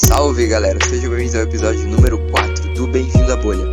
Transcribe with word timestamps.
Salve 0.00 0.46
galera, 0.46 0.78
sejam 0.88 1.10
bem-vindos 1.10 1.34
ao 1.34 1.42
episódio 1.42 1.84
número 1.88 2.24
4 2.30 2.72
do 2.74 2.86
Bem-vindo 2.86 3.32
à 3.32 3.36
Bolha. 3.36 3.64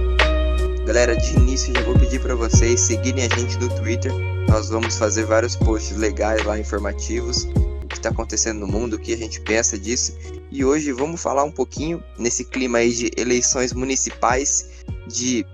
Galera, 0.83 1.15
de 1.15 1.35
início 1.35 1.71
já 1.71 1.83
vou 1.83 1.93
pedir 1.99 2.19
para 2.19 2.33
vocês 2.33 2.81
seguirem 2.81 3.25
a 3.25 3.37
gente 3.37 3.59
no 3.59 3.69
Twitter. 3.69 4.11
Nós 4.49 4.69
vamos 4.69 4.97
fazer 4.97 5.23
vários 5.25 5.55
posts 5.55 5.95
legais 5.95 6.43
lá, 6.43 6.57
informativos, 6.57 7.43
o 7.43 7.87
que 7.87 7.97
está 7.97 8.09
acontecendo 8.09 8.61
no 8.61 8.67
mundo, 8.67 8.95
o 8.95 8.99
que 8.99 9.13
a 9.13 9.17
gente 9.17 9.39
pensa 9.39 9.77
disso. 9.77 10.17
E 10.51 10.65
hoje 10.65 10.91
vamos 10.91 11.21
falar 11.21 11.43
um 11.43 11.51
pouquinho 11.51 12.03
nesse 12.17 12.43
clima 12.43 12.79
aí 12.79 12.91
de 12.91 13.11
eleições 13.15 13.71
municipais, 13.71 14.67
de 15.05 15.45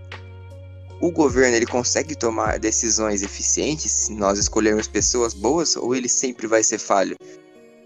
o 1.01 1.11
governo 1.11 1.57
ele 1.57 1.65
consegue 1.65 2.15
tomar 2.15 2.59
decisões 2.59 3.21
eficientes 3.21 3.91
se 3.91 4.13
nós 4.13 4.39
escolhermos 4.39 4.87
pessoas 4.87 5.33
boas 5.33 5.75
ou 5.75 5.93
ele 5.93 6.07
sempre 6.07 6.47
vai 6.47 6.63
ser 6.63 6.79
falho? 6.79 7.17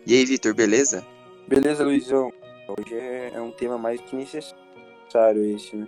E 0.05 0.13
aí, 0.13 0.24
Vitor, 0.24 0.54
beleza? 0.54 1.04
Beleza, 1.48 1.84
Luizão. 1.84 2.32
Hoje 2.68 2.96
é, 2.96 3.32
é 3.36 3.42
um 3.42 3.52
tema 3.52 3.78
mais 3.78 4.02
que 4.02 4.16
necessário 4.16 5.55
esse, 5.55 5.76
né? 5.76 5.88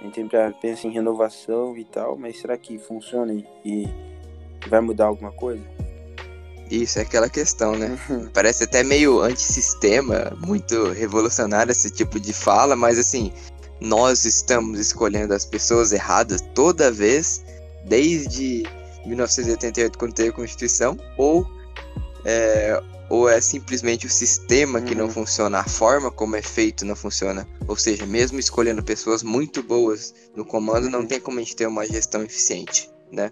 A 0.00 0.04
gente 0.04 0.14
sempre 0.14 0.38
pensa 0.60 0.86
em 0.86 0.90
renovação 0.90 1.76
e 1.76 1.84
tal, 1.84 2.16
mas 2.16 2.40
será 2.40 2.56
que 2.56 2.78
funciona 2.78 3.32
e 3.64 3.88
vai 4.68 4.80
mudar 4.80 5.06
alguma 5.06 5.32
coisa? 5.32 5.64
Isso 6.70 6.98
é 6.98 7.02
aquela 7.02 7.28
questão, 7.28 7.72
né? 7.72 7.98
Parece 8.32 8.64
até 8.64 8.82
meio 8.84 9.20
antissistema, 9.20 10.36
muito 10.46 10.90
revolucionário 10.90 11.72
esse 11.72 11.90
tipo 11.90 12.20
de 12.20 12.32
fala, 12.32 12.76
mas 12.76 12.98
assim, 12.98 13.32
nós 13.80 14.24
estamos 14.24 14.78
escolhendo 14.78 15.32
as 15.32 15.46
pessoas 15.46 15.92
erradas 15.92 16.42
toda 16.54 16.92
vez, 16.92 17.42
desde 17.86 18.64
1988, 19.06 19.98
quando 19.98 20.14
teve 20.14 20.28
a 20.28 20.32
Constituição, 20.32 20.96
ou 21.16 21.46
é, 22.24 22.80
ou 23.08 23.28
é 23.28 23.40
simplesmente 23.40 24.06
o 24.06 24.10
sistema 24.10 24.80
que 24.80 24.92
uhum. 24.92 24.98
não 24.98 25.10
funciona, 25.10 25.60
a 25.60 25.64
forma 25.64 26.10
como 26.10 26.36
é 26.36 26.42
feito 26.42 26.84
não 26.84 26.94
funciona. 26.94 27.48
Ou 27.66 27.76
seja, 27.76 28.04
mesmo 28.04 28.38
escolhendo 28.38 28.82
pessoas 28.82 29.22
muito 29.22 29.62
boas 29.62 30.14
no 30.36 30.44
comando, 30.44 30.90
não 30.90 31.06
tem 31.06 31.20
como 31.20 31.38
a 31.38 31.42
gente 31.42 31.56
ter 31.56 31.66
uma 31.66 31.86
gestão 31.86 32.22
eficiente, 32.22 32.90
né? 33.10 33.30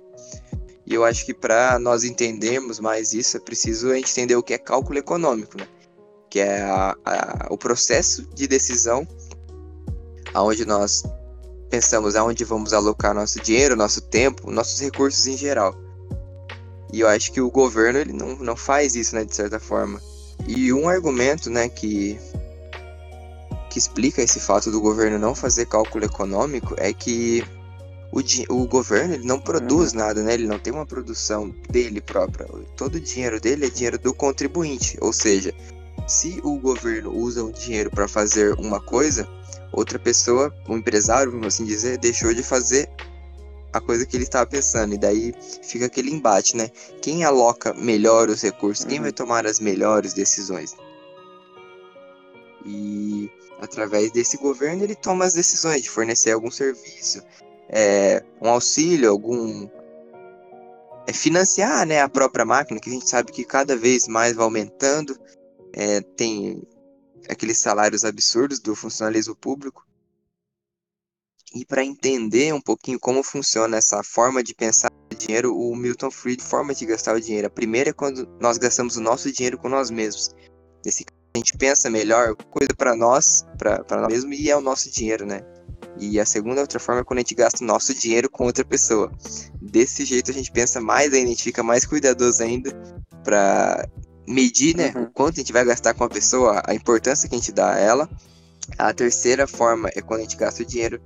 E 0.86 0.94
eu 0.94 1.05
acho 1.05 1.27
que 1.27 1.34
para 1.34 1.78
nós 1.78 2.05
entendermos 2.05 2.78
mais 2.78 3.12
isso, 3.12 3.36
é 3.36 3.41
preciso 3.41 3.91
a 3.91 3.96
gente 3.96 4.10
entender 4.12 4.36
o 4.36 4.42
que 4.42 4.55
é 4.55 4.58
cálculo 4.58 4.98
econômico, 4.98 5.58
né? 5.58 5.66
Que 6.30 6.40
é 6.40 6.62
a, 6.62 6.96
a, 7.05 7.46
o 7.50 7.58
processo 7.58 8.27
de 8.34 8.46
decisão 8.46 9.06
aonde 10.33 10.64
nós 10.64 11.02
pensamos 11.68 12.14
aonde 12.14 12.44
vamos 12.44 12.72
alocar 12.72 13.14
nosso 13.14 13.40
dinheiro, 13.40 13.74
nosso 13.74 14.00
tempo, 14.00 14.50
nossos 14.50 14.80
recursos 14.80 15.27
em 15.27 15.36
geral. 15.36 15.74
E 16.97 17.00
eu 17.00 17.08
acho 17.08 17.30
que 17.30 17.42
o 17.42 17.50
governo 17.50 17.98
ele 17.98 18.14
não, 18.14 18.36
não 18.36 18.56
faz 18.56 18.97
isso, 18.97 19.14
né, 19.14 19.22
de 19.22 19.36
certa 19.36 19.61
forma. 19.61 20.00
E 20.47 20.72
um 20.72 20.89
argumento, 20.89 21.50
né, 21.50 21.69
que 21.69 22.19
que 23.69 23.78
explica 23.78 24.22
esse 24.22 24.41
fato 24.41 24.70
do 24.70 24.80
governo 24.80 25.19
não 25.19 25.34
fazer 25.34 25.67
cálculo 25.67 26.06
econômico 26.06 26.74
é 26.78 26.94
que 26.94 27.44
o, 28.11 28.20
o 28.48 28.67
governo 28.67 29.12
ele 29.12 29.27
não 29.27 29.39
produz 29.39 29.92
uhum. 29.92 29.98
nada, 29.98 30.22
né? 30.22 30.33
Ele 30.33 30.47
não 30.47 30.58
tem 30.58 30.72
uma 30.72 30.86
produção 30.86 31.55
dele 31.69 32.00
própria. 32.00 32.47
Todo 32.74 32.94
o 32.94 33.00
dinheiro 33.00 33.39
dele 33.39 33.67
é 33.67 33.69
dinheiro 33.69 33.98
do 33.98 34.14
contribuinte. 34.14 34.97
Ou 35.02 35.12
seja, 35.12 35.52
se 36.08 36.41
o 36.42 36.58
governo 36.58 37.14
usa 37.14 37.44
o 37.44 37.52
dinheiro 37.52 37.91
para 37.91 38.08
fazer 38.08 38.55
uma 38.55 38.80
coisa, 38.80 39.28
outra 39.70 39.98
pessoa, 39.98 40.50
um 40.67 40.78
empresário, 40.78 41.30
vamos 41.30 41.48
assim 41.48 41.67
dizer, 41.67 41.98
deixou 41.98 42.33
de 42.33 42.42
fazer 42.42 42.89
a 43.77 43.80
coisa 43.80 44.06
que 44.06 44.16
ele 44.16 44.24
estava 44.24 44.48
pensando. 44.48 44.94
E 44.94 44.98
daí 44.98 45.34
fica 45.62 45.86
aquele 45.86 46.10
embate, 46.10 46.56
né? 46.56 46.69
Quem 47.00 47.24
aloca 47.24 47.74
melhor 47.74 48.28
os 48.28 48.42
recursos? 48.42 48.84
Quem 48.84 49.00
vai 49.00 49.10
uhum. 49.10 49.14
tomar 49.14 49.46
as 49.46 49.60
melhores 49.60 50.12
decisões? 50.12 50.74
E 52.64 53.30
através 53.61 54.11
desse 54.11 54.36
governo 54.36 54.84
ele 54.84 54.95
toma 54.95 55.24
as 55.24 55.34
decisões 55.34 55.83
de 55.83 55.89
fornecer 55.89 56.33
algum 56.33 56.51
serviço, 56.51 57.23
é, 57.68 58.23
um 58.40 58.48
auxílio, 58.48 59.11
algum 59.11 59.68
é 61.06 61.12
financiar 61.12 61.86
né, 61.86 62.01
a 62.01 62.08
própria 62.08 62.45
máquina, 62.45 62.80
que 62.80 62.90
a 62.90 62.92
gente 62.92 63.08
sabe 63.08 63.30
que 63.30 63.45
cada 63.45 63.77
vez 63.77 64.08
mais 64.08 64.34
vai 64.34 64.45
aumentando. 64.45 65.17
É, 65.72 66.01
tem 66.01 66.62
aqueles 67.28 67.58
salários 67.58 68.05
absurdos 68.05 68.58
do 68.58 68.74
funcionalismo 68.74 69.36
público. 69.36 69.86
E 71.55 71.64
para 71.64 71.84
entender 71.84 72.52
um 72.52 72.61
pouquinho 72.61 72.98
como 72.98 73.23
funciona 73.23 73.77
essa 73.77 74.02
forma 74.02 74.42
de 74.42 74.55
pensar 74.55 74.90
o 75.12 75.14
dinheiro, 75.14 75.57
o 75.57 75.74
Milton 75.77 76.11
Fried 76.11 76.42
forma 76.42 76.74
de 76.74 76.84
gastar 76.84 77.14
o 77.14 77.20
dinheiro. 77.20 77.46
A 77.46 77.51
primeira 77.51 77.90
é 77.90 77.92
quando 77.92 78.29
nós 78.40 78.58
gastamos 78.58 78.96
o 78.96 79.01
nosso 79.01 79.30
dinheiro 79.30 79.57
com 79.57 79.68
nós 79.68 79.90
mesmos. 79.90 80.30
Nesse 80.84 81.05
caso, 81.05 81.17
a 81.34 81.39
gente 81.39 81.57
pensa 81.57 81.89
melhor, 81.89 82.34
coisa 82.51 82.70
para 82.77 82.96
nós, 82.96 83.46
para 83.58 83.84
nós 83.90 84.08
mesmos, 84.08 84.39
e 84.39 84.51
é 84.51 84.57
o 84.57 84.61
nosso 84.61 84.90
dinheiro, 84.90 85.24
né? 85.24 85.42
E 85.98 86.20
a 86.20 86.27
segunda 86.27 86.61
outra 86.61 86.79
forma 86.79 87.01
é 87.01 87.05
quando 87.05 87.18
a 87.18 87.20
gente 87.20 87.34
gasta 87.34 87.63
o 87.63 87.67
nosso 87.67 87.95
dinheiro 87.95 88.28
com 88.28 88.45
outra 88.45 88.64
pessoa. 88.64 89.11
Desse 89.61 90.05
jeito 90.05 90.30
a 90.30 90.34
gente 90.34 90.51
pensa 90.51 90.80
mais 90.80 91.13
ainda, 91.13 91.27
a 91.27 91.30
gente 91.30 91.42
fica 91.42 91.63
mais 91.63 91.86
cuidadoso 91.86 92.42
ainda 92.42 92.70
para 93.24 93.89
medir, 94.27 94.77
né, 94.77 94.92
uhum. 94.95 95.05
o 95.05 95.11
quanto 95.11 95.34
a 95.34 95.39
gente 95.39 95.52
vai 95.52 95.64
gastar 95.64 95.95
com 95.95 96.05
a 96.05 96.08
pessoa, 96.08 96.63
a 96.67 96.74
importância 96.74 97.28
que 97.28 97.34
a 97.34 97.39
gente 97.39 97.52
dá 97.52 97.74
a 97.74 97.78
ela. 97.78 98.11
A 98.77 98.92
terceira 98.92 99.46
forma 99.46 99.89
é 99.95 100.02
quando 100.02 100.20
a 100.20 100.23
gente 100.24 100.36
gasta 100.36 100.63
o 100.63 100.67
dinheiro 100.67 101.01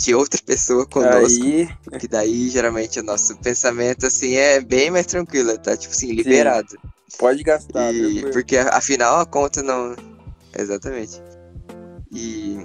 de 0.00 0.14
outra 0.14 0.40
pessoa 0.44 0.86
conosco. 0.86 1.44
Aí... 1.44 1.68
Que 1.98 2.08
daí, 2.08 2.48
geralmente, 2.48 2.98
o 2.98 3.02
nosso 3.02 3.36
pensamento, 3.36 4.06
assim, 4.06 4.34
é 4.34 4.60
bem 4.60 4.90
mais 4.90 5.06
tranquilo, 5.06 5.56
tá? 5.58 5.76
Tipo 5.76 5.92
assim, 5.92 6.12
liberado. 6.12 6.70
Sim. 6.70 7.18
Pode 7.18 7.42
gastar. 7.42 7.94
E... 7.94 8.22
Porque, 8.32 8.56
afinal, 8.56 9.20
a 9.20 9.26
conta 9.26 9.62
não... 9.62 9.94
Exatamente. 10.56 11.20
E... 12.10 12.58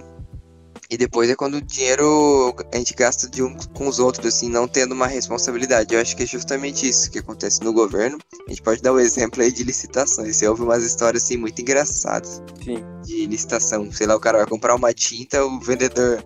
E 0.87 0.97
depois 0.97 1.27
é 1.31 1.35
quando 1.35 1.55
o 1.55 1.61
dinheiro 1.61 2.55
a 2.71 2.77
gente 2.77 2.93
gasta 2.93 3.27
de 3.27 3.41
um 3.41 3.57
com 3.73 3.87
os 3.87 3.97
outros, 3.97 4.27
assim, 4.35 4.49
não 4.49 4.67
tendo 4.67 4.91
uma 4.91 5.07
responsabilidade. 5.07 5.93
Eu 5.93 5.99
acho 5.99 6.15
que 6.15 6.21
é 6.21 6.27
justamente 6.27 6.87
isso 6.87 7.09
que 7.09 7.17
acontece 7.17 7.63
no 7.63 7.73
governo. 7.73 8.19
A 8.45 8.49
gente 8.51 8.61
pode 8.61 8.83
dar 8.83 8.93
o 8.93 8.95
um 8.97 8.99
exemplo 8.99 9.41
aí 9.41 9.51
de 9.51 9.63
licitações. 9.63 10.35
Você 10.35 10.47
ouve 10.47 10.61
umas 10.61 10.83
histórias, 10.83 11.23
assim, 11.23 11.37
muito 11.37 11.59
engraçadas. 11.59 12.39
Sim. 12.63 12.85
De 13.03 13.25
licitação. 13.25 13.91
Sei 13.91 14.05
lá, 14.05 14.15
o 14.15 14.19
cara 14.19 14.37
vai 14.37 14.47
comprar 14.47 14.75
uma 14.75 14.93
tinta, 14.93 15.43
o 15.43 15.59
vendedor 15.59 16.23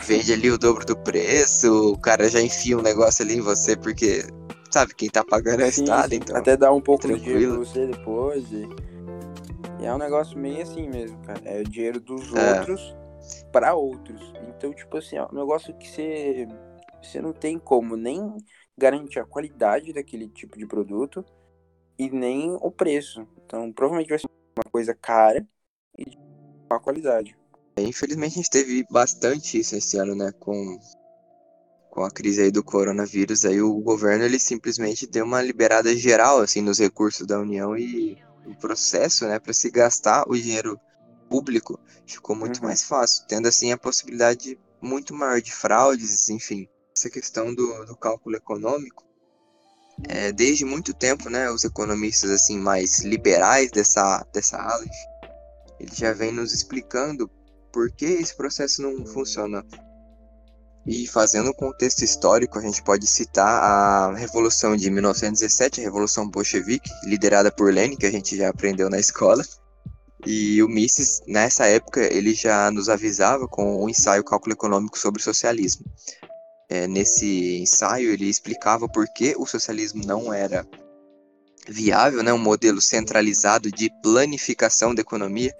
vende 0.00 0.32
ali 0.32 0.50
o 0.50 0.58
dobro 0.58 0.84
do 0.84 0.96
preço, 0.96 1.92
o 1.92 1.98
cara 1.98 2.28
já 2.28 2.40
enfia 2.40 2.78
um 2.78 2.82
negócio 2.82 3.24
ali 3.24 3.36
em 3.36 3.40
você, 3.40 3.76
porque 3.76 4.24
sabe, 4.70 4.94
quem 4.94 5.10
tá 5.10 5.22
pagando 5.22 5.60
é 5.60 5.66
o 5.66 5.68
Estado, 5.68 6.14
então. 6.14 6.36
Até 6.36 6.56
dá 6.56 6.72
um 6.72 6.80
pouco 6.80 7.02
tranquilo. 7.02 7.24
de 7.24 7.32
dinheiro 7.32 7.54
pra 7.54 7.64
você 7.64 7.86
depois. 7.86 8.52
E... 8.52 8.68
e... 9.80 9.84
é 9.84 9.94
um 9.94 9.98
negócio 9.98 10.38
meio 10.38 10.62
assim 10.62 10.88
mesmo, 10.88 11.18
cara. 11.22 11.40
É 11.44 11.60
o 11.60 11.64
dinheiro 11.64 12.00
dos 12.00 12.34
é. 12.34 12.58
outros 12.58 12.96
para 13.52 13.74
outros. 13.74 14.32
Então, 14.48 14.72
tipo 14.72 14.96
assim, 14.96 15.16
é 15.16 15.24
um 15.24 15.34
negócio 15.34 15.74
que 15.74 15.88
você, 15.88 16.48
você 17.02 17.20
não 17.20 17.32
tem 17.32 17.58
como 17.58 17.96
nem 17.96 18.36
garantir 18.76 19.20
a 19.20 19.24
qualidade 19.24 19.92
daquele 19.92 20.28
tipo 20.28 20.58
de 20.58 20.66
produto 20.66 21.24
e 21.98 22.10
nem 22.10 22.56
o 22.60 22.70
preço. 22.70 23.26
Então, 23.44 23.70
provavelmente 23.72 24.08
vai 24.08 24.18
ser 24.18 24.26
uma 24.56 24.70
coisa 24.70 24.94
cara 24.94 25.46
e 25.98 26.04
de 26.04 26.18
má 26.70 26.80
qualidade. 26.80 27.36
Infelizmente 27.76 28.32
a 28.32 28.36
gente 28.36 28.50
teve 28.50 28.84
bastante 28.90 29.58
isso 29.58 29.74
esse 29.74 29.96
ano, 29.96 30.14
né, 30.14 30.30
com, 30.38 30.78
com 31.90 32.04
a 32.04 32.10
crise 32.10 32.42
aí 32.42 32.50
do 32.50 32.62
coronavírus, 32.62 33.44
aí 33.44 33.62
o 33.62 33.74
governo 33.80 34.24
ele 34.24 34.38
simplesmente 34.38 35.06
deu 35.06 35.24
uma 35.24 35.40
liberada 35.40 35.94
geral 35.96 36.40
assim 36.40 36.60
nos 36.60 36.78
recursos 36.78 37.26
da 37.26 37.38
União 37.38 37.76
e 37.76 38.18
o 38.46 38.54
processo, 38.54 39.26
né, 39.26 39.38
para 39.38 39.52
se 39.52 39.70
gastar 39.70 40.24
o 40.28 40.36
dinheiro 40.36 40.78
público 41.30 41.80
ficou 42.06 42.36
muito 42.36 42.58
uhum. 42.58 42.66
mais 42.66 42.82
fácil, 42.82 43.24
tendo 43.26 43.48
assim 43.48 43.72
a 43.72 43.78
possibilidade 43.78 44.58
muito 44.80 45.14
maior 45.14 45.40
de 45.40 45.52
fraudes, 45.52 46.28
enfim. 46.28 46.68
Essa 46.94 47.08
questão 47.08 47.54
do, 47.54 47.86
do 47.86 47.96
cálculo 47.96 48.36
econômico, 48.36 49.02
é, 50.08 50.30
desde 50.30 50.64
muito 50.64 50.92
tempo, 50.92 51.30
né, 51.30 51.50
os 51.50 51.64
economistas 51.64 52.30
assim 52.30 52.58
mais 52.58 53.00
liberais 53.00 53.70
dessa 53.70 54.26
dessa 54.32 54.58
ala, 54.58 54.84
ele 55.80 55.94
já 55.94 56.12
vem 56.12 56.32
nos 56.32 56.52
explicando 56.52 57.30
por 57.72 57.90
que 57.90 58.04
esse 58.04 58.36
processo 58.36 58.82
não 58.82 59.04
funciona. 59.06 59.64
E 60.86 61.06
fazendo 61.06 61.50
um 61.50 61.54
contexto 61.54 62.02
histórico, 62.02 62.58
a 62.58 62.62
gente 62.62 62.82
pode 62.82 63.06
citar 63.06 63.62
a 63.62 64.14
Revolução 64.16 64.76
de 64.76 64.90
1917, 64.90 65.80
a 65.80 65.84
Revolução 65.84 66.28
Bolchevique, 66.28 66.90
liderada 67.04 67.52
por 67.52 67.72
Lenin, 67.72 67.96
que 67.96 68.06
a 68.06 68.10
gente 68.10 68.36
já 68.36 68.48
aprendeu 68.48 68.90
na 68.90 68.98
escola. 68.98 69.44
E 70.26 70.62
o 70.62 70.68
Mises, 70.68 71.20
nessa 71.26 71.66
época, 71.66 72.00
ele 72.00 72.34
já 72.34 72.70
nos 72.70 72.88
avisava 72.88 73.46
com 73.46 73.82
o 73.82 73.88
ensaio 73.88 74.24
Cálculo 74.24 74.52
Econômico 74.52 74.98
sobre 74.98 75.20
o 75.20 75.24
Socialismo. 75.24 75.84
É, 76.68 76.86
nesse 76.88 77.60
ensaio, 77.60 78.10
ele 78.10 78.28
explicava 78.28 78.88
por 78.88 79.06
que 79.12 79.34
o 79.36 79.46
socialismo 79.46 80.04
não 80.04 80.32
era 80.32 80.66
viável, 81.68 82.22
né, 82.22 82.32
um 82.32 82.38
modelo 82.38 82.80
centralizado 82.80 83.70
de 83.70 83.90
planificação 84.02 84.94
da 84.94 85.02
economia, 85.02 85.54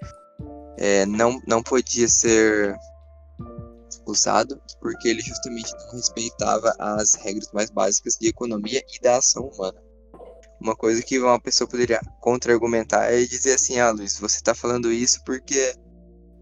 é, 0.77 1.05
não, 1.05 1.41
não 1.47 1.61
podia 1.61 2.07
ser 2.07 2.75
usado 4.05 4.61
porque 4.79 5.07
ele 5.07 5.21
justamente 5.21 5.71
não 5.73 5.91
respeitava 5.91 6.73
as 6.77 7.15
regras 7.15 7.49
mais 7.53 7.69
básicas 7.69 8.17
de 8.19 8.27
economia 8.27 8.81
e 8.93 8.99
da 8.99 9.17
ação 9.17 9.43
humana. 9.43 9.79
Uma 10.59 10.75
coisa 10.75 11.01
que 11.01 11.19
uma 11.19 11.39
pessoa 11.39 11.67
poderia 11.67 11.99
contra-argumentar 12.19 13.11
é 13.11 13.23
dizer 13.25 13.53
assim, 13.53 13.79
ah, 13.79 13.91
Luiz, 13.91 14.17
você 14.19 14.37
está 14.37 14.55
falando 14.55 14.91
isso 14.91 15.21
porque 15.25 15.75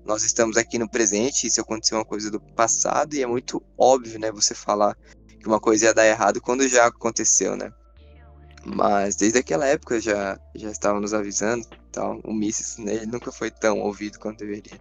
nós 0.06 0.24
estamos 0.24 0.58
aqui 0.58 0.78
no 0.78 0.90
presente, 0.90 1.48
isso 1.48 1.62
aconteceu 1.62 1.98
uma 1.98 2.06
coisa 2.06 2.30
do 2.30 2.40
passado, 2.40 3.14
e 3.14 3.22
é 3.22 3.28
muito 3.28 3.64
óbvio, 3.78 4.20
né, 4.20 4.32
você 4.32 4.54
falar 4.56 4.96
que 5.40 5.48
uma 5.48 5.60
coisa 5.60 5.86
ia 5.86 5.94
dar 5.94 6.08
errado 6.08 6.42
quando 6.42 6.68
já 6.68 6.88
aconteceu, 6.88 7.56
né? 7.56 7.72
Mas 8.64 9.16
desde 9.16 9.40
aquela 9.40 9.66
época 9.66 10.00
já, 10.00 10.40
já 10.56 10.70
estavam 10.70 11.02
nos 11.02 11.14
avisando 11.14 11.68
tal. 11.92 12.20
O 12.24 12.34
Mises, 12.34 12.78
né, 12.78 13.06
nunca 13.06 13.32
foi 13.32 13.52
tão 13.52 13.80
ouvido 13.82 14.20
quanto 14.20 14.40
deveria. 14.40 14.80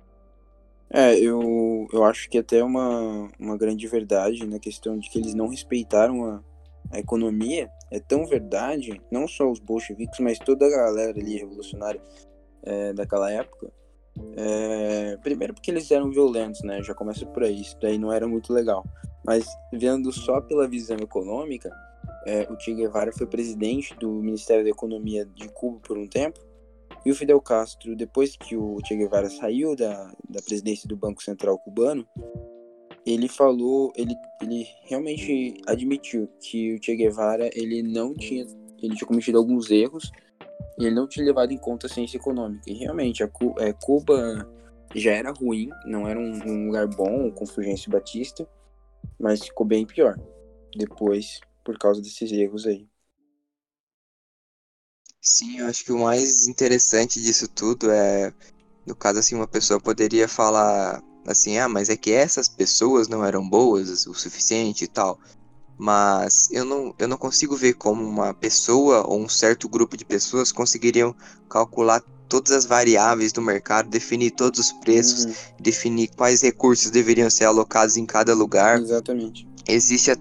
É, 0.92 1.16
eu, 1.18 1.86
eu 1.92 2.04
acho 2.04 2.28
que 2.28 2.38
até 2.38 2.64
uma, 2.64 3.30
uma 3.38 3.56
grande 3.56 3.86
verdade 3.86 4.44
na 4.46 4.58
questão 4.58 4.98
de 4.98 5.08
que 5.08 5.18
eles 5.18 5.34
não 5.34 5.48
respeitaram 5.48 6.24
a, 6.24 6.42
a 6.90 6.98
economia 6.98 7.70
é 7.90 8.00
tão 8.00 8.26
verdade, 8.26 9.00
não 9.10 9.28
só 9.28 9.50
os 9.50 9.60
bolcheviques, 9.60 10.18
mas 10.18 10.38
toda 10.38 10.66
a 10.66 10.70
galera 10.70 11.18
ali 11.18 11.36
revolucionária 11.36 12.00
é, 12.62 12.92
daquela 12.92 13.30
época. 13.30 13.72
É, 14.36 15.16
primeiro 15.22 15.54
porque 15.54 15.70
eles 15.70 15.90
eram 15.90 16.10
violentos, 16.10 16.62
né? 16.62 16.82
Já 16.82 16.92
começa 16.92 17.24
por 17.24 17.44
aí, 17.44 17.60
isso 17.60 17.78
daí 17.80 17.96
não 17.96 18.12
era 18.12 18.26
muito 18.26 18.52
legal. 18.52 18.84
Mas 19.24 19.46
vendo 19.72 20.12
só 20.12 20.40
pela 20.40 20.68
visão 20.68 20.96
econômica, 20.96 21.70
é, 22.26 22.46
o 22.50 22.58
Che 22.58 22.74
Guevara 22.74 23.12
foi 23.12 23.26
presidente 23.26 23.94
do 23.94 24.10
Ministério 24.10 24.64
da 24.64 24.70
Economia 24.70 25.24
de 25.24 25.48
Cuba 25.48 25.78
por 25.80 25.96
um 25.96 26.06
tempo, 26.06 26.40
e 27.04 27.10
o 27.10 27.14
Fidel 27.14 27.40
Castro, 27.40 27.96
depois 27.96 28.36
que 28.36 28.56
o 28.56 28.78
Che 28.84 28.96
Guevara 28.96 29.30
saiu 29.30 29.74
da, 29.74 30.12
da 30.28 30.42
presidência 30.42 30.88
do 30.88 30.96
Banco 30.96 31.22
Central 31.22 31.58
cubano, 31.58 32.06
ele 33.06 33.28
falou, 33.28 33.92
ele, 33.96 34.14
ele 34.42 34.66
realmente 34.84 35.54
admitiu 35.66 36.28
que 36.40 36.74
o 36.74 36.82
Che 36.82 36.94
Guevara 36.94 37.48
ele 37.54 37.82
não 37.82 38.14
tinha, 38.14 38.44
ele 38.82 38.94
tinha 38.94 39.06
cometido 39.06 39.38
alguns 39.38 39.70
erros 39.70 40.10
e 40.78 40.84
ele 40.84 40.94
não 40.94 41.08
tinha 41.08 41.24
levado 41.24 41.52
em 41.52 41.58
conta 41.58 41.86
a 41.86 41.90
ciência 41.90 42.18
econômica. 42.18 42.70
E 42.70 42.74
realmente, 42.74 43.22
a 43.22 43.30
é, 43.58 43.72
Cuba 43.72 44.46
já 44.94 45.12
era 45.12 45.32
ruim, 45.32 45.70
não 45.86 46.06
era 46.06 46.18
um, 46.18 46.32
um 46.46 46.66
lugar 46.66 46.86
bom 46.88 47.30
com 47.30 47.46
Fulgêncio 47.46 47.90
Batista, 47.90 48.46
mas 49.18 49.44
ficou 49.44 49.66
bem 49.66 49.86
pior 49.86 50.18
depois 50.76 51.40
por 51.64 51.78
causa 51.78 52.00
desses 52.00 52.30
erros 52.32 52.66
aí. 52.66 52.86
Sim, 55.22 55.58
eu 55.58 55.66
acho 55.66 55.84
que 55.84 55.92
o 55.92 55.98
mais 55.98 56.46
interessante 56.46 57.20
disso 57.20 57.46
tudo 57.46 57.90
é, 57.90 58.32
no 58.86 58.96
caso 58.96 59.18
assim, 59.18 59.34
uma 59.34 59.46
pessoa 59.46 59.80
poderia 59.80 60.26
falar 60.26 61.02
assim, 61.26 61.58
ah, 61.58 61.68
mas 61.68 61.88
é 61.88 61.96
que 61.96 62.10
essas 62.10 62.48
pessoas 62.48 63.08
não 63.08 63.24
eram 63.24 63.46
boas 63.46 64.06
o 64.06 64.14
suficiente 64.14 64.84
e 64.84 64.88
tal. 64.88 65.18
Mas 65.78 66.50
eu 66.50 66.64
não, 66.64 66.94
eu 66.98 67.08
não 67.08 67.16
consigo 67.16 67.56
ver 67.56 67.74
como 67.74 68.02
uma 68.06 68.34
pessoa 68.34 69.06
ou 69.06 69.18
um 69.18 69.28
certo 69.28 69.68
grupo 69.68 69.96
de 69.96 70.04
pessoas 70.04 70.52
conseguiriam 70.52 71.14
calcular 71.48 72.02
todas 72.28 72.52
as 72.52 72.64
variáveis 72.64 73.32
do 73.32 73.42
mercado, 73.42 73.88
definir 73.88 74.30
todos 74.30 74.60
os 74.60 74.72
preços, 74.72 75.24
uhum. 75.24 75.32
definir 75.58 76.08
quais 76.14 76.42
recursos 76.42 76.90
deveriam 76.90 77.28
ser 77.28 77.44
alocados 77.44 77.96
em 77.96 78.06
cada 78.06 78.34
lugar. 78.34 78.78
Exatamente. 78.78 79.48
Existe, 79.66 80.12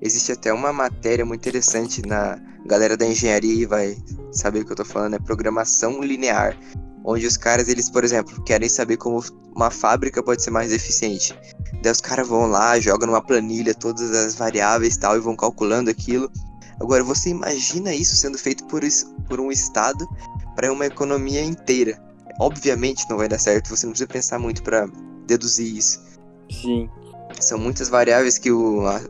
existe 0.00 0.32
até 0.32 0.52
uma 0.52 0.72
matéria 0.72 1.24
muito 1.24 1.40
interessante 1.40 2.02
na 2.06 2.38
galera 2.66 2.96
da 2.96 3.06
engenharia 3.06 3.66
vai 3.66 3.96
saber 4.32 4.60
o 4.60 4.64
que 4.64 4.72
eu 4.72 4.76
tô 4.76 4.84
falando, 4.84 5.14
é 5.14 5.18
programação 5.18 6.00
linear 6.02 6.56
onde 7.04 7.26
os 7.26 7.38
caras, 7.38 7.68
eles, 7.68 7.88
por 7.88 8.04
exemplo, 8.04 8.42
querem 8.44 8.68
saber 8.68 8.98
como 8.98 9.24
uma 9.56 9.70
fábrica 9.70 10.22
pode 10.22 10.42
ser 10.42 10.50
mais 10.50 10.70
eficiente. 10.70 11.34
Daí 11.82 11.90
os 11.90 12.02
caras 12.02 12.28
vão 12.28 12.46
lá, 12.46 12.78
jogam 12.78 13.06
numa 13.06 13.22
planilha 13.22 13.74
todas 13.74 14.10
as 14.10 14.34
variáveis 14.34 14.94
e 14.94 15.00
tal, 15.00 15.16
e 15.16 15.20
vão 15.20 15.34
calculando 15.34 15.88
aquilo. 15.88 16.30
Agora, 16.78 17.02
você 17.02 17.30
imagina 17.30 17.94
isso 17.94 18.14
sendo 18.14 18.38
feito 18.38 18.64
por, 18.66 18.82
por 19.26 19.40
um 19.40 19.50
Estado 19.50 20.06
para 20.54 20.70
uma 20.70 20.84
economia 20.84 21.42
inteira. 21.42 21.98
Obviamente 22.38 23.08
não 23.08 23.16
vai 23.16 23.26
dar 23.26 23.38
certo, 23.38 23.74
você 23.74 23.86
não 23.86 23.92
precisa 23.92 24.08
pensar 24.08 24.38
muito 24.38 24.62
para 24.62 24.86
deduzir 25.26 25.76
isso. 25.76 26.00
Sim. 26.50 26.90
São 27.40 27.58
muitas 27.58 27.88
variáveis 27.88 28.38
que 28.38 28.50
o, 28.52 28.86
a, 28.86 29.00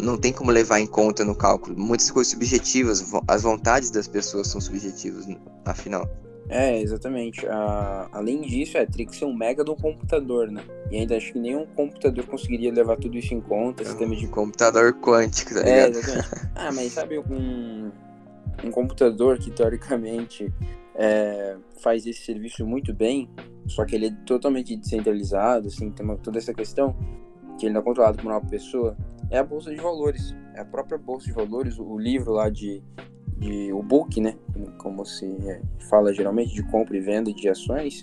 não 0.00 0.16
tem 0.16 0.32
como 0.32 0.50
levar 0.50 0.80
em 0.80 0.86
conta 0.86 1.24
no 1.24 1.34
cálculo. 1.34 1.78
Muitas 1.78 2.10
coisas 2.10 2.32
subjetivas, 2.32 3.04
as 3.28 3.42
vontades 3.42 3.90
das 3.90 4.08
pessoas 4.08 4.48
são 4.48 4.60
subjetivas, 4.60 5.26
afinal. 5.64 6.08
É, 6.48 6.80
exatamente. 6.80 7.46
Ah, 7.46 8.08
além 8.12 8.40
disso, 8.42 8.78
é, 8.78 8.86
teria 8.86 9.06
que 9.06 9.16
ser 9.16 9.24
um 9.24 9.34
mega 9.34 9.64
do 9.64 9.74
computador, 9.74 10.50
né? 10.50 10.62
E 10.90 10.96
ainda 10.96 11.16
acho 11.16 11.32
que 11.32 11.38
nenhum 11.38 11.66
computador 11.66 12.24
conseguiria 12.26 12.72
levar 12.72 12.96
tudo 12.96 13.16
isso 13.18 13.34
em 13.34 13.40
conta, 13.40 13.82
é 13.82 13.86
sistema 13.86 14.14
de... 14.14 14.28
Computador 14.28 14.92
quântico, 14.94 15.54
tá 15.54 15.60
ligado? 15.60 15.76
É, 15.76 15.88
exatamente. 15.88 16.28
ah, 16.54 16.72
mas 16.72 16.92
sabe 16.92 17.18
um, 17.18 17.90
um 18.64 18.70
computador 18.70 19.38
que, 19.38 19.50
teoricamente, 19.50 20.52
é, 20.94 21.56
faz 21.82 22.06
esse 22.06 22.24
serviço 22.24 22.64
muito 22.64 22.94
bem, 22.94 23.28
só 23.66 23.84
que 23.84 23.96
ele 23.96 24.06
é 24.06 24.10
totalmente 24.24 24.76
descentralizado, 24.76 25.66
assim, 25.66 25.90
tem 25.90 26.04
uma, 26.04 26.16
toda 26.16 26.38
essa 26.38 26.54
questão, 26.54 26.96
que 27.58 27.66
ele 27.66 27.74
não 27.74 27.80
é 27.80 27.84
controlado 27.84 28.18
por 28.18 28.30
uma 28.30 28.40
pessoa, 28.40 28.96
é 29.30 29.38
a 29.38 29.44
Bolsa 29.44 29.70
de 29.70 29.80
Valores. 29.80 30.34
É 30.54 30.60
a 30.60 30.64
própria 30.64 30.98
Bolsa 30.98 31.26
de 31.26 31.32
Valores, 31.32 31.78
o 31.78 31.98
livro 31.98 32.32
lá 32.32 32.48
de 32.48 32.82
de 33.38 33.72
o 33.72 33.82
book, 33.82 34.18
né, 34.20 34.34
como 34.78 35.04
se 35.04 35.26
fala 35.90 36.12
geralmente 36.12 36.54
de 36.54 36.62
compra 36.62 36.96
e 36.96 37.00
venda 37.00 37.32
de 37.32 37.48
ações, 37.48 38.02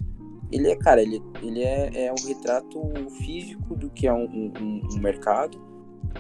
ele 0.51 0.69
é, 0.69 0.75
cara, 0.75 1.01
ele, 1.01 1.21
ele 1.41 1.63
é, 1.63 2.05
é 2.05 2.11
um 2.11 2.27
retrato 2.27 2.79
físico 3.23 3.75
do 3.75 3.89
que 3.89 4.05
é 4.07 4.13
um, 4.13 4.25
um, 4.25 4.81
um 4.93 4.99
mercado, 4.99 5.59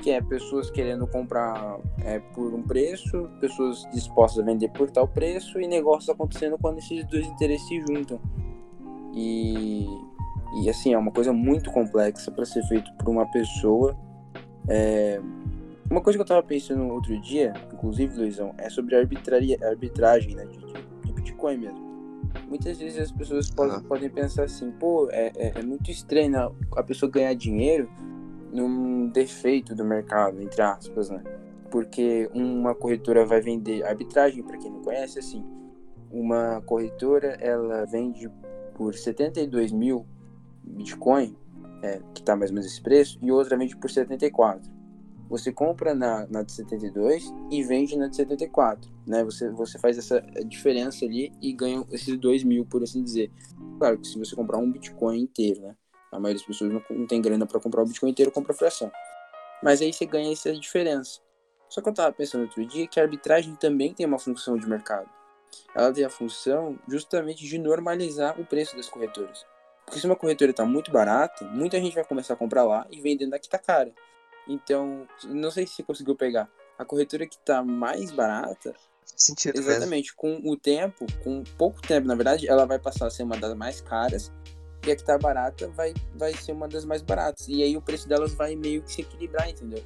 que 0.01 0.09
é 0.09 0.19
pessoas 0.19 0.71
querendo 0.71 1.05
comprar 1.05 1.79
é, 2.03 2.17
por 2.19 2.51
um 2.53 2.63
preço, 2.63 3.29
pessoas 3.39 3.87
dispostas 3.93 4.43
a 4.43 4.45
vender 4.45 4.69
por 4.69 4.89
tal 4.89 5.07
preço 5.07 5.59
e 5.59 5.67
negócios 5.67 6.09
acontecendo 6.09 6.57
quando 6.59 6.79
esses 6.79 7.05
dois 7.05 7.27
interesses 7.27 7.67
se 7.67 7.79
juntam. 7.81 8.19
E, 9.13 9.85
e 10.63 10.69
assim, 10.69 10.93
é 10.93 10.97
uma 10.97 11.11
coisa 11.11 11.31
muito 11.31 11.71
complexa 11.71 12.31
para 12.31 12.45
ser 12.45 12.63
feito 12.63 12.91
por 12.95 13.09
uma 13.09 13.29
pessoa. 13.31 13.95
É, 14.67 15.19
uma 15.89 16.01
coisa 16.01 16.17
que 16.17 16.21
eu 16.21 16.25
tava 16.25 16.41
pensando 16.43 16.87
outro 16.87 17.19
dia, 17.19 17.53
inclusive, 17.71 18.17
Luizão, 18.17 18.53
é 18.57 18.69
sobre 18.69 18.95
a 18.95 18.99
arbitragem 18.99 20.35
né, 20.35 20.45
de, 20.45 20.57
de, 21.05 21.13
Bitcoin 21.13 21.57
mesmo. 21.57 21.93
Muitas 22.47 22.79
vezes 22.79 22.99
as 22.99 23.11
pessoas 23.11 23.49
podem, 23.49 23.77
uhum. 23.77 23.83
podem 23.83 24.09
pensar 24.09 24.43
assim, 24.43 24.71
pô, 24.71 25.09
é, 25.11 25.31
é, 25.35 25.59
é, 25.59 25.61
muito 25.61 25.91
estranho 25.91 26.31
né, 26.31 26.51
a 26.75 26.81
pessoa 26.81 27.11
ganhar 27.11 27.33
dinheiro 27.35 27.89
num 28.51 29.07
defeito 29.09 29.75
do 29.75 29.83
mercado, 29.83 30.41
entre 30.41 30.61
aspas, 30.61 31.09
né? 31.09 31.21
Porque 31.69 32.29
uma 32.33 32.73
corretora 32.73 33.25
vai 33.25 33.41
vender 33.41 33.83
arbitragem, 33.83 34.43
para 34.43 34.57
quem 34.57 34.71
não 34.71 34.81
conhece, 34.81 35.19
assim, 35.19 35.43
uma 36.11 36.61
corretora 36.61 37.37
ela 37.41 37.85
vende 37.85 38.29
por 38.75 38.93
72 38.93 39.71
mil 39.71 40.05
Bitcoin, 40.63 41.35
é, 41.83 42.01
que 42.15 42.23
tá 42.23 42.35
mais 42.35 42.49
ou 42.49 42.55
menos 42.55 42.71
esse 42.71 42.81
preço, 42.81 43.19
e 43.21 43.31
outra 43.31 43.55
vende 43.55 43.77
por 43.77 43.91
74 43.91 44.83
você 45.33 45.51
compra 45.51 45.95
na, 45.95 46.27
na 46.27 46.43
de 46.43 46.51
72 46.51 47.33
e 47.49 47.63
vende 47.63 47.97
na 47.97 48.07
de 48.07 48.15
74, 48.15 48.91
né? 49.07 49.23
Você, 49.23 49.49
você 49.49 49.79
faz 49.79 49.97
essa 49.97 50.21
diferença 50.45 51.05
ali 51.05 51.31
e 51.41 51.51
ganha 51.51 51.83
esses 51.91 52.15
2 52.17 52.43
mil, 52.43 52.65
por 52.65 52.83
assim 52.83 53.03
dizer. 53.03 53.31
Claro 53.79 53.97
que 53.97 54.07
se 54.07 54.19
você 54.19 54.35
comprar 54.35 54.59
um 54.59 54.71
Bitcoin 54.71 55.21
inteiro, 55.21 55.61
né? 55.61 55.75
A 56.11 56.19
maioria 56.19 56.39
das 56.39 56.45
pessoas 56.45 56.71
não, 56.71 56.83
não 56.91 57.07
tem 57.07 57.19
grana 57.19 57.47
para 57.47 57.59
comprar 57.59 57.81
o 57.81 57.85
Bitcoin 57.85 58.11
inteiro, 58.11 58.31
compra 58.31 58.53
fração. 58.53 58.91
Mas 59.63 59.81
aí 59.81 59.91
você 59.91 60.05
ganha 60.05 60.31
essa 60.31 60.53
diferença. 60.53 61.19
Só 61.67 61.81
que 61.81 61.89
eu 61.89 61.93
tava 61.93 62.13
pensando 62.13 62.41
outro 62.41 62.63
dia 62.67 62.87
que 62.87 62.99
a 62.99 63.03
arbitragem 63.03 63.55
também 63.55 63.91
tem 63.91 64.05
uma 64.05 64.19
função 64.19 64.55
de 64.55 64.69
mercado. 64.69 65.09
Ela 65.73 65.91
tem 65.91 66.03
a 66.03 66.09
função 66.09 66.77
justamente 66.87 67.43
de 67.43 67.57
normalizar 67.57 68.39
o 68.39 68.45
preço 68.45 68.75
das 68.75 68.87
corretoras. 68.87 69.43
Porque 69.85 69.99
se 69.99 70.05
uma 70.05 70.15
corretora 70.15 70.51
está 70.51 70.65
muito 70.65 70.91
barata, 70.91 71.45
muita 71.45 71.79
gente 71.79 71.95
vai 71.95 72.03
começar 72.03 72.33
a 72.33 72.37
comprar 72.37 72.63
lá 72.63 72.87
e 72.89 73.01
vendendo 73.01 73.33
a 73.33 73.39
que 73.39 73.45
está 73.45 73.57
cara. 73.57 73.93
Então, 74.47 75.07
não 75.25 75.51
sei 75.51 75.65
se 75.65 75.75
você 75.75 75.83
conseguiu 75.83 76.15
pegar. 76.15 76.49
A 76.77 76.83
corretora 76.83 77.27
que 77.27 77.37
tá 77.37 77.63
mais 77.63 78.11
barata. 78.11 78.73
Sentido 79.05 79.57
exatamente, 79.59 80.13
mesmo. 80.13 80.15
com 80.15 80.49
o 80.49 80.57
tempo, 80.57 81.05
com 81.23 81.43
pouco 81.57 81.81
tempo, 81.81 82.07
na 82.07 82.15
verdade, 82.15 82.47
ela 82.47 82.65
vai 82.65 82.79
passar 82.79 83.07
a 83.07 83.09
ser 83.09 83.23
uma 83.23 83.37
das 83.37 83.53
mais 83.55 83.79
caras. 83.81 84.31
E 84.85 84.91
a 84.91 84.95
que 84.95 85.03
tá 85.03 85.17
barata 85.17 85.69
vai, 85.69 85.93
vai 86.15 86.33
ser 86.33 86.51
uma 86.51 86.67
das 86.67 86.83
mais 86.83 87.01
baratas. 87.01 87.47
E 87.47 87.63
aí 87.63 87.77
o 87.77 87.81
preço 87.81 88.07
delas 88.07 88.33
vai 88.33 88.55
meio 88.55 88.81
que 88.81 88.91
se 88.91 89.01
equilibrar, 89.01 89.49
entendeu? 89.49 89.83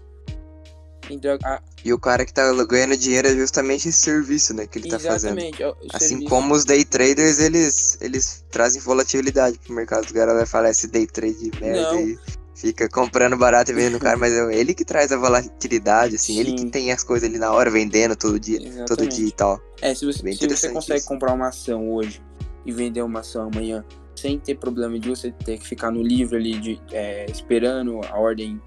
Então, 1.09 1.37
a... 1.43 1.61
E 1.83 1.93
o 1.93 1.99
cara 1.99 2.25
que 2.25 2.33
tá 2.33 2.51
ganhando 2.65 2.97
dinheiro 2.97 3.27
é 3.27 3.35
justamente 3.35 3.89
esse 3.89 3.99
serviço, 3.99 4.53
né? 4.53 4.67
Que 4.67 4.79
ele 4.79 4.87
Exatamente, 4.87 5.57
tá 5.57 5.67
fazendo. 5.67 5.77
Assim 5.93 6.07
serviço... 6.07 6.29
como 6.29 6.53
os 6.53 6.65
day 6.65 6.83
traders, 6.83 7.39
eles, 7.39 7.97
eles 8.01 8.45
trazem 8.51 8.81
volatilidade 8.81 9.59
pro 9.59 9.73
mercado. 9.73 10.05
Os 10.05 10.11
caras 10.11 10.35
vai 10.35 10.45
falar 10.45 10.69
esse 10.69 10.87
day 10.87 11.07
trade 11.07 11.49
de 11.49 11.59
merda 11.59 11.93
Não. 11.93 12.01
e 12.01 12.19
fica 12.55 12.89
comprando 12.89 13.37
barato 13.37 13.71
e 13.71 13.73
vendendo 13.73 13.99
caro, 13.99 14.19
mas 14.19 14.33
é 14.33 14.55
ele 14.55 14.73
que 14.73 14.83
traz 14.83 15.11
a 15.11 15.17
volatilidade, 15.17 16.15
assim, 16.15 16.33
Sim. 16.33 16.39
ele 16.39 16.53
que 16.53 16.65
tem 16.65 16.91
as 16.91 17.03
coisas 17.03 17.29
ali 17.29 17.37
na 17.37 17.51
hora 17.51 17.69
vendendo 17.69 18.15
todo 18.15 18.39
dia, 18.39 18.57
Exatamente. 18.57 18.87
todo 18.87 19.07
dia 19.07 19.27
e 19.27 19.31
tal. 19.31 19.61
É, 19.81 19.93
se 19.93 20.05
você, 20.05 20.33
se 20.33 20.47
você 20.47 20.69
consegue 20.69 20.99
isso. 20.99 21.07
comprar 21.07 21.33
uma 21.33 21.49
ação 21.49 21.91
hoje 21.91 22.21
e 22.65 22.71
vender 22.71 23.01
uma 23.03 23.19
ação 23.19 23.49
amanhã 23.53 23.85
sem 24.15 24.39
ter 24.39 24.57
problema 24.57 24.99
de 24.99 25.07
você 25.07 25.31
ter 25.31 25.59
que 25.59 25.67
ficar 25.67 25.91
no 25.91 26.01
livro 26.01 26.35
ali 26.35 26.57
de, 26.59 26.81
é, 26.91 27.27
esperando 27.29 28.01
a 28.09 28.17
ordem 28.17 28.59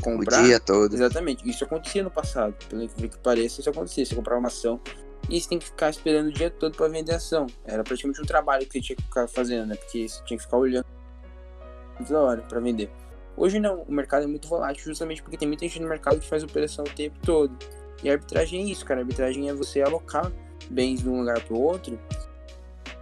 comprar. 0.00 0.42
O 0.42 0.44
dia 0.44 0.60
todo. 0.60 0.94
Exatamente. 0.94 1.48
Isso 1.48 1.64
acontecia 1.64 2.02
no 2.02 2.10
passado. 2.10 2.54
Pelo 2.68 2.88
que 2.88 3.18
pareça, 3.18 3.60
isso 3.60 3.70
acontecia. 3.70 4.04
Você 4.04 4.14
comprava 4.14 4.40
uma 4.40 4.48
ação 4.48 4.80
e 5.28 5.40
você 5.40 5.48
tem 5.48 5.58
que 5.58 5.66
ficar 5.66 5.90
esperando 5.90 6.28
o 6.28 6.32
dia 6.32 6.50
todo 6.50 6.76
para 6.76 6.88
vender 6.88 7.12
a 7.12 7.16
ação. 7.16 7.46
Era 7.64 7.82
praticamente 7.84 8.20
um 8.20 8.24
trabalho 8.24 8.66
que 8.66 8.72
você 8.72 8.80
tinha 8.80 8.96
que 8.96 9.02
ficar 9.02 9.28
fazendo, 9.28 9.66
né? 9.66 9.76
Porque 9.76 10.08
você 10.08 10.22
tinha 10.24 10.36
que 10.36 10.44
ficar 10.44 10.56
olhando 10.56 10.86
muito 11.98 12.12
da 12.12 12.20
hora 12.20 12.42
para 12.42 12.60
vender. 12.60 12.90
Hoje 13.36 13.58
não, 13.58 13.82
o 13.82 13.92
mercado 13.92 14.24
é 14.24 14.26
muito 14.26 14.48
volátil 14.48 14.84
justamente 14.84 15.22
porque 15.22 15.36
tem 15.36 15.48
muita 15.48 15.64
gente 15.66 15.80
no 15.80 15.88
mercado 15.88 16.18
que 16.18 16.28
faz 16.28 16.42
operação 16.42 16.84
o 16.84 16.90
tempo 16.90 17.16
todo. 17.22 17.56
E 18.02 18.08
a 18.08 18.12
arbitragem 18.12 18.62
é 18.62 18.64
isso, 18.64 18.84
cara. 18.84 19.00
A 19.00 19.02
arbitragem 19.02 19.48
é 19.48 19.54
você 19.54 19.82
alocar 19.82 20.30
bens 20.70 21.02
de 21.02 21.08
um 21.08 21.20
lugar 21.20 21.40
para 21.40 21.54
o 21.54 21.60
outro 21.60 21.98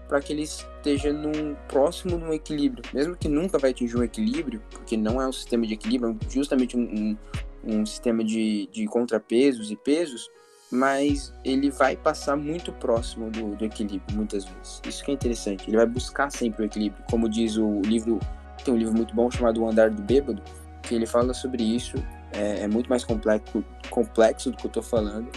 para 0.09 0.21
que 0.21 0.33
ele 0.33 0.43
esteja 0.43 1.13
num 1.13 1.55
próximo 1.69 2.19
de 2.19 2.25
um 2.25 2.33
equilíbrio. 2.33 2.83
Mesmo 2.93 3.15
que 3.15 3.29
nunca 3.29 3.59
vai 3.59 3.71
atingir 3.71 3.97
um 3.97 4.03
equilíbrio, 4.03 4.63
porque 4.71 4.97
não 4.97 5.21
é 5.21 5.29
um 5.29 5.33
sistema 5.33 5.67
de 5.67 5.75
equilíbrio, 5.75 6.17
é 6.21 6.31
justamente 6.31 6.77
um, 6.77 6.83
um, 6.83 7.17
um 7.63 7.87
sistema 7.87 8.25
de, 8.25 8.69
de 8.73 8.87
contrapesos 8.87 9.71
e 9.71 9.77
pesos, 9.77 10.31
mas 10.71 11.33
ele 11.45 11.71
vai 11.71 11.97
passar 11.97 12.37
muito 12.37 12.73
próximo 12.73 13.31
do, 13.31 13.55
do, 13.55 13.65
equilíbrio, 13.65 14.17
muitas 14.17 14.45
vezes. 14.45 14.81
Isso 14.87 15.05
que 15.05 15.11
é 15.11 15.15
interessante. 15.15 15.69
Ele 15.69 15.77
vai 15.77 15.87
buscar 15.87 16.31
sempre 16.31 16.63
o 16.63 16.67
equilíbrio. 16.67 17.05
Como 17.11 17.29
diz 17.29 17.57
o 17.57 17.81
livro, 17.83 18.19
tem 18.65 18.73
um 18.73 18.77
livro 18.77 18.95
muito 18.95 19.15
bom 19.15 19.31
chamado 19.31 19.63
O 19.63 19.69
Andar 19.69 19.91
do 19.91 20.03
Bêbado, 20.03 20.43
que 20.83 20.95
ele 20.95 21.07
fala 21.07 21.33
sobre 21.33 21.63
isso. 21.63 21.97
É, 22.33 22.65
é 22.65 22.69
muito 22.69 22.89
mais 22.89 23.05
complexo, 23.05 23.65
complexo 23.89 24.51
do 24.51 24.57
que 24.57 24.67
eu 24.67 24.69
estou 24.69 24.83
falando, 24.83 25.31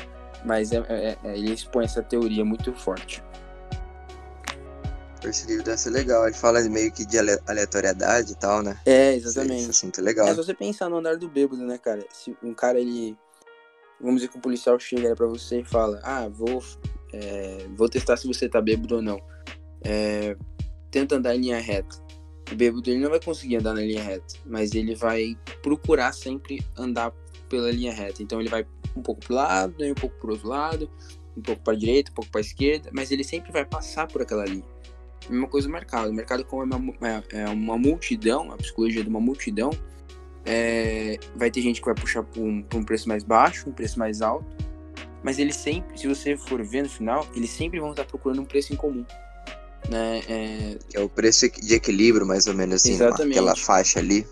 mas 0.44 0.74
é, 0.74 0.84
é, 0.90 1.18
é, 1.24 1.38
ele 1.38 1.54
expõe 1.54 1.86
essa 1.86 2.02
teoria 2.02 2.44
muito 2.44 2.74
forte. 2.74 3.24
Esse 5.24 5.48
livro 5.48 5.64
deve 5.64 5.78
ser 5.78 5.90
legal. 5.92 6.26
Ele 6.26 6.36
fala 6.36 6.62
meio 6.62 6.92
que 6.92 7.06
de 7.06 7.18
aleatoriedade 7.20 8.34
e 8.34 8.36
tal, 8.36 8.62
né? 8.62 8.80
É, 8.86 9.14
exatamente. 9.16 9.62
Esse 9.62 9.70
assunto 9.70 10.00
é 10.00 10.04
legal. 10.04 10.28
É, 10.28 10.32
se 10.32 10.38
você 10.38 10.54
pensar 10.54 10.90
no 10.90 10.98
andar 10.98 11.18
do 11.18 11.30
bêbado, 11.30 11.66
né, 11.66 11.78
cara? 11.78 12.06
Se 12.12 12.36
um 12.44 12.54
cara, 12.54 12.80
ele. 12.80 13.18
Vamos 14.00 14.22
dizer 14.22 14.32
que 14.32 14.38
um 14.38 14.42
policial 14.42 14.80
chega 14.80 15.16
pra 15.16 15.28
você 15.28 15.62
e 15.62 15.66
fala: 15.66 16.00
Ah, 16.04 16.28
vou, 16.28 16.64
é, 17.14 17.68
vou 17.76 17.88
testar 17.88 18.18
se 18.18 18.28
você 18.28 18.50
tá 18.50 18.60
bêbado 18.62 18.96
ou 18.96 19.02
não. 19.02 19.22
É, 19.84 20.36
tenta 20.90 21.16
andar 21.16 21.36
em 21.36 21.42
linha 21.42 21.60
reta. 21.60 21.96
O 22.52 22.56
bêbado 22.56 22.90
ele 22.90 23.00
não 23.00 23.10
vai 23.10 23.20
conseguir 23.20 23.58
andar 23.58 23.74
na 23.74 23.82
linha 23.82 24.04
reta, 24.04 24.36
mas 24.46 24.74
ele 24.74 24.94
vai 24.94 25.38
procurar 25.64 26.12
sempre 26.14 26.66
andar 26.76 27.14
pela 27.48 27.72
linha 27.72 27.94
reta. 27.94 28.22
Então 28.22 28.40
ele 28.40 28.50
vai 28.50 28.66
um 28.96 29.02
pouco 29.02 29.22
pro 29.22 29.36
lado, 29.36 29.76
um 29.80 29.94
pouco 29.94 30.18
pro 30.20 30.32
outro 30.32 30.50
lado, 30.50 30.90
um 31.38 31.42
pouco 31.42 31.64
para 31.64 31.78
direita, 31.78 32.12
um 32.12 32.16
pouco 32.16 32.30
para 32.30 32.42
esquerda, 32.42 32.90
mas 32.94 33.12
ele 33.12 33.24
sempre 33.24 33.52
vai 33.52 33.66
passar 33.66 34.08
por 34.08 34.22
aquela 34.22 34.46
linha. 34.46 34.66
Mesma 35.30 35.48
coisa 35.48 35.68
no 35.68 35.74
mercado. 35.74 36.10
O 36.10 36.14
mercado, 36.14 36.44
como 36.46 36.74
é 36.74 36.76
uma, 36.76 36.94
é, 37.08 37.24
é 37.42 37.50
uma 37.50 37.78
multidão, 37.78 38.52
a 38.52 38.58
psicologia 38.58 39.04
de 39.04 39.10
uma 39.10 39.20
multidão, 39.20 39.72
é, 40.46 41.20
vai 41.36 41.52
ter 41.52 41.62
gente 41.62 41.80
que 41.80 41.86
vai 41.86 41.96
puxar 41.96 42.24
por 42.24 42.42
um, 42.42 42.66
um 42.74 42.84
preço 42.84 43.08
mais 43.08 43.24
baixo, 43.24 43.70
um 43.70 43.74
preço 43.74 44.00
mais 44.00 44.22
alto, 44.22 44.46
mas 45.24 45.38
eles 45.38 45.56
sempre, 45.56 45.98
se 45.98 46.08
você 46.08 46.36
for 46.36 46.64
ver 46.64 46.84
no 46.84 46.90
final, 46.90 47.28
eles 47.36 47.50
sempre 47.50 47.80
vão 47.80 47.92
estar 47.92 48.06
procurando 48.06 48.42
um 48.42 48.46
preço 48.46 48.74
em 48.74 48.76
comum. 48.76 49.06
Né? 49.90 50.22
É... 50.28 50.78
É 50.94 51.00
o 51.00 51.10
preço 51.10 51.50
de 51.50 51.76
equilíbrio, 51.76 52.26
mais 52.26 52.48
ou 52.48 52.54
menos 52.54 52.76
assim, 52.76 52.94
Exatamente. 52.94 53.38
aquela 53.38 53.56
faixa 53.56 54.00
ali. 54.00 54.26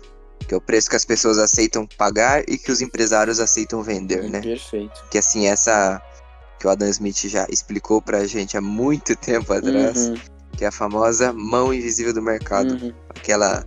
Que 0.48 0.54
é 0.54 0.56
o 0.56 0.60
preço 0.60 0.88
que 0.88 0.96
as 0.96 1.04
pessoas 1.04 1.38
aceitam 1.38 1.86
pagar 1.98 2.42
e 2.48 2.56
que 2.58 2.72
os 2.72 2.80
empresários 2.80 3.38
aceitam 3.38 3.82
vender, 3.82 4.28
né? 4.28 4.40
Perfeito. 4.40 5.04
Que 5.10 5.18
assim, 5.18 5.46
essa 5.46 6.02
que 6.58 6.66
o 6.66 6.70
Adam 6.70 6.88
Smith 6.88 7.28
já 7.28 7.46
explicou 7.50 8.02
pra 8.02 8.26
gente 8.26 8.56
há 8.56 8.60
muito 8.60 9.14
tempo 9.14 9.52
atrás. 9.52 10.08
Uhum 10.08 10.39
que 10.56 10.64
é 10.64 10.68
a 10.68 10.72
famosa 10.72 11.32
mão 11.32 11.72
invisível 11.72 12.12
do 12.12 12.22
mercado, 12.22 12.74
uhum. 12.74 12.92
aquela 13.08 13.66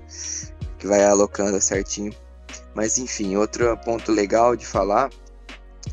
que 0.78 0.88
vai 0.88 1.04
alocando 1.04 1.60
certinho. 1.62 2.14
Mas 2.76 2.98
enfim, 2.98 3.36
outro 3.36 3.76
ponto 3.78 4.12
legal 4.12 4.56
de 4.56 4.66
falar 4.66 5.10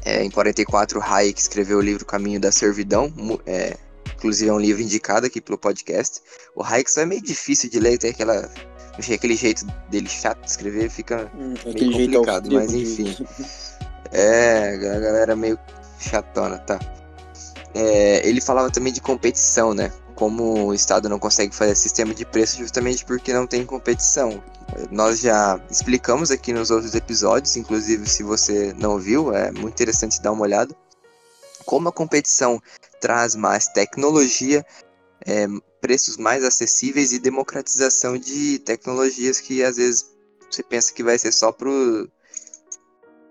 é 0.05 0.23
em 0.23 0.31
44 0.31 1.01
Hayek 1.03 1.41
escreveu 1.41 1.79
o 1.79 1.83
livro 1.83 2.05
Caminho 2.05 2.41
da 2.41 2.51
Servidão, 2.51 3.13
é, 3.47 3.77
inclusive 4.17 4.51
é 4.51 4.53
um 4.53 4.59
livro 4.59 4.83
indicado 4.83 5.27
aqui 5.27 5.41
pelo 5.41 5.59
podcast. 5.59 6.21
O 6.55 6.63
Hayek 6.63 6.91
só 6.91 7.03
é 7.03 7.07
meio 7.07 7.23
difícil 7.23 7.71
de 7.71 7.79
ler, 7.79 7.99
tem 7.99 8.11
aquela 8.11 8.51
aquele 9.15 9.35
jeito 9.35 9.65
dele 9.89 10.09
chato 10.09 10.41
de 10.43 10.51
escrever 10.51 10.91
fica 10.91 11.31
hum, 11.35 11.55
meio 11.65 11.93
complicado, 11.93 12.51
mas 12.53 12.73
enfim. 12.73 13.17
é, 14.13 14.75
a 14.75 14.77
galera 14.77 15.37
meio 15.37 15.59
chatona, 15.99 16.59
tá? 16.59 16.79
É, 17.75 18.27
ele 18.27 18.41
falava 18.41 18.71
também 18.71 18.93
de 18.93 19.01
competição, 19.01 19.73
né? 19.73 19.93
Como 20.21 20.67
o 20.67 20.75
Estado 20.75 21.09
não 21.09 21.19
consegue 21.19 21.55
fazer 21.55 21.75
sistema 21.75 22.15
de 22.15 22.27
preço 22.27 22.59
justamente 22.59 23.07
porque 23.07 23.33
não 23.33 23.47
tem 23.47 23.65
competição. 23.65 24.45
Nós 24.91 25.19
já 25.19 25.59
explicamos 25.71 26.31
aqui 26.31 26.53
nos 26.53 26.71
outros 26.71 26.95
episódios, 26.95 27.57
inclusive 27.57 28.07
se 28.07 28.23
você 28.23 28.75
não 28.75 28.99
viu, 28.99 29.35
é 29.35 29.51
muito 29.51 29.71
interessante 29.71 30.21
dar 30.21 30.33
uma 30.33 30.43
olhada. 30.43 30.77
Como 31.65 31.89
a 31.89 31.93
competição 31.93 32.61
traz 33.01 33.35
mais 33.35 33.67
tecnologia, 33.69 34.63
é, 35.27 35.47
preços 35.81 36.19
mais 36.19 36.45
acessíveis 36.45 37.15
e 37.15 37.19
democratização 37.19 38.19
de 38.19 38.59
tecnologias 38.59 39.41
que 39.41 39.65
às 39.65 39.77
vezes 39.77 40.15
você 40.51 40.63
pensa 40.63 40.93
que 40.93 41.03
vai 41.03 41.19
ser 41.19 41.33
só 41.33 41.51
pro, 41.51 42.07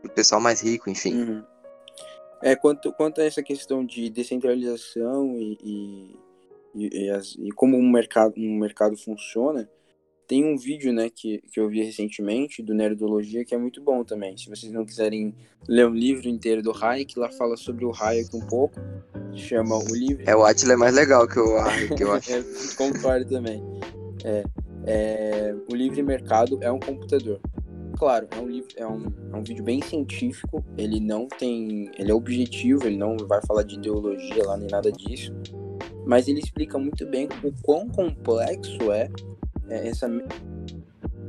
pro 0.02 0.12
pessoal 0.16 0.42
mais 0.42 0.60
rico, 0.62 0.90
enfim. 0.90 1.22
Uhum. 1.22 1.44
É, 2.42 2.56
quanto, 2.56 2.92
quanto 2.94 3.22
a 3.22 3.26
essa 3.26 3.44
questão 3.44 3.86
de 3.86 4.10
descentralização 4.10 5.36
e, 5.38 5.56
e 5.62 6.29
e, 6.76 7.06
e, 7.06 7.10
as, 7.10 7.36
e 7.40 7.50
como 7.52 7.78
um 7.78 7.90
mercado, 7.90 8.34
um 8.38 8.58
mercado 8.58 8.96
funciona, 8.98 9.70
tem 10.30 10.46
um 10.46 10.56
vídeo 10.56 10.94
né, 10.94 11.10
que, 11.10 11.42
que 11.52 11.60
eu 11.60 11.68
vi 11.68 11.82
recentemente 11.82 12.62
do 12.62 12.74
Nerdologia 12.74 13.44
que 13.44 13.56
é 13.56 13.58
muito 13.58 13.82
bom 13.82 14.04
também. 14.04 14.38
Se 14.38 14.48
vocês 14.48 14.72
não 14.72 14.86
quiserem 14.86 15.34
ler 15.68 15.88
o 15.88 15.94
livro 15.94 16.30
inteiro 16.30 16.62
do 16.62 16.72
Hayek, 16.72 17.18
lá 17.18 17.32
fala 17.32 17.58
sobre 17.58 17.84
o 17.84 17.92
Hayek 17.92 18.36
um 18.36 18.46
pouco. 18.46 18.76
Chama 19.34 19.76
o 19.76 19.96
livro. 19.96 20.24
É, 20.28 20.36
o 20.36 20.44
Atila 20.44 20.74
é 20.74 20.76
mais 20.76 20.94
legal 20.94 21.28
que 21.28 21.40
o 21.40 21.58
Hayek, 21.58 22.00
eu 22.00 22.12
acho. 22.14 22.32
é, 22.32 22.44
concordo 22.78 23.26
também. 23.28 23.64
É, 24.24 24.44
é, 24.86 25.56
o 25.68 25.76
livre 25.76 26.04
mercado 26.04 26.60
é 26.62 26.72
um 26.72 26.80
computador. 26.80 27.40
Claro, 27.98 28.28
é 28.32 28.40
um 28.40 28.48
livro, 28.48 28.70
é 28.78 28.88
um, 28.88 29.06
é 29.34 29.36
um 29.36 29.44
vídeo 29.44 29.64
bem 29.64 29.82
científico. 29.82 30.64
Ele 30.78 31.00
não 31.00 31.28
tem, 31.28 31.90
ele 31.98 32.12
é 32.12 32.14
objetivo, 32.14 32.86
ele 32.86 32.98
não 32.98 33.18
vai 33.18 33.42
falar 33.48 33.64
de 33.64 33.76
ideologia 33.76 34.46
lá 34.46 34.56
nem 34.56 34.70
nada 34.70 34.92
disso 34.92 35.34
mas 36.10 36.28
ele 36.28 36.40
explica 36.40 36.80
muito 36.80 37.06
bem 37.06 37.30
o 37.44 37.54
quão 37.62 37.88
complexo 37.88 38.92
é, 38.92 39.12
é 39.70 39.88
essa, 39.90 40.10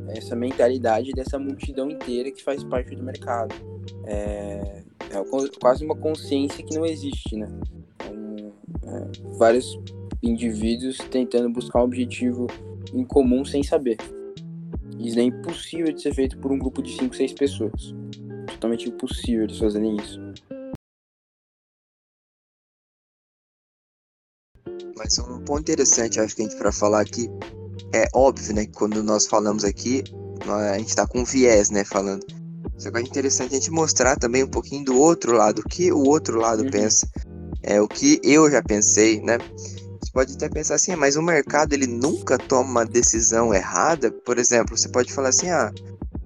essa 0.09 0.35
mentalidade 0.35 1.13
dessa 1.13 1.39
multidão 1.39 1.91
inteira 1.91 2.31
que 2.31 2.43
faz 2.43 2.65
parte 2.65 2.97
do 2.97 3.03
mercado. 3.03 3.55
É, 4.07 4.83
é 5.11 5.59
quase 5.61 5.85
uma 5.85 5.95
consciência 5.95 6.65
que 6.65 6.75
não 6.75 6.87
existe, 6.87 7.37
né? 7.37 7.47
É, 8.87 9.37
vários 9.37 9.79
indivíduos 10.23 10.97
tentando 11.11 11.51
buscar 11.51 11.81
um 11.81 11.85
objetivo 11.85 12.47
em 12.95 13.05
comum 13.05 13.45
sem 13.45 13.63
saber. 13.63 13.99
Isso 14.99 15.21
é 15.21 15.25
impossível 15.25 15.93
de 15.93 16.01
ser 16.01 16.15
feito 16.15 16.39
por 16.39 16.51
um 16.51 16.59
grupo 16.59 16.81
de 16.81 16.93
5, 16.93 17.15
6 17.15 17.35
pessoas. 17.35 17.95
Totalmente 18.47 18.89
impossível 18.89 19.45
eles 19.45 19.59
fazerem 19.59 19.99
isso. 19.99 20.19
Mas 25.03 25.19
um 25.19 25.41
ponto 25.41 25.61
interessante, 25.61 26.21
acho 26.21 26.37
que 26.37 26.43
a 26.43 26.45
gente 26.45 26.59
para 26.59 26.71
falar 26.71 27.01
aqui 27.01 27.31
é 27.91 28.07
óbvio, 28.15 28.55
né, 28.55 28.67
que 28.67 28.73
quando 28.73 29.03
nós 29.03 29.27
falamos 29.27 29.65
aqui, 29.65 30.05
a 30.47 30.77
gente 30.77 30.95
tá 30.95 31.07
com 31.07 31.25
viés, 31.25 31.71
né, 31.71 31.85
falando. 31.85 32.23
Só 32.77 32.91
que 32.91 32.99
é 32.99 33.01
interessante 33.01 33.53
a 33.53 33.55
gente 33.55 33.71
mostrar 33.71 34.17
também 34.17 34.45
um 34.45 34.49
pouquinho 34.49 34.85
do 34.85 34.99
outro 34.99 35.33
lado, 35.33 35.61
o 35.61 35.65
que 35.65 35.91
o 35.91 36.07
outro 36.07 36.39
lado 36.39 36.65
uhum. 36.65 36.71
pensa. 36.71 37.09
É 37.63 37.81
o 37.81 37.89
que 37.89 38.21
eu 38.23 38.51
já 38.51 38.63
pensei, 38.63 39.23
né? 39.23 39.39
Você 40.03 40.13
pode 40.13 40.35
até 40.35 40.51
pensar 40.51 40.75
assim, 40.75 40.93
ah, 40.93 40.97
mas 40.99 41.17
o 41.17 41.23
mercado 41.23 41.73
ele 41.73 41.87
nunca 41.87 42.37
toma 42.37 42.71
uma 42.71 42.85
decisão 42.85 43.55
errada. 43.55 44.11
Por 44.11 44.39
exemplo, 44.39 44.77
você 44.77 44.89
pode 44.89 45.13
falar 45.13 45.31
assim, 45.31 45.49
ah, 45.49 45.73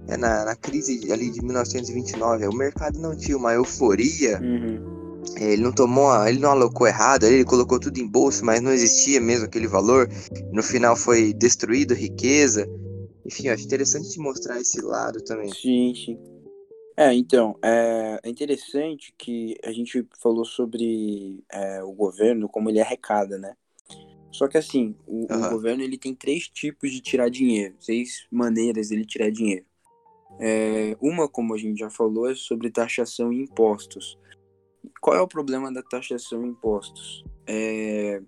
é 0.09 0.17
na, 0.17 0.43
na 0.43 0.55
crise 0.55 1.11
ali 1.13 1.29
de 1.29 1.41
1929, 1.41 2.47
o 2.47 2.53
mercado 2.53 2.99
não 2.99 3.15
tinha 3.15 3.37
uma 3.37 3.53
euforia. 3.53 4.39
Uhum 4.41 4.94
ele 5.37 5.61
não 5.61 5.71
tomou, 5.71 6.11
ele 6.27 6.39
não 6.39 6.51
alocou 6.51 6.87
errado, 6.87 7.23
ele 7.23 7.43
colocou 7.43 7.79
tudo 7.79 7.97
em 7.99 8.07
bolsa, 8.07 8.43
mas 8.43 8.61
não 8.61 8.71
existia 8.71 9.19
mesmo 9.19 9.45
aquele 9.45 9.67
valor. 9.67 10.09
No 10.51 10.63
final 10.63 10.95
foi 10.95 11.33
destruído 11.33 11.93
riqueza. 11.93 12.67
Enfim, 13.25 13.49
acho 13.49 13.65
interessante 13.65 14.09
te 14.09 14.19
mostrar 14.19 14.59
esse 14.59 14.81
lado 14.81 15.23
também. 15.23 15.51
Sim, 15.53 15.93
sim. 15.95 16.17
É, 16.97 17.13
então, 17.13 17.57
é, 17.61 18.19
é 18.23 18.29
interessante 18.29 19.13
que 19.17 19.57
a 19.63 19.71
gente 19.71 20.07
falou 20.21 20.45
sobre 20.45 21.43
é, 21.51 21.83
o 21.83 21.91
governo, 21.91 22.47
como 22.47 22.69
ele 22.69 22.79
arrecada, 22.79 23.37
né? 23.37 23.53
Só 24.31 24.47
que 24.47 24.57
assim, 24.57 24.95
o, 25.05 25.33
uhum. 25.33 25.45
o, 25.45 25.49
governo 25.49 25.83
ele 25.83 25.97
tem 25.97 26.13
três 26.13 26.47
tipos 26.47 26.91
de 26.91 27.01
tirar 27.01 27.29
dinheiro, 27.29 27.75
seis 27.79 28.25
maneiras 28.31 28.89
dele 28.89 29.05
tirar 29.05 29.29
dinheiro. 29.29 29.65
É, 30.39 30.95
uma, 31.01 31.27
como 31.27 31.53
a 31.53 31.57
gente 31.57 31.79
já 31.79 31.89
falou, 31.89 32.29
é 32.29 32.35
sobre 32.35 32.69
taxação 32.69 33.31
e 33.31 33.41
impostos. 33.41 34.17
Qual 35.05 35.15
é 35.15 35.21
o 35.21 35.27
problema 35.27 35.71
da 35.71 35.83
taxação 35.83 36.43
e 36.43 36.49
impostos? 36.49 37.23
É 37.45 38.19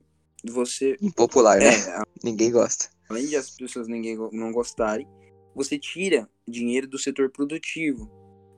você 0.47 0.95
impopular, 1.01 1.57
né? 1.57 1.69
É, 1.69 2.01
ninguém 2.23 2.51
gosta. 2.51 2.87
Além 3.09 3.25
de 3.25 3.35
as 3.35 3.49
pessoas 3.49 3.87
ninguém 3.87 4.15
não 4.31 4.51
gostarem, 4.51 5.07
você 5.55 5.79
tira 5.79 6.29
dinheiro 6.47 6.87
do 6.87 6.99
setor 6.99 7.31
produtivo, 7.31 8.07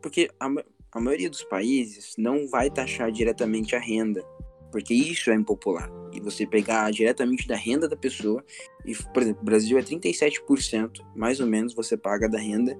porque 0.01 0.29
a, 0.37 0.49
a 0.91 0.99
maioria 0.99 1.29
dos 1.29 1.45
países 1.45 2.13
não 2.17 2.45
vai 2.49 2.69
taxar 2.69 3.09
diretamente 3.09 3.73
a 3.73 3.79
renda. 3.79 4.21
Porque 4.69 4.93
isso 4.93 5.31
é 5.31 5.35
impopular. 5.35 5.89
E 6.11 6.19
você 6.19 6.45
pegar 6.45 6.91
diretamente 6.91 7.47
da 7.47 7.55
renda 7.55 7.87
da 7.87 7.95
pessoa, 7.95 8.43
e, 8.85 8.93
por 9.13 9.23
exemplo, 9.23 9.41
o 9.41 9.45
Brasil 9.45 9.77
é 9.77 9.81
37%, 9.81 10.91
mais 11.15 11.39
ou 11.39 11.47
menos, 11.47 11.73
você 11.73 11.95
paga 11.95 12.27
da 12.27 12.37
renda 12.37 12.77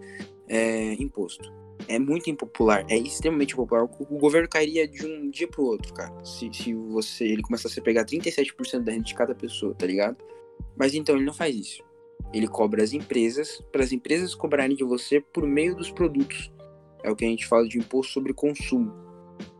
é, 0.49 0.95
imposto. 0.95 1.49
É 1.87 1.97
muito 1.97 2.29
impopular, 2.29 2.85
é 2.89 2.97
extremamente 2.97 3.53
impopular. 3.53 3.83
O 3.83 4.17
governo 4.17 4.47
cairia 4.47 4.87
de 4.87 5.05
um 5.05 5.29
dia 5.29 5.47
pro 5.47 5.63
outro, 5.63 5.93
cara. 5.93 6.13
Se, 6.23 6.49
se 6.53 6.73
você 6.73 7.25
ele 7.25 7.41
começasse 7.41 7.79
a 7.79 7.83
pegar 7.83 8.05
37% 8.05 8.79
da 8.81 8.91
renda 8.91 9.05
de 9.05 9.15
cada 9.15 9.33
pessoa, 9.33 9.73
tá 9.73 9.85
ligado? 9.85 10.17
Mas 10.75 10.93
então 10.93 11.15
ele 11.15 11.25
não 11.25 11.33
faz 11.33 11.55
isso. 11.55 11.83
Ele 12.33 12.47
cobra 12.47 12.83
as 12.83 12.93
empresas, 12.93 13.63
para 13.71 13.83
as 13.83 13.91
empresas 13.91 14.35
cobrarem 14.35 14.75
de 14.75 14.83
você 14.83 15.19
por 15.21 15.47
meio 15.47 15.75
dos 15.75 15.89
produtos. 15.89 16.51
É 17.03 17.09
o 17.09 17.15
que 17.15 17.25
a 17.25 17.27
gente 17.27 17.47
fala 17.47 17.67
de 17.67 17.77
imposto 17.77 18.13
sobre 18.13 18.33
consumo. 18.33 18.93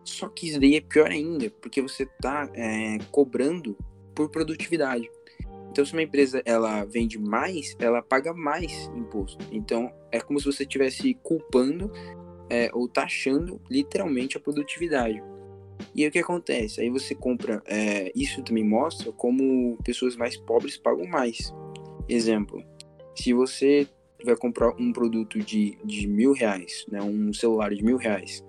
Só 0.04 0.28
que 0.28 0.50
isso 0.50 0.60
daí 0.60 0.76
é 0.76 0.82
pior 0.82 1.10
ainda, 1.10 1.50
porque 1.62 1.82
você 1.82 2.04
está 2.04 2.50
é, 2.54 2.98
cobrando 3.12 3.78
por 4.14 4.30
produtividade. 4.30 5.10
Então, 5.70 5.86
se 5.86 5.94
uma 5.94 6.02
empresa 6.02 6.42
ela 6.46 6.84
vende 6.86 7.18
mais, 7.20 7.76
ela 7.80 8.02
paga 8.02 8.34
mais 8.34 8.92
imposto. 8.96 9.46
Então, 9.52 9.92
é 10.12 10.20
como 10.20 10.40
se 10.40 10.46
você 10.46 10.64
estivesse 10.64 11.14
culpando 11.22 11.92
é, 12.50 12.70
ou 12.74 12.88
taxando 12.88 13.62
literalmente 13.70 14.36
a 14.36 14.40
produtividade. 14.40 15.22
E 15.96 16.04
aí 16.04 16.10
o 16.10 16.12
que 16.12 16.20
acontece? 16.20 16.82
Aí 16.82 16.90
você 16.90 17.16
compra. 17.16 17.62
É, 17.66 18.12
isso 18.16 18.44
também 18.44 18.64
mostra 18.64 19.12
como 19.12 19.78
pessoas 19.84 20.16
mais 20.16 20.36
pobres 20.36 20.78
pagam 20.78 21.08
mais. 21.08 21.54
Exemplo: 22.08 22.64
se 23.16 23.34
você 23.34 23.88
vai 24.24 24.36
comprar 24.36 24.74
um 24.80 24.92
produto 24.92 25.40
de, 25.40 25.78
de 25.84 26.08
mil 26.08 26.34
reais, 26.34 26.86
né, 26.92 27.02
um 27.02 27.32
celular 27.32 27.74
de 27.74 27.84
mil 27.84 27.98
reais, 27.98 28.44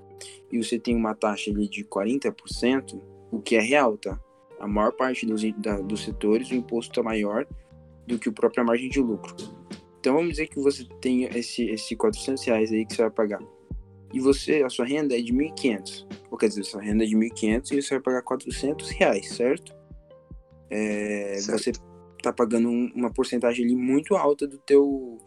e 0.50 0.59
você 0.59 0.79
tem 0.79 0.97
uma 0.97 1.15
taxa 1.15 1.50
ali 1.50 1.69
de 1.69 1.85
40%, 1.85 3.00
o 3.31 3.41
que 3.41 3.57
é 3.57 3.61
real, 3.61 3.97
tá? 3.97 4.21
A 4.61 4.69
maior 4.69 4.93
parte 4.93 5.26
dos, 5.26 5.43
da, 5.59 5.81
dos 5.81 6.05
setores 6.05 6.50
o 6.50 6.55
imposto 6.55 7.00
é 7.00 7.02
maior 7.02 7.47
do 8.07 8.19
que 8.19 8.29
a 8.29 8.33
própria 8.33 8.62
margem 8.62 8.88
de 8.88 9.00
lucro. 9.00 9.35
Então 9.99 10.14
vamos 10.14 10.31
dizer 10.31 10.49
que 10.49 10.61
você 10.61 10.85
tem 11.00 11.25
esse, 11.25 11.64
esse 11.64 11.97
400 11.97 12.45
reais 12.45 12.73
aí 12.73 12.87
que 12.87 12.95
você 12.95 13.02
vai 13.02 13.11
pagar. 13.11 13.43
E 14.12 14.21
você, 14.21 14.62
a 14.62 14.69
sua 14.69 14.85
renda 14.85 15.17
é 15.17 15.21
de 15.21 15.33
1.500. 15.33 16.07
Ou 16.31 16.38
quer 16.38 16.49
dizer, 16.49 16.64
sua 16.64 16.83
renda 16.83 17.05
é 17.05 17.07
de 17.07 17.17
1.500 17.17 17.73
e 17.73 17.83
você 17.83 17.95
vai 17.95 18.00
pagar 18.00 18.23
400 18.23 18.90
reais, 18.90 19.29
certo? 19.31 19.75
É, 20.69 21.38
certo. 21.38 21.59
Você 21.59 21.73
tá 22.23 22.33
pagando 22.33 22.69
um, 22.69 22.90
uma 22.95 23.12
porcentagem 23.12 23.64
ali 23.64 23.76
muito 23.76 24.14
alta 24.14 24.47
do 24.47 24.59
teu 24.59 25.19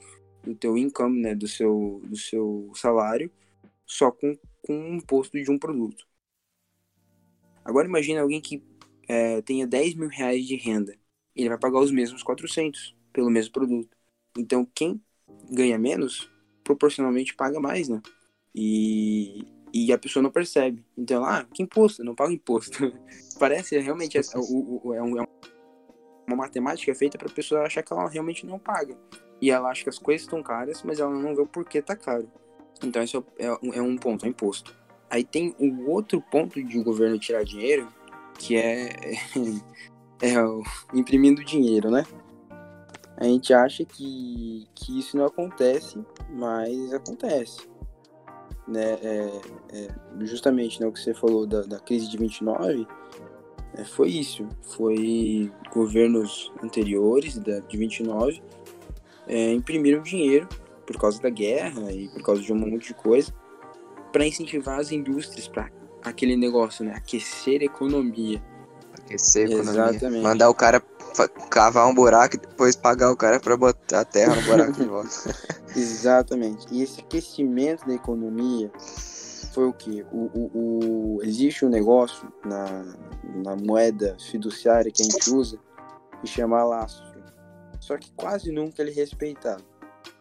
do 0.44 0.54
teu 0.54 0.78
income, 0.78 1.22
né, 1.22 1.34
do 1.34 1.48
seu 1.48 2.02
do 2.04 2.18
seu 2.18 2.70
salário, 2.76 3.32
só 3.86 4.12
com 4.12 4.36
com 4.62 4.74
um 4.74 4.96
imposto 4.96 5.42
de 5.42 5.52
um 5.52 5.60
produto. 5.60 6.06
Agora 7.66 7.88
imagine 7.88 8.20
alguém 8.20 8.42
que 8.42 8.60
é, 9.08 9.42
tenha 9.42 9.68
10 9.68 9.96
mil 9.96 10.10
reais 10.10 10.46
de 10.46 10.56
renda, 10.56 10.96
ele 11.36 11.50
vai 11.50 11.58
pagar 11.58 11.80
os 11.80 11.92
mesmos 11.92 12.24
400 12.24 12.96
pelo 13.12 13.30
mesmo 13.30 13.52
produto. 13.54 13.96
Então 14.38 14.68
quem 14.74 15.02
ganha 15.52 15.78
menos 15.78 16.30
proporcionalmente 16.64 17.36
paga 17.36 17.60
mais, 17.60 17.90
né? 17.90 18.02
E, 18.56 19.46
e 19.74 19.92
a 19.92 19.98
pessoa 19.98 20.22
não 20.24 20.32
percebe. 20.32 20.86
Então, 20.98 21.26
ah, 21.26 21.46
que 21.52 21.64
imposto? 21.64 22.02
Eu 22.02 22.06
não 22.06 22.16
pago 22.16 22.32
imposto. 22.32 22.94
Parece 23.40 23.78
realmente 23.80 24.18
é, 24.18 24.22
o, 24.36 24.82
o, 24.84 24.94
é, 24.94 25.02
um, 25.02 25.20
é 25.20 25.28
uma 26.28 26.36
matemática 26.38 26.94
feita 26.96 27.18
para 27.18 27.28
a 27.28 27.34
pessoa 27.34 27.64
achar 27.64 27.84
que 27.84 27.92
ela 27.92 28.08
realmente 28.08 28.46
não 28.46 28.60
paga. 28.60 28.98
E 29.42 29.52
ela 29.52 29.70
acha 29.70 29.84
que 29.84 29.90
as 29.90 30.00
coisas 30.00 30.22
estão 30.22 30.42
caras, 30.42 30.84
mas 30.84 31.00
ela 31.00 31.14
não 31.14 31.36
vê 31.36 31.42
o 31.42 31.48
porquê 31.48 31.82
tá 31.82 31.96
caro. 31.96 32.32
Então, 32.84 33.02
esse 33.02 33.18
é, 33.18 33.22
é, 33.40 33.48
é 33.48 33.82
um 33.82 33.98
ponto, 33.98 34.26
é 34.26 34.30
imposto. 34.30 34.74
Aí 35.10 35.24
tem 35.24 35.56
o 35.60 35.90
outro 35.90 36.22
ponto 36.22 36.64
de 36.64 36.80
o 36.80 36.84
governo 36.84 37.20
tirar 37.20 37.44
dinheiro, 37.44 37.92
que 38.38 38.56
é, 38.56 38.90
é, 40.22 40.34
é 40.34 40.44
o, 40.44 40.64
imprimindo 40.94 41.44
dinheiro, 41.44 41.90
né? 41.90 42.06
A 43.18 43.26
gente 43.26 43.54
acha 43.54 43.86
que, 43.86 44.68
que 44.74 45.00
isso 45.00 45.16
não 45.16 45.26
acontece, 45.26 46.04
mas 46.30 46.94
acontece. 46.94 47.68
Né? 48.68 48.94
É, 49.02 49.42
é, 49.72 49.88
justamente 50.22 50.82
né, 50.82 50.88
o 50.88 50.92
que 50.92 51.00
você 51.00 51.14
falou 51.14 51.46
da, 51.46 51.62
da 51.62 51.80
crise 51.80 52.10
de 52.10 52.18
29, 52.18 52.88
é, 53.76 53.84
foi 53.84 54.10
isso. 54.10 54.48
Foi 54.62 55.52
governos 55.72 56.52
anteriores, 56.62 57.38
da, 57.38 57.60
de 57.60 57.78
29, 57.78 58.42
é, 59.28 59.54
imprimiram 59.54 60.02
dinheiro 60.02 60.48
por 60.86 60.98
causa 60.98 61.22
da 61.22 61.30
guerra 61.30 61.92
e 61.92 62.10
por 62.10 62.24
causa 62.24 62.42
de 62.42 62.52
um 62.52 62.58
monte 62.58 62.88
de 62.88 62.94
coisa 62.94 63.34
para 64.12 64.28
incentivar 64.28 64.80
as 64.80 64.92
indústrias 64.92 65.48
para 65.48 65.72
aquele 66.04 66.36
negócio, 66.36 66.86
né? 66.86 66.94
Aquecer 66.96 67.62
economia. 67.62 68.42
Aquecer 68.94 69.48
a 69.48 69.54
economia. 69.54 69.90
Exatamente. 69.90 70.24
Mandar 70.24 70.50
o 70.50 70.54
cara 70.54 70.82
cavar 71.50 71.88
um 71.88 71.94
buraco 71.94 72.36
e 72.36 72.40
depois 72.40 72.76
pagar 72.76 73.12
o 73.12 73.16
cara 73.16 73.40
para 73.40 73.56
botar 73.56 74.02
a 74.02 74.06
terra 74.06 74.36
no 74.36 74.42
buraco 74.42 74.72
de 74.74 74.86
volta. 74.86 75.10
Exatamente. 75.76 76.68
E 76.72 76.82
esse 76.82 77.02
aquecimento 77.02 77.86
da 77.86 77.94
economia 77.94 78.72
foi 79.54 79.66
o 79.68 79.74
que? 79.74 80.04
O, 80.12 80.30
o, 80.34 80.52
o, 81.18 81.24
existe 81.24 81.64
um 81.66 81.70
negócio 81.70 82.32
na, 82.44 82.96
na 83.44 83.56
moeda 83.56 84.18
fiduciária 84.32 84.92
que 84.92 85.02
a 85.02 85.06
gente 85.06 85.30
usa 85.30 85.60
que 86.22 86.28
chama 86.28 86.64
lastro. 86.64 87.14
Só 87.80 87.98
que 87.98 88.12
quase 88.14 88.52
nunca 88.52 88.82
ele 88.82 88.92
é 88.92 88.94
respeitado. 88.94 89.64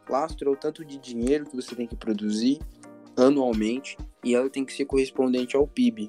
Lastro 0.09 0.51
é 0.51 0.53
o 0.53 0.57
tanto 0.57 0.85
de 0.85 0.99
dinheiro 0.99 1.47
que 1.47 1.55
você 1.55 1.75
tem 1.75 1.87
que 1.87 1.97
produzir 1.97 2.61
anualmente 3.17 3.97
e 4.25 4.35
ela 4.35 4.49
tem 4.49 4.65
que 4.65 4.73
ser 4.73 4.85
correspondente 4.85 5.57
ao 5.57 5.67
PIB. 5.67 6.09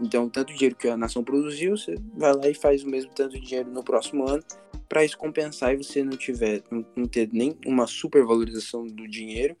Então, 0.00 0.28
tanto 0.28 0.52
dinheiro 0.52 0.76
que 0.76 0.88
a 0.88 0.96
nação 0.96 1.24
produziu, 1.24 1.76
você 1.76 1.96
vai 2.14 2.32
lá 2.32 2.48
e 2.48 2.54
faz 2.54 2.84
o 2.84 2.88
mesmo 2.88 3.12
tanto 3.12 3.34
de 3.34 3.40
dinheiro 3.40 3.70
no 3.70 3.82
próximo 3.82 4.28
ano, 4.28 4.42
para 4.88 5.04
isso 5.04 5.18
compensar 5.18 5.74
e 5.74 5.82
você 5.82 6.04
não 6.04 6.16
tiver, 6.16 6.62
não, 6.70 7.06
ter 7.06 7.28
nem 7.32 7.56
uma 7.66 7.86
supervalorização 7.86 8.86
do 8.86 9.08
dinheiro 9.08 9.56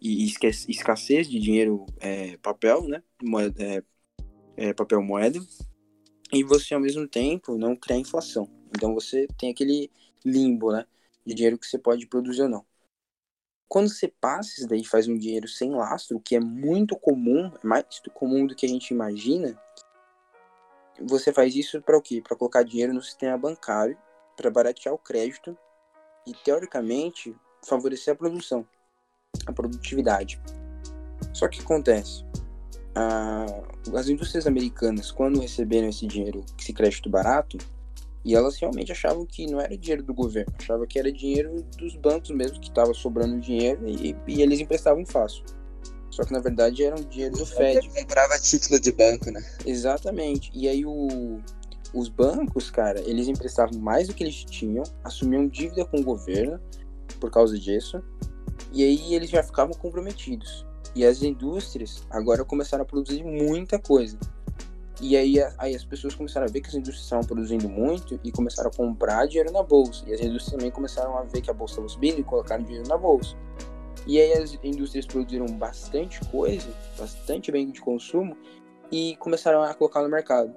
e 0.00 0.24
escassez 0.24 1.28
de 1.28 1.38
dinheiro 1.40 1.86
é, 1.98 2.36
papel, 2.36 2.86
né? 2.86 3.02
Moeda, 3.22 3.62
é, 3.62 3.82
é, 4.56 4.72
papel 4.72 5.02
moeda, 5.02 5.40
e 6.32 6.44
você 6.44 6.74
ao 6.74 6.80
mesmo 6.80 7.06
tempo 7.08 7.58
não 7.58 7.74
criar 7.74 7.98
inflação. 7.98 8.48
Então 8.68 8.94
você 8.94 9.26
tem 9.38 9.50
aquele 9.50 9.90
limbo, 10.24 10.72
né? 10.72 10.84
De 11.26 11.34
dinheiro 11.34 11.58
que 11.58 11.66
você 11.66 11.78
pode 11.78 12.06
produzir 12.06 12.42
ou 12.42 12.48
não. 12.48 12.64
Quando 13.68 13.88
você 13.88 14.08
passa 14.08 14.50
isso 14.50 14.68
daí 14.68 14.84
faz 14.84 15.08
um 15.08 15.18
dinheiro 15.18 15.48
sem 15.48 15.70
lastro, 15.70 16.20
que 16.20 16.36
é 16.36 16.40
muito 16.40 16.96
comum, 16.96 17.50
é 17.62 17.66
mais 17.66 17.84
comum 18.12 18.46
do 18.46 18.54
que 18.54 18.66
a 18.66 18.68
gente 18.68 18.92
imagina, 18.92 19.58
você 21.02 21.32
faz 21.32 21.54
isso 21.56 21.80
para 21.82 21.96
o 21.96 22.02
quê? 22.02 22.22
Para 22.22 22.36
colocar 22.36 22.62
dinheiro 22.62 22.92
no 22.92 23.02
sistema 23.02 23.36
bancário, 23.36 23.98
para 24.36 24.50
baratear 24.50 24.94
o 24.94 24.98
crédito 24.98 25.56
e, 26.26 26.32
teoricamente, 26.32 27.34
favorecer 27.64 28.14
a 28.14 28.16
produção, 28.16 28.66
a 29.46 29.52
produtividade. 29.52 30.40
Só 31.32 31.48
que 31.48 31.60
acontece? 31.60 32.24
Ah, 32.94 33.46
as 33.96 34.08
indústrias 34.08 34.46
americanas, 34.46 35.10
quando 35.10 35.40
receberam 35.40 35.88
esse 35.88 36.06
dinheiro, 36.06 36.44
esse 36.58 36.72
crédito 36.72 37.10
barato, 37.10 37.58
e 38.24 38.34
elas 38.34 38.56
realmente 38.56 38.90
achavam 38.90 39.26
que 39.26 39.46
não 39.46 39.60
era 39.60 39.76
dinheiro 39.76 40.02
do 40.02 40.14
governo, 40.14 40.52
achavam 40.58 40.86
que 40.86 40.98
era 40.98 41.12
dinheiro 41.12 41.62
dos 41.76 41.94
bancos 41.96 42.30
mesmo, 42.30 42.58
que 42.58 42.68
estava 42.68 42.94
sobrando 42.94 43.38
dinheiro 43.38 43.86
e, 43.86 44.16
e, 44.26 44.42
eles 44.42 44.60
emprestavam 44.60 45.04
fácil. 45.04 45.44
Só 46.10 46.24
que 46.24 46.32
na 46.32 46.40
verdade 46.40 46.84
era 46.84 46.94
um 46.94 47.02
dinheiro 47.02 47.36
do 47.36 47.44
Fed. 47.44 47.88
comprava 47.90 48.38
título 48.38 48.80
de 48.80 48.92
banco, 48.92 49.30
né? 49.30 49.44
Exatamente. 49.66 50.50
E 50.54 50.68
aí 50.68 50.86
o, 50.86 51.40
os 51.92 52.08
bancos, 52.08 52.70
cara, 52.70 53.00
eles 53.00 53.28
emprestavam 53.28 53.78
mais 53.78 54.08
do 54.08 54.14
que 54.14 54.24
eles 54.24 54.44
tinham, 54.44 54.84
assumiam 55.02 55.46
dívida 55.46 55.84
com 55.84 55.98
o 55.98 56.02
governo 56.02 56.60
por 57.20 57.30
causa 57.30 57.58
disso, 57.58 58.02
e 58.72 58.82
aí 58.82 59.14
eles 59.14 59.28
já 59.28 59.42
ficavam 59.42 59.74
comprometidos. 59.74 60.64
E 60.94 61.04
as 61.04 61.22
indústrias 61.22 62.04
agora 62.10 62.44
começaram 62.44 62.82
a 62.82 62.86
produzir 62.86 63.24
muita 63.24 63.78
coisa. 63.78 64.18
E 65.00 65.16
aí, 65.16 65.36
aí 65.58 65.74
as 65.74 65.84
pessoas 65.84 66.14
começaram 66.14 66.46
a 66.46 66.50
ver 66.50 66.60
que 66.60 66.68
as 66.68 66.74
indústrias 66.74 67.02
estavam 67.02 67.24
produzindo 67.26 67.68
muito 67.68 68.18
e 68.22 68.30
começaram 68.30 68.70
a 68.70 68.76
comprar 68.76 69.26
dinheiro 69.26 69.50
na 69.52 69.62
bolsa. 69.62 70.04
E 70.06 70.14
as 70.14 70.20
indústrias 70.20 70.52
também 70.52 70.70
começaram 70.70 71.18
a 71.18 71.22
ver 71.22 71.40
que 71.40 71.50
a 71.50 71.52
bolsa 71.52 71.74
estava 71.74 71.88
subindo 71.88 72.20
e 72.20 72.24
colocaram 72.24 72.62
dinheiro 72.62 72.88
na 72.88 72.96
bolsa. 72.96 73.36
E 74.06 74.20
aí 74.20 74.32
as 74.34 74.58
indústrias 74.62 75.06
produziram 75.06 75.46
bastante 75.46 76.20
coisa, 76.26 76.68
bastante 76.98 77.50
bem 77.50 77.70
de 77.70 77.80
consumo 77.80 78.36
e 78.92 79.16
começaram 79.16 79.62
a 79.62 79.74
colocar 79.74 80.02
no 80.02 80.08
mercado. 80.08 80.54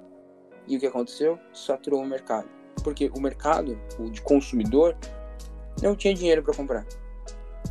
E 0.68 0.78
o 0.78 0.80
que 0.80 0.86
aconteceu? 0.86 1.40
Saturou 1.54 2.02
o 2.02 2.06
mercado. 2.06 2.48
Porque 2.84 3.10
o 3.16 3.20
mercado, 3.20 3.80
o 3.98 4.10
de 4.10 4.22
consumidor, 4.22 4.96
não 5.82 5.96
tinha 5.96 6.14
dinheiro 6.14 6.44
para 6.44 6.54
comprar. 6.54 6.86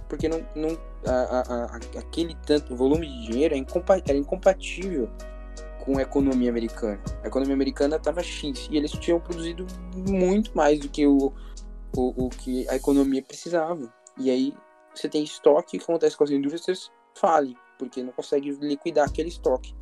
Porque 0.09 0.29
não, 0.29 0.45
não, 0.55 0.79
a, 1.07 1.13
a, 1.13 1.41
a, 1.41 1.77
aquele 1.99 2.35
tanto 2.47 2.75
volume 2.75 3.07
de 3.07 3.27
dinheiro 3.31 3.55
era 3.55 4.17
incompatível 4.17 5.09
com 5.87 5.97
a 5.97 6.03
economia 6.03 6.51
americana. 6.51 7.01
A 7.23 7.29
economia 7.29 7.55
americana 7.55 7.97
estava 7.97 8.21
X 8.23 8.69
e 8.71 8.77
eles 8.77 8.91
tinham 8.91 9.21
produzido 9.21 9.65
muito 9.95 10.55
mais 10.55 10.81
do 10.81 10.89
que 10.89 11.07
o, 11.07 11.33
o, 11.97 12.27
o, 12.27 12.29
que 12.29 12.69
a 12.69 12.75
economia 12.75 13.23
precisava. 13.23 13.91
E 14.19 14.29
aí 14.29 14.53
você 14.93 15.09
tem 15.09 15.23
estoque, 15.23 15.79
que 15.79 15.85
acontece 15.85 16.17
com 16.17 16.25
as 16.25 16.31
indústrias? 16.31 16.91
Fale, 17.15 17.57
porque 17.79 18.03
não 18.03 18.13
consegue 18.13 18.51
liquidar 18.61 19.09
aquele 19.09 19.29
estoque. 19.29 19.73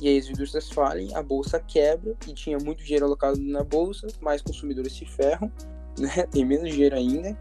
E 0.00 0.08
aí 0.08 0.18
as 0.18 0.28
indústrias 0.28 0.70
falem, 0.70 1.12
a 1.14 1.22
bolsa 1.22 1.58
quebra 1.58 2.14
e 2.28 2.32
tinha 2.32 2.58
muito 2.58 2.84
dinheiro 2.84 3.06
alocado 3.06 3.40
na 3.40 3.64
bolsa, 3.64 4.06
mais 4.20 4.42
consumidores 4.42 4.92
se 4.92 5.04
ferram, 5.04 5.50
né? 5.98 6.26
Tem 6.30 6.44
menos 6.44 6.70
dinheiro 6.70 6.94
ainda. 6.94 7.36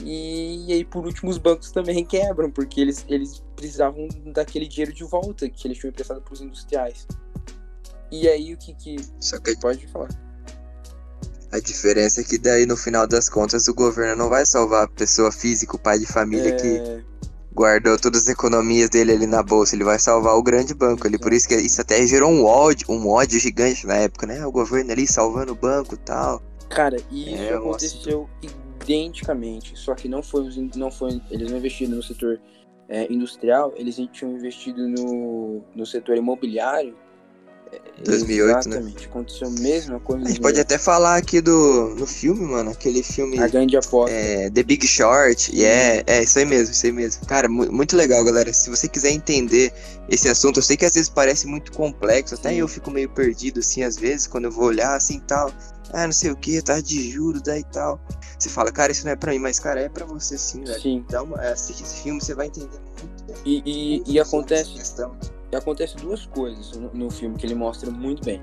E, 0.00 0.66
e 0.66 0.72
aí, 0.72 0.84
por 0.84 1.04
último, 1.04 1.30
os 1.30 1.38
bancos 1.38 1.70
também 1.70 2.04
quebram, 2.04 2.50
porque 2.50 2.80
eles, 2.80 3.04
eles 3.08 3.42
precisavam 3.54 4.08
daquele 4.26 4.66
dinheiro 4.66 4.92
de 4.92 5.04
volta 5.04 5.48
que 5.48 5.66
eles 5.66 5.78
tinham 5.78 5.90
emprestado 5.90 6.22
para 6.22 6.32
os 6.32 6.40
industriais. 6.40 7.06
E 8.10 8.28
aí, 8.28 8.54
o 8.54 8.56
que 8.56 8.74
que. 8.74 8.96
Só 9.20 9.38
que 9.38 9.56
pode 9.58 9.86
falar. 9.88 10.08
A 11.50 11.58
diferença 11.58 12.22
é 12.22 12.24
que 12.24 12.38
daí, 12.38 12.64
no 12.64 12.76
final 12.76 13.06
das 13.06 13.28
contas, 13.28 13.68
o 13.68 13.74
governo 13.74 14.16
não 14.16 14.30
vai 14.30 14.46
salvar 14.46 14.84
a 14.84 14.88
pessoa 14.88 15.30
física, 15.30 15.76
o 15.76 15.78
pai 15.78 15.98
de 15.98 16.06
família 16.06 16.48
é... 16.48 16.56
que 16.56 17.04
guardou 17.54 17.98
todas 17.98 18.22
as 18.22 18.28
economias 18.28 18.88
dele 18.88 19.12
ali 19.12 19.26
na 19.26 19.42
bolsa. 19.42 19.74
Ele 19.76 19.84
vai 19.84 19.98
salvar 19.98 20.34
o 20.34 20.42
grande 20.42 20.72
banco 20.74 21.06
ali. 21.06 21.18
Por 21.18 21.32
isso 21.32 21.46
que 21.46 21.54
isso 21.54 21.80
até 21.80 22.06
gerou 22.06 22.30
um 22.30 22.44
ódio, 22.44 22.86
um 22.90 23.06
ódio 23.08 23.38
gigante 23.38 23.86
na 23.86 23.96
época, 23.96 24.26
né? 24.26 24.46
O 24.46 24.50
governo 24.50 24.92
ali 24.92 25.06
salvando 25.06 25.52
o 25.52 25.54
banco 25.54 25.94
e 25.94 25.98
tal. 25.98 26.42
Cara, 26.70 26.96
e 27.10 27.34
isso 27.34 27.42
é, 27.42 27.54
aconteceu 27.54 28.30
identicamente, 28.82 29.78
só 29.78 29.94
que 29.94 30.08
não 30.08 30.22
foi, 30.22 30.48
não 30.74 30.90
foi 30.90 31.20
eles 31.30 31.50
não 31.50 31.58
investiram 31.58 31.96
no 31.96 32.02
setor 32.02 32.40
é, 32.88 33.10
industrial, 33.12 33.72
eles 33.76 33.96
tinham 34.12 34.34
investido 34.34 34.88
no, 34.88 35.62
no 35.74 35.86
setor 35.86 36.16
imobiliário 36.16 36.96
2008, 38.04 38.50
Exatamente. 38.50 38.68
né? 38.68 38.76
Exatamente. 38.76 39.06
Aconteceu 39.06 39.48
a 39.48 39.50
mesma 39.50 40.00
coisa. 40.00 40.24
A 40.24 40.28
gente 40.28 40.40
pode 40.40 40.60
até 40.60 40.78
falar 40.78 41.16
aqui 41.16 41.40
do 41.40 41.94
no 41.96 42.06
filme, 42.06 42.44
mano, 42.44 42.70
aquele 42.70 43.02
filme. 43.02 43.38
A 43.38 43.48
grande 43.48 43.76
aposta. 43.76 44.14
É, 44.14 44.50
The 44.50 44.62
Big 44.62 44.86
Short. 44.86 45.54
E 45.54 45.64
é, 45.64 46.02
é 46.06 46.22
isso 46.22 46.38
aí 46.38 46.44
mesmo, 46.44 46.72
isso 46.72 46.86
aí 46.86 46.92
mesmo. 46.92 47.24
Cara, 47.26 47.48
muito 47.48 47.96
legal, 47.96 48.24
galera. 48.24 48.52
Se 48.52 48.68
você 48.70 48.88
quiser 48.88 49.10
entender 49.10 49.72
esse 50.08 50.28
assunto, 50.28 50.58
eu 50.58 50.62
sei 50.62 50.76
que 50.76 50.84
às 50.84 50.94
vezes 50.94 51.08
parece 51.08 51.46
muito 51.46 51.72
complexo, 51.72 52.34
até 52.34 52.50
Sim. 52.50 52.56
eu 52.56 52.68
fico 52.68 52.90
meio 52.90 53.08
perdido, 53.08 53.60
assim, 53.60 53.82
às 53.82 53.96
vezes, 53.96 54.26
quando 54.26 54.44
eu 54.44 54.50
vou 54.50 54.64
olhar 54.66 54.94
assim 54.94 55.20
tal. 55.20 55.50
Ah, 55.92 56.06
não 56.06 56.12
sei 56.12 56.30
o 56.30 56.36
que, 56.36 56.62
tá 56.62 56.80
de 56.80 57.10
juros, 57.10 57.42
daí 57.42 57.62
tal. 57.64 58.00
Você 58.38 58.48
fala, 58.48 58.72
cara, 58.72 58.90
isso 58.92 59.04
não 59.04 59.12
é 59.12 59.16
pra 59.16 59.30
mim, 59.30 59.38
mas, 59.38 59.58
cara, 59.58 59.80
é 59.80 59.88
pra 59.88 60.06
você 60.06 60.38
sim, 60.38 60.64
velho. 60.64 60.80
Sim. 60.80 61.04
Dá 61.08 61.22
uma, 61.22 61.38
assiste 61.38 61.82
esse 61.82 61.96
filme, 62.02 62.20
você 62.20 62.34
vai 62.34 62.46
entender 62.46 62.80
muito. 62.98 63.40
E, 63.44 63.62
e, 63.64 64.12
e 64.14 64.18
acontece. 64.18 64.72
Questão. 64.72 65.14
E 65.52 65.56
acontece 65.56 65.96
duas 65.96 66.24
coisas 66.24 66.72
no, 66.72 66.90
no 66.94 67.10
filme 67.10 67.36
que 67.36 67.44
ele 67.44 67.54
mostra 67.54 67.90
muito 67.90 68.24
bem. 68.24 68.40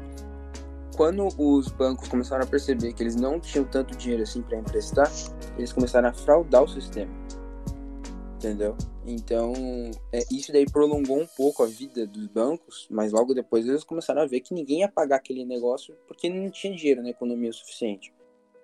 Quando 0.96 1.28
os 1.38 1.68
bancos 1.70 2.08
começaram 2.08 2.44
a 2.44 2.48
perceber 2.48 2.94
que 2.94 3.02
eles 3.02 3.16
não 3.16 3.40
tinham 3.40 3.66
tanto 3.66 3.98
dinheiro 3.98 4.22
assim 4.22 4.44
para 4.44 4.60
emprestar, 4.60 5.10
eles 5.58 5.74
começaram 5.74 6.10
a 6.10 6.14
fraudar 6.14 6.64
o 6.64 6.68
sistema. 6.68 7.12
Entendeu? 8.36 8.78
Então, 9.06 9.54
é, 10.12 10.20
isso 10.32 10.52
daí 10.52 10.66
prolongou 10.70 11.20
um 11.20 11.26
pouco 11.26 11.64
a 11.64 11.66
vida 11.66 12.06
dos 12.06 12.28
bancos, 12.28 12.88
mas 12.92 13.12
logo 13.12 13.34
depois 13.34 13.68
eles 13.68 13.84
começaram 13.84 14.22
a 14.22 14.28
ver 14.28 14.42
que 14.42 14.54
ninguém 14.54 14.82
ia 14.82 14.88
pagar 14.88 15.16
aquele 15.16 15.44
negócio 15.44 15.96
porque 16.08 16.30
não 16.30 16.50
tinha 16.52 16.76
dinheiro 16.76 17.02
na 17.02 17.10
economia 17.10 17.50
o 17.50 17.54
suficiente. 17.54 18.14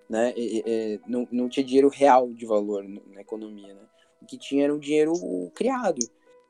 Né? 0.08 0.32
E, 0.36 0.62
e, 0.64 1.00
não, 1.06 1.26
não 1.32 1.48
tinha 1.48 1.66
dinheiro 1.66 1.88
real 1.88 2.32
de 2.32 2.46
valor 2.46 2.84
na 2.84 3.20
economia. 3.20 3.74
Né? 3.74 3.80
O 4.22 4.26
que 4.26 4.38
tinha 4.38 4.64
era 4.64 4.74
um 4.74 4.78
dinheiro 4.78 5.14
criado. 5.52 5.98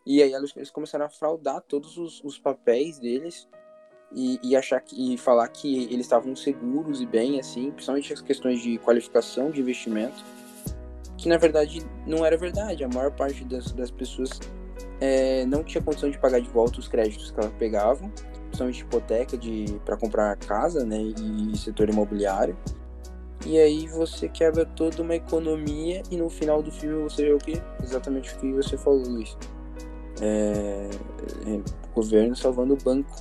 E 0.07 0.23
aí 0.23 0.33
eles 0.33 0.71
começaram 0.71 1.05
a 1.05 1.09
fraudar 1.09 1.61
todos 1.62 1.99
os, 1.99 2.23
os 2.23 2.38
papéis 2.38 2.97
deles 3.01 3.49
e, 4.14 4.38
e, 4.40 4.55
achar 4.55 4.81
que, 4.81 5.14
e 5.14 5.19
falar 5.19 5.49
que 5.49 5.83
eles 5.92 6.07
estavam 6.07 6.37
seguros 6.37 7.01
e 7.01 7.07
bem, 7.07 7.40
assim, 7.40 7.73
principalmente 7.73 8.12
as 8.12 8.21
questões 8.21 8.61
de 8.61 8.79
qualificação 8.79 9.51
de 9.51 9.61
investimento, 9.61 10.25
que 11.19 11.29
na 11.29 11.37
verdade 11.37 11.85
não 12.07 12.25
era 12.25 12.37
verdade. 12.37 12.85
A 12.85 12.88
maior 12.88 13.11
parte 13.11 13.45
das, 13.45 13.73
das 13.73 13.90
pessoas 13.90 14.31
é, 15.01 15.45
não 15.45 15.64
tinha 15.64 15.83
condição 15.83 16.09
de 16.09 16.19
pagar 16.21 16.40
de 16.40 16.49
volta 16.51 16.79
os 16.79 16.87
créditos 16.87 17.33
que 17.33 17.40
elas 17.40 17.53
pegavam, 17.55 18.09
principalmente 18.45 18.83
hipoteca 18.83 19.37
de 19.37 19.64
para 19.85 19.97
comprar 19.97 20.37
casa, 20.37 20.85
né, 20.85 20.99
e 20.99 21.59
setor 21.59 21.88
imobiliário. 21.88 22.57
E 23.45 23.59
aí 23.59 23.88
você 23.88 24.29
quebra 24.29 24.64
toda 24.64 25.03
uma 25.03 25.16
economia 25.16 26.03
e 26.12 26.16
no 26.16 26.31
final 26.31 26.62
do 26.62 26.71
filme 26.71 27.03
você 27.03 27.25
vê 27.25 27.33
o 27.33 27.38
que? 27.38 27.61
Exatamente 27.83 28.33
o 28.35 28.38
que 28.38 28.53
você 28.53 28.79
falou, 28.79 29.03
Luiz 29.03 29.37
é, 30.20 30.88
é, 30.88 31.92
governo 31.94 32.37
salvando 32.37 32.74
o 32.74 32.76
banco. 32.76 33.14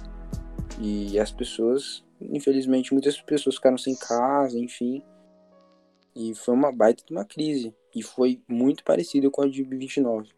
E 0.79 1.19
as 1.19 1.31
pessoas, 1.31 2.03
infelizmente, 2.21 2.93
muitas 2.93 3.19
pessoas 3.21 3.55
ficaram 3.55 3.77
sem 3.77 3.95
casa, 3.95 4.60
enfim. 4.60 5.01
E 6.15 6.34
foi 6.36 6.53
uma 6.53 6.71
baita 6.71 7.03
de 7.05 7.13
uma 7.13 7.25
crise. 7.25 7.73
E 7.93 8.03
foi 8.03 8.41
muito 8.47 8.84
parecido 8.84 9.31
com 9.31 9.41
a 9.41 9.47
de 9.47 9.63
29. 9.63 10.29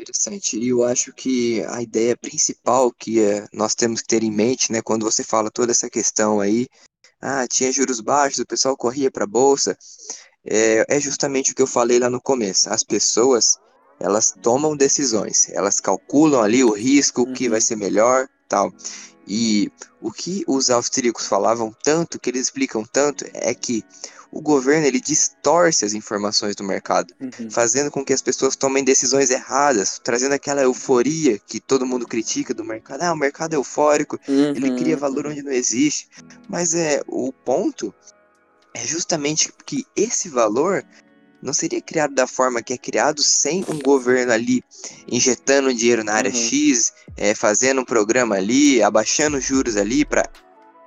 Interessante. 0.00 0.58
E 0.58 0.68
eu 0.68 0.84
acho 0.84 1.12
que 1.12 1.62
a 1.64 1.82
ideia 1.82 2.16
principal 2.16 2.92
que 2.92 3.20
é, 3.20 3.46
nós 3.52 3.74
temos 3.74 4.00
que 4.00 4.08
ter 4.08 4.22
em 4.22 4.30
mente, 4.30 4.70
né, 4.70 4.80
quando 4.80 5.04
você 5.04 5.24
fala 5.24 5.50
toda 5.50 5.72
essa 5.72 5.90
questão 5.90 6.40
aí, 6.40 6.68
ah, 7.20 7.46
tinha 7.48 7.72
juros 7.72 8.00
baixos, 8.00 8.38
o 8.38 8.46
pessoal 8.46 8.76
corria 8.76 9.10
para 9.10 9.24
a 9.24 9.26
bolsa, 9.26 9.76
é, 10.50 10.84
é 10.88 11.00
justamente 11.00 11.52
o 11.52 11.54
que 11.54 11.62
eu 11.62 11.66
falei 11.66 11.98
lá 11.98 12.08
no 12.08 12.20
começo. 12.20 12.70
As 12.70 12.82
pessoas, 12.82 13.58
elas 14.00 14.34
tomam 14.42 14.76
decisões, 14.76 15.48
elas 15.50 15.80
calculam 15.80 16.42
ali 16.42 16.64
o 16.64 16.72
risco, 16.72 17.22
o 17.22 17.32
que 17.32 17.48
vai 17.48 17.58
uhum. 17.58 17.64
ser 17.64 17.76
melhor, 17.76 18.28
tal. 18.48 18.72
E 19.26 19.70
o 20.00 20.10
que 20.10 20.42
os 20.46 20.70
austríacos 20.70 21.26
falavam 21.26 21.74
tanto, 21.84 22.18
que 22.18 22.30
eles 22.30 22.42
explicam 22.42 22.82
tanto, 22.84 23.26
é 23.34 23.54
que 23.54 23.84
o 24.30 24.40
governo 24.40 24.86
ele 24.86 25.00
distorce 25.00 25.84
as 25.84 25.94
informações 25.94 26.54
do 26.54 26.62
mercado, 26.62 27.12
uhum. 27.20 27.50
fazendo 27.50 27.90
com 27.90 28.04
que 28.04 28.12
as 28.12 28.22
pessoas 28.22 28.56
tomem 28.56 28.84
decisões 28.84 29.30
erradas, 29.30 30.00
trazendo 30.02 30.34
aquela 30.34 30.62
euforia 30.62 31.38
que 31.38 31.60
todo 31.60 31.86
mundo 31.86 32.06
critica 32.06 32.52
do 32.52 32.64
mercado. 32.64 33.02
Ah, 33.02 33.12
o 33.12 33.16
mercado 33.16 33.54
é 33.54 33.56
eufórico, 33.56 34.18
uhum. 34.28 34.50
ele 34.54 34.76
cria 34.76 34.96
valor 34.96 35.26
onde 35.26 35.42
não 35.42 35.52
existe. 35.52 36.08
Mas 36.48 36.74
é 36.74 37.02
o 37.06 37.32
ponto 37.32 37.94
é 38.74 38.86
justamente 38.86 39.52
que 39.64 39.84
esse 39.96 40.28
valor 40.28 40.84
não 41.42 41.52
seria 41.52 41.80
criado 41.80 42.14
da 42.14 42.26
forma 42.26 42.62
que 42.62 42.72
é 42.72 42.78
criado 42.78 43.22
sem 43.22 43.64
um 43.68 43.78
governo 43.78 44.32
ali 44.32 44.62
injetando 45.06 45.72
dinheiro 45.72 46.02
na 46.02 46.14
área 46.14 46.30
uhum. 46.30 46.36
X, 46.36 46.92
é, 47.16 47.34
fazendo 47.34 47.80
um 47.80 47.84
programa 47.84 48.36
ali, 48.36 48.82
abaixando 48.82 49.36
os 49.36 49.44
juros 49.44 49.76
ali 49.76 50.04
para 50.04 50.28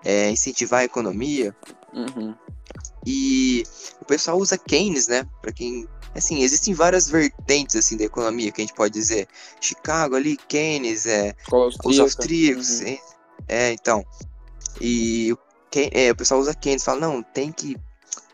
é, 0.03 0.29
incentivar 0.29 0.81
a 0.81 0.85
economia. 0.85 1.55
Uhum. 1.93 2.35
E 3.05 3.63
o 4.01 4.05
pessoal 4.05 4.37
usa 4.37 4.57
Keynes, 4.57 5.07
né? 5.07 5.25
Para 5.41 5.51
quem 5.51 5.87
assim 6.13 6.43
existem 6.43 6.73
várias 6.73 7.09
vertentes 7.09 7.75
assim 7.75 7.95
da 7.95 8.03
economia 8.03 8.51
que 8.51 8.61
a 8.61 8.65
gente 8.65 8.75
pode 8.75 8.93
dizer 8.93 9.29
Chicago 9.61 10.15
ali 10.15 10.35
Keynes 10.35 11.05
é 11.05 11.33
os 11.53 11.99
austríacos 11.99 12.81
uhum. 12.81 12.97
é 13.47 13.71
então 13.71 14.05
e 14.81 15.33
quem, 15.71 15.89
é, 15.93 16.11
o 16.11 16.15
pessoal 16.15 16.39
usa 16.39 16.53
Keynes, 16.53 16.83
fala, 16.83 16.99
não, 16.99 17.23
tem 17.23 17.51
que 17.51 17.77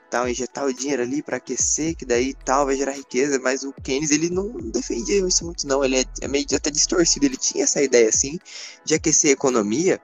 tal, 0.10 0.28
injetar 0.28 0.66
o 0.66 0.74
dinheiro 0.74 1.04
ali 1.04 1.22
para 1.22 1.38
aquecer, 1.38 1.96
que 1.96 2.06
daí 2.06 2.34
tal 2.34 2.66
vai 2.66 2.76
gerar 2.76 2.94
riqueza, 2.94 3.40
mas 3.40 3.64
o 3.64 3.72
Keynes 3.72 4.10
ele 4.10 4.30
não 4.30 4.52
defendia 4.72 5.20
isso 5.26 5.46
muito 5.46 5.68
não, 5.68 5.84
ele 5.84 6.00
é, 6.00 6.06
é 6.22 6.28
meio 6.28 6.46
até 6.56 6.72
distorcido, 6.72 7.26
ele 7.26 7.38
tinha 7.38 7.64
essa 7.64 7.82
ideia 7.82 8.10
assim 8.10 8.40
de 8.84 8.96
aquecer 8.96 9.30
a 9.30 9.34
economia, 9.34 10.02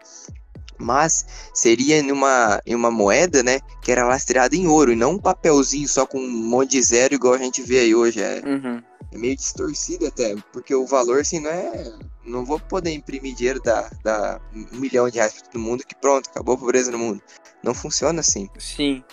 mas 0.84 1.26
seria 1.54 1.98
em 1.98 2.12
uma, 2.12 2.62
em 2.66 2.76
uma 2.76 2.92
moeda, 2.92 3.42
né, 3.42 3.60
que 3.82 3.92
era 3.92 4.06
lastreada 4.06 4.56
em 4.56 4.68
ouro, 4.68 4.92
e 4.92 4.96
não 4.96 5.14
um 5.14 5.20
papelzinho 5.20 5.88
só 5.88 6.06
com 6.06 6.20
um 6.20 6.30
monte 6.30 6.72
de 6.72 6.82
zero 6.82 7.14
igual 7.14 7.34
a 7.34 7.38
gente 7.38 7.62
vê 7.62 7.80
aí 7.80 7.96
hoje, 7.96 8.22
é, 8.22 8.42
uhum. 8.46 8.82
é 9.12 9.18
meio 9.18 9.36
distorcido 9.36 10.08
até, 10.08 10.36
porque 10.52 10.74
o 10.76 10.86
valor 10.86 11.22
assim 11.22 11.40
não 11.40 11.50
é 11.50 11.94
não 12.26 12.46
vou 12.46 12.60
poder 12.60 12.92
imprimir 12.92 13.36
dinheiro 13.36 13.62
da, 13.62 13.90
da 14.04 14.40
um 14.54 14.80
milhão 14.80 15.10
de 15.10 15.18
reais 15.18 15.34
para 15.34 15.44
todo 15.44 15.62
mundo 15.62 15.84
que 15.86 15.96
pronto, 15.96 16.30
acabou 16.30 16.56
a 16.56 16.58
pobreza 16.58 16.92
no 16.92 16.98
mundo. 16.98 17.22
Não 17.62 17.74
funciona 17.74 18.22
assim. 18.22 18.50
Sim. 18.58 19.04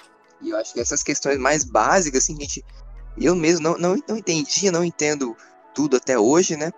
E 0.41 0.51
eu 0.51 0.57
acho 0.57 0.73
que 0.73 0.81
essas 0.81 1.03
questões 1.03 1.39
mais 1.39 1.65
básicas, 1.65 2.25
assim, 2.25 2.37
que 2.37 2.43
a 2.43 2.47
gente. 2.47 2.65
Eu 3.19 3.35
mesmo 3.35 3.63
não, 3.63 3.77
não, 3.77 4.03
não 4.09 4.17
entendia, 4.17 4.73
não 4.73 4.85
entendo 4.85 5.37
tudo 5.75 5.97
até 5.97 6.19
hoje, 6.19 6.57
né? 6.57 6.71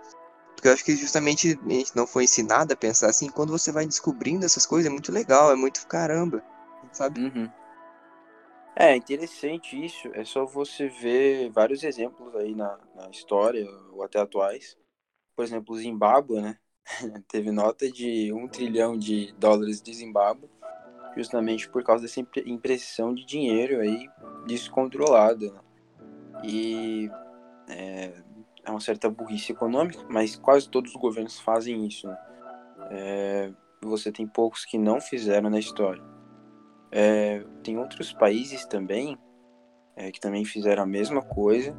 Porque 0.62 0.68
eu 0.68 0.74
acho 0.74 0.84
que 0.84 0.94
justamente 0.94 1.58
a 1.66 1.70
gente 1.70 1.96
não 1.96 2.06
foi 2.06 2.22
ensinado 2.22 2.72
a 2.72 2.76
pensar 2.76 3.10
assim. 3.10 3.28
Quando 3.28 3.50
você 3.50 3.72
vai 3.72 3.84
descobrindo 3.84 4.46
essas 4.46 4.64
coisas, 4.64 4.86
é 4.86 4.90
muito 4.92 5.10
legal, 5.10 5.50
é 5.50 5.56
muito 5.56 5.84
caramba, 5.88 6.40
sabe? 6.92 7.20
Uhum. 7.20 7.50
É 8.76 8.94
interessante 8.94 9.84
isso. 9.84 10.08
É 10.14 10.22
só 10.24 10.46
você 10.46 10.86
ver 10.86 11.50
vários 11.50 11.82
exemplos 11.82 12.36
aí 12.36 12.54
na, 12.54 12.78
na 12.94 13.10
história, 13.10 13.68
ou 13.90 14.04
até 14.04 14.20
atuais, 14.20 14.78
por 15.34 15.44
exemplo, 15.44 15.74
o 15.74 15.78
Zimbábue, 15.78 16.40
né? 16.40 16.56
Teve 17.26 17.50
nota 17.50 17.90
de 17.90 18.32
um 18.32 18.46
trilhão 18.46 18.96
de 18.96 19.34
dólares 19.36 19.82
de 19.82 19.92
Zimbábue, 19.92 20.48
justamente 21.16 21.68
por 21.68 21.82
causa 21.82 22.04
dessa 22.04 22.20
impressão 22.46 23.12
de 23.12 23.24
dinheiro 23.24 23.80
aí 23.80 24.08
descontrolada. 24.46 25.50
Né? 25.50 25.60
E 26.44 27.10
é, 27.68 28.12
é, 28.64 28.70
uma 28.70 28.80
certa 28.80 29.10
burrice 29.10 29.52
econômica, 29.52 30.04
mas 30.08 30.36
quase 30.36 30.68
todos 30.68 30.94
os 30.94 31.00
governos 31.00 31.38
fazem 31.40 31.86
isso. 31.86 32.06
Né? 32.06 32.18
É, 32.90 33.52
você 33.80 34.12
tem 34.12 34.26
poucos 34.26 34.64
que 34.64 34.78
não 34.78 35.00
fizeram 35.00 35.50
na 35.50 35.58
história. 35.58 36.02
É, 36.90 37.44
tem 37.62 37.78
outros 37.78 38.12
países 38.12 38.64
também 38.66 39.18
é, 39.96 40.10
que 40.10 40.20
também 40.20 40.44
fizeram 40.44 40.82
a 40.82 40.86
mesma 40.86 41.22
coisa. 41.22 41.76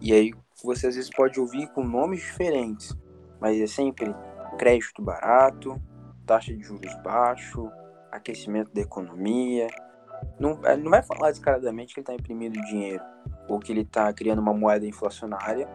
E 0.00 0.12
aí 0.12 0.32
você 0.62 0.88
às 0.88 0.96
vezes 0.96 1.10
pode 1.10 1.40
ouvir 1.40 1.68
com 1.68 1.82
nomes 1.82 2.20
diferentes, 2.20 2.96
mas 3.40 3.58
é 3.60 3.66
sempre 3.66 4.14
crédito 4.58 5.00
barato, 5.00 5.80
taxa 6.26 6.54
de 6.54 6.62
juros 6.62 6.94
baixo, 7.02 7.70
aquecimento 8.10 8.72
da 8.72 8.82
economia. 8.82 9.68
Não, 10.38 10.60
ele 10.66 10.82
não 10.82 10.90
vai 10.90 11.02
falar 11.02 11.30
descaradamente 11.30 11.94
que 11.94 12.00
ele 12.00 12.02
está 12.02 12.14
imprimindo 12.14 12.60
dinheiro 12.62 13.02
ou 13.48 13.58
que 13.58 13.72
ele 13.72 13.80
está 13.80 14.12
criando 14.12 14.40
uma 14.40 14.52
moeda 14.52 14.86
inflacionária. 14.86 15.68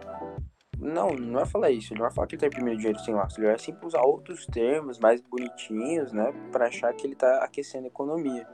Não, 0.78 1.10
não 1.10 1.34
vai 1.34 1.46
falar 1.46 1.70
isso. 1.70 1.92
Ele 1.92 2.00
vai 2.00 2.10
falar 2.10 2.26
que 2.26 2.34
ele 2.34 2.44
está 2.44 2.46
imprimindo 2.46 2.78
dinheiro 2.78 2.98
sem 3.00 3.14
laço. 3.14 3.40
Ele 3.40 3.48
vai 3.48 3.58
sempre 3.58 3.86
usar 3.86 4.02
outros 4.02 4.46
termos 4.46 4.98
mais 4.98 5.20
bonitinhos, 5.20 6.12
né, 6.12 6.32
para 6.52 6.66
achar 6.66 6.92
que 6.94 7.06
ele 7.06 7.14
está 7.14 7.38
aquecendo 7.38 7.84
a 7.84 7.88
economia. 7.88 8.46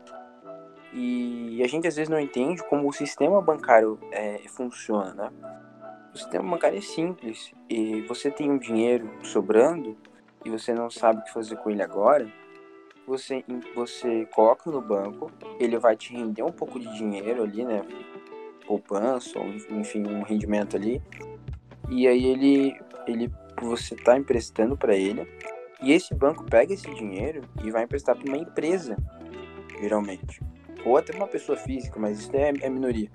E 0.93 1.63
a 1.63 1.69
gente 1.69 1.87
às 1.87 1.97
vezes 1.97 2.09
não 2.09 2.19
entende 2.19 2.63
como 2.65 2.89
o 2.89 2.93
sistema 2.93 3.41
bancário 3.41 3.99
é, 4.11 4.39
funciona, 4.49 5.15
né? 5.15 5.31
O 6.13 6.19
sistema 6.19 6.51
bancário 6.51 6.79
é 6.79 6.81
simples 6.81 7.53
e 7.69 8.03
você 8.03 8.31
tem 8.31 8.51
um 8.51 8.59
dinheiro 8.59 9.09
sobrando 9.23 9.97
e 10.45 10.51
você 10.51 10.75
não 10.75 10.91
sabe 10.91 11.21
o 11.21 11.25
que 11.25 11.33
fazer 11.33 11.57
com 11.57 11.71
ele 11.71 11.83
agora, 11.83 12.29
você, 13.07 13.45
você 13.75 14.27
coloca 14.27 14.71
no 14.71 14.81
banco, 14.81 15.31
ele 15.59 15.79
vai 15.79 15.97
te 15.97 16.13
render 16.13 16.43
um 16.43 16.53
pouco 16.53 16.79
de 16.79 16.93
dinheiro 16.97 17.43
ali, 17.43 17.65
né? 17.65 17.83
Poupança, 18.71 19.37
ou 19.37 19.49
enfim, 19.77 20.07
um 20.07 20.23
rendimento 20.23 20.77
ali. 20.77 21.03
E 21.89 22.07
aí 22.07 22.25
ele, 22.25 22.81
ele 23.05 23.29
você 23.61 23.95
está 23.95 24.17
emprestando 24.17 24.77
para 24.77 24.95
ele. 24.95 25.27
E 25.83 25.91
esse 25.91 26.15
banco 26.15 26.45
pega 26.45 26.73
esse 26.73 26.89
dinheiro 26.95 27.43
e 27.65 27.71
vai 27.73 27.83
emprestar 27.83 28.17
para 28.17 28.29
uma 28.29 28.39
empresa, 28.39 28.97
geralmente. 29.81 30.41
Ou 30.85 30.97
até 30.97 31.13
uma 31.17 31.27
pessoa 31.27 31.59
física, 31.59 31.99
mas 31.99 32.21
isso 32.21 32.37
é, 32.37 32.53
é 32.61 32.71
minoria. 32.71 33.11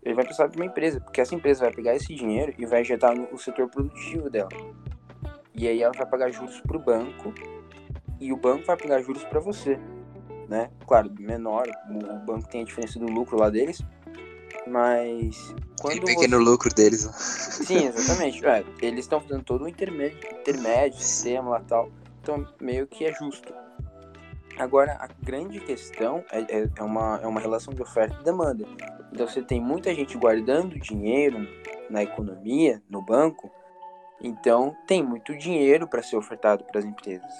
Ele 0.00 0.14
vai 0.14 0.22
emprestar 0.22 0.48
para 0.48 0.60
uma 0.60 0.66
empresa, 0.66 1.00
porque 1.00 1.20
essa 1.20 1.34
empresa 1.34 1.64
vai 1.64 1.74
pegar 1.74 1.96
esse 1.96 2.14
dinheiro 2.14 2.54
e 2.56 2.64
vai 2.64 2.82
injetar 2.82 3.16
no 3.16 3.36
setor 3.36 3.68
produtivo 3.68 4.30
dela. 4.30 4.50
E 5.52 5.66
aí 5.66 5.82
ela 5.82 5.92
vai 5.92 6.06
pagar 6.06 6.30
juros 6.30 6.60
para 6.60 6.76
o 6.76 6.80
banco 6.80 7.34
e 8.20 8.32
o 8.32 8.36
banco 8.36 8.64
vai 8.64 8.76
pagar 8.76 9.02
juros 9.02 9.24
para 9.24 9.40
você, 9.40 9.76
né? 10.48 10.70
Claro, 10.86 11.10
menor, 11.18 11.66
o 11.90 12.24
banco 12.24 12.48
tem 12.48 12.62
a 12.62 12.64
diferença 12.64 12.96
do 12.98 13.06
lucro 13.06 13.36
lá 13.36 13.50
deles, 13.50 13.82
mas 14.66 15.54
quando 15.80 15.98
Aquele 15.98 16.14
pequeno 16.14 16.38
você... 16.38 16.50
lucro 16.50 16.74
deles. 16.74 17.00
Sim, 17.00 17.86
exatamente. 17.86 18.44
É, 18.46 18.64
eles 18.82 19.00
estão 19.00 19.20
fazendo 19.20 19.42
todo 19.42 19.64
o 19.64 19.68
intermédio, 19.68 20.18
intermédio, 20.40 20.98
sistema 20.98 21.50
lá 21.50 21.60
tal, 21.60 21.90
então 22.22 22.46
meio 22.60 22.86
que 22.86 23.04
é 23.04 23.12
justo. 23.12 23.52
Agora, 24.58 24.96
a 25.00 25.08
grande 25.24 25.58
questão 25.60 26.24
é, 26.30 26.40
é, 26.40 26.70
é, 26.76 26.82
uma, 26.82 27.18
é 27.22 27.26
uma 27.26 27.40
relação 27.40 27.74
de 27.74 27.82
oferta 27.82 28.16
e 28.20 28.24
demanda. 28.24 28.64
Então, 29.12 29.26
você 29.26 29.42
tem 29.42 29.60
muita 29.60 29.92
gente 29.94 30.16
guardando 30.16 30.78
dinheiro 30.78 31.48
na 31.90 32.02
economia, 32.02 32.80
no 32.88 33.02
banco, 33.02 33.50
então, 34.20 34.74
tem 34.86 35.02
muito 35.02 35.36
dinheiro 35.36 35.86
para 35.86 36.02
ser 36.02 36.16
ofertado 36.16 36.64
para 36.64 36.78
as 36.78 36.84
empresas. 36.84 37.32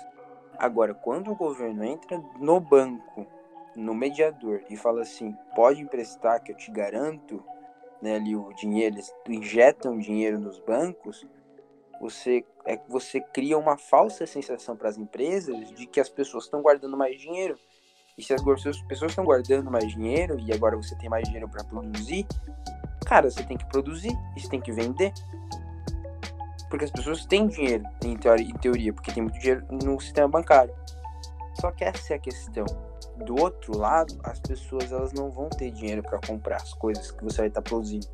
Agora, 0.58 0.92
quando 0.92 1.30
o 1.30 1.34
governo 1.34 1.82
entra 1.82 2.22
no 2.38 2.60
banco, 2.60 3.26
no 3.74 3.94
mediador, 3.94 4.62
e 4.68 4.76
fala 4.76 5.02
assim: 5.02 5.36
pode 5.54 5.80
emprestar 5.82 6.42
que 6.42 6.52
eu 6.52 6.56
te 6.56 6.70
garanto 6.70 7.44
né, 8.00 8.16
ali 8.16 8.36
o 8.36 8.52
dinheiro, 8.54 8.96
eles 8.96 9.12
injetam 9.28 9.98
dinheiro 9.98 10.38
nos 10.38 10.58
bancos, 10.60 11.26
você, 12.00 12.44
é, 12.66 12.78
você 12.88 13.20
cria 13.20 13.56
uma 13.56 13.76
falsa 13.76 14.26
sensação 14.26 14.76
para 14.76 14.88
as 14.88 14.98
empresas 14.98 15.70
de 15.70 15.86
que 15.86 16.00
as 16.00 16.08
pessoas 16.08 16.44
estão 16.44 16.60
guardando 16.60 16.96
mais 16.96 17.20
dinheiro. 17.20 17.58
E 18.16 18.22
se 18.22 18.32
as 18.32 18.42
pessoas 18.42 19.10
estão 19.10 19.24
guardando 19.24 19.70
mais 19.70 19.90
dinheiro 19.90 20.38
e 20.38 20.52
agora 20.52 20.76
você 20.76 20.96
tem 20.96 21.08
mais 21.08 21.24
dinheiro 21.24 21.48
para 21.48 21.64
produzir, 21.64 22.26
cara, 23.06 23.28
você 23.28 23.42
tem 23.42 23.56
que 23.56 23.66
produzir, 23.66 24.12
você 24.36 24.48
tem 24.48 24.60
que 24.60 24.70
vender 24.70 25.12
porque 26.74 26.86
as 26.86 26.90
pessoas 26.90 27.24
têm 27.24 27.46
dinheiro, 27.46 27.84
em 28.04 28.16
teoria, 28.16 28.92
porque 28.92 29.12
tem 29.12 29.22
muito 29.22 29.38
dinheiro 29.38 29.64
no 29.70 30.00
sistema 30.00 30.26
bancário. 30.26 30.74
Só 31.60 31.70
que 31.70 31.84
essa 31.84 32.14
é 32.14 32.16
a 32.16 32.18
questão. 32.18 32.64
Do 33.24 33.40
outro 33.40 33.76
lado, 33.76 34.18
as 34.22 34.38
pessoas 34.40 34.92
elas 34.92 35.12
não 35.12 35.30
vão 35.30 35.48
ter 35.48 35.70
dinheiro 35.70 36.02
para 36.02 36.18
comprar 36.26 36.56
as 36.56 36.72
coisas 36.74 37.10
que 37.10 37.22
você 37.22 37.38
vai 37.38 37.48
estar 37.48 37.62
produzindo, 37.62 38.06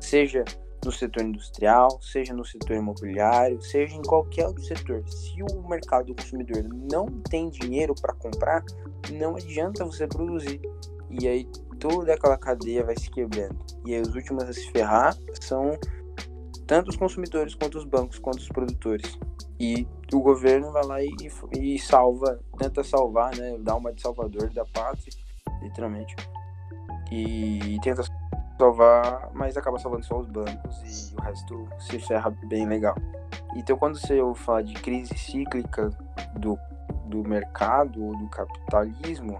seja 0.00 0.44
no 0.84 0.90
setor 0.90 1.22
industrial, 1.22 2.00
seja 2.02 2.34
no 2.34 2.44
setor 2.44 2.76
imobiliário, 2.76 3.60
seja 3.62 3.94
em 3.94 4.02
qualquer 4.02 4.46
outro 4.46 4.64
setor. 4.64 5.08
Se 5.08 5.42
o 5.42 5.68
mercado 5.68 6.06
do 6.06 6.14
consumidor 6.14 6.64
não 6.90 7.06
tem 7.06 7.48
dinheiro 7.50 7.94
para 8.00 8.12
comprar, 8.14 8.64
não 9.12 9.36
adianta 9.36 9.84
você 9.84 10.06
produzir. 10.06 10.60
E 11.08 11.28
aí 11.28 11.46
toda 11.78 12.14
aquela 12.14 12.36
cadeia 12.36 12.84
vai 12.84 12.96
se 12.96 13.10
quebrando. 13.10 13.56
E 13.86 13.94
aí 13.94 14.00
os 14.00 14.14
últimos 14.14 14.44
a 14.44 14.52
se 14.52 14.70
ferrar 14.72 15.16
são 15.40 15.78
tanto 16.72 16.88
os 16.88 16.96
consumidores 16.96 17.54
quanto 17.54 17.76
os 17.76 17.84
bancos, 17.84 18.18
quanto 18.18 18.38
os 18.38 18.48
produtores. 18.48 19.18
E 19.60 19.86
o 20.10 20.20
governo 20.20 20.72
vai 20.72 20.82
lá 20.86 21.02
e, 21.02 21.14
e 21.52 21.78
salva, 21.78 22.40
tenta 22.56 22.82
salvar, 22.82 23.36
né, 23.36 23.58
dá 23.60 23.76
uma 23.76 23.92
de 23.92 24.00
salvador 24.00 24.48
da 24.54 24.64
pátria, 24.64 25.12
literalmente. 25.60 26.16
E 27.10 27.78
tenta 27.82 28.02
salvar, 28.58 29.30
mas 29.34 29.54
acaba 29.54 29.78
salvando 29.78 30.06
só 30.06 30.18
os 30.18 30.26
bancos 30.26 31.12
e 31.12 31.14
o 31.14 31.20
resto 31.20 31.68
se 31.78 31.98
ferra 31.98 32.30
bem 32.30 32.66
legal. 32.66 32.96
Então, 33.54 33.76
quando 33.76 33.98
você 33.98 34.22
ouve 34.22 34.40
falar 34.40 34.62
de 34.62 34.72
crise 34.72 35.12
cíclica 35.18 35.90
do, 36.38 36.58
do 37.04 37.22
mercado 37.22 38.02
ou 38.02 38.16
do 38.16 38.28
capitalismo, 38.30 39.38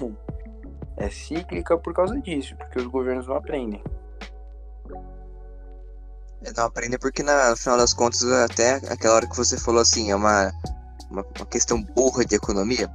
é 0.96 1.08
cíclica 1.10 1.78
por 1.78 1.94
causa 1.94 2.20
disso, 2.20 2.56
porque 2.56 2.80
os 2.80 2.88
governos 2.88 3.28
não 3.28 3.36
aprendem. 3.36 3.80
Não 6.56 6.64
aprende 6.64 6.98
porque 6.98 7.22
na, 7.22 7.50
no 7.50 7.56
final 7.56 7.76
das 7.76 7.92
contas, 7.92 8.22
até 8.24 8.74
aquela 8.88 9.14
hora 9.14 9.26
que 9.26 9.36
você 9.36 9.58
falou 9.58 9.80
assim, 9.80 10.10
é 10.10 10.16
uma, 10.16 10.52
uma, 11.10 11.24
uma 11.36 11.46
questão 11.46 11.82
burra 11.82 12.24
de 12.24 12.36
economia. 12.36 12.90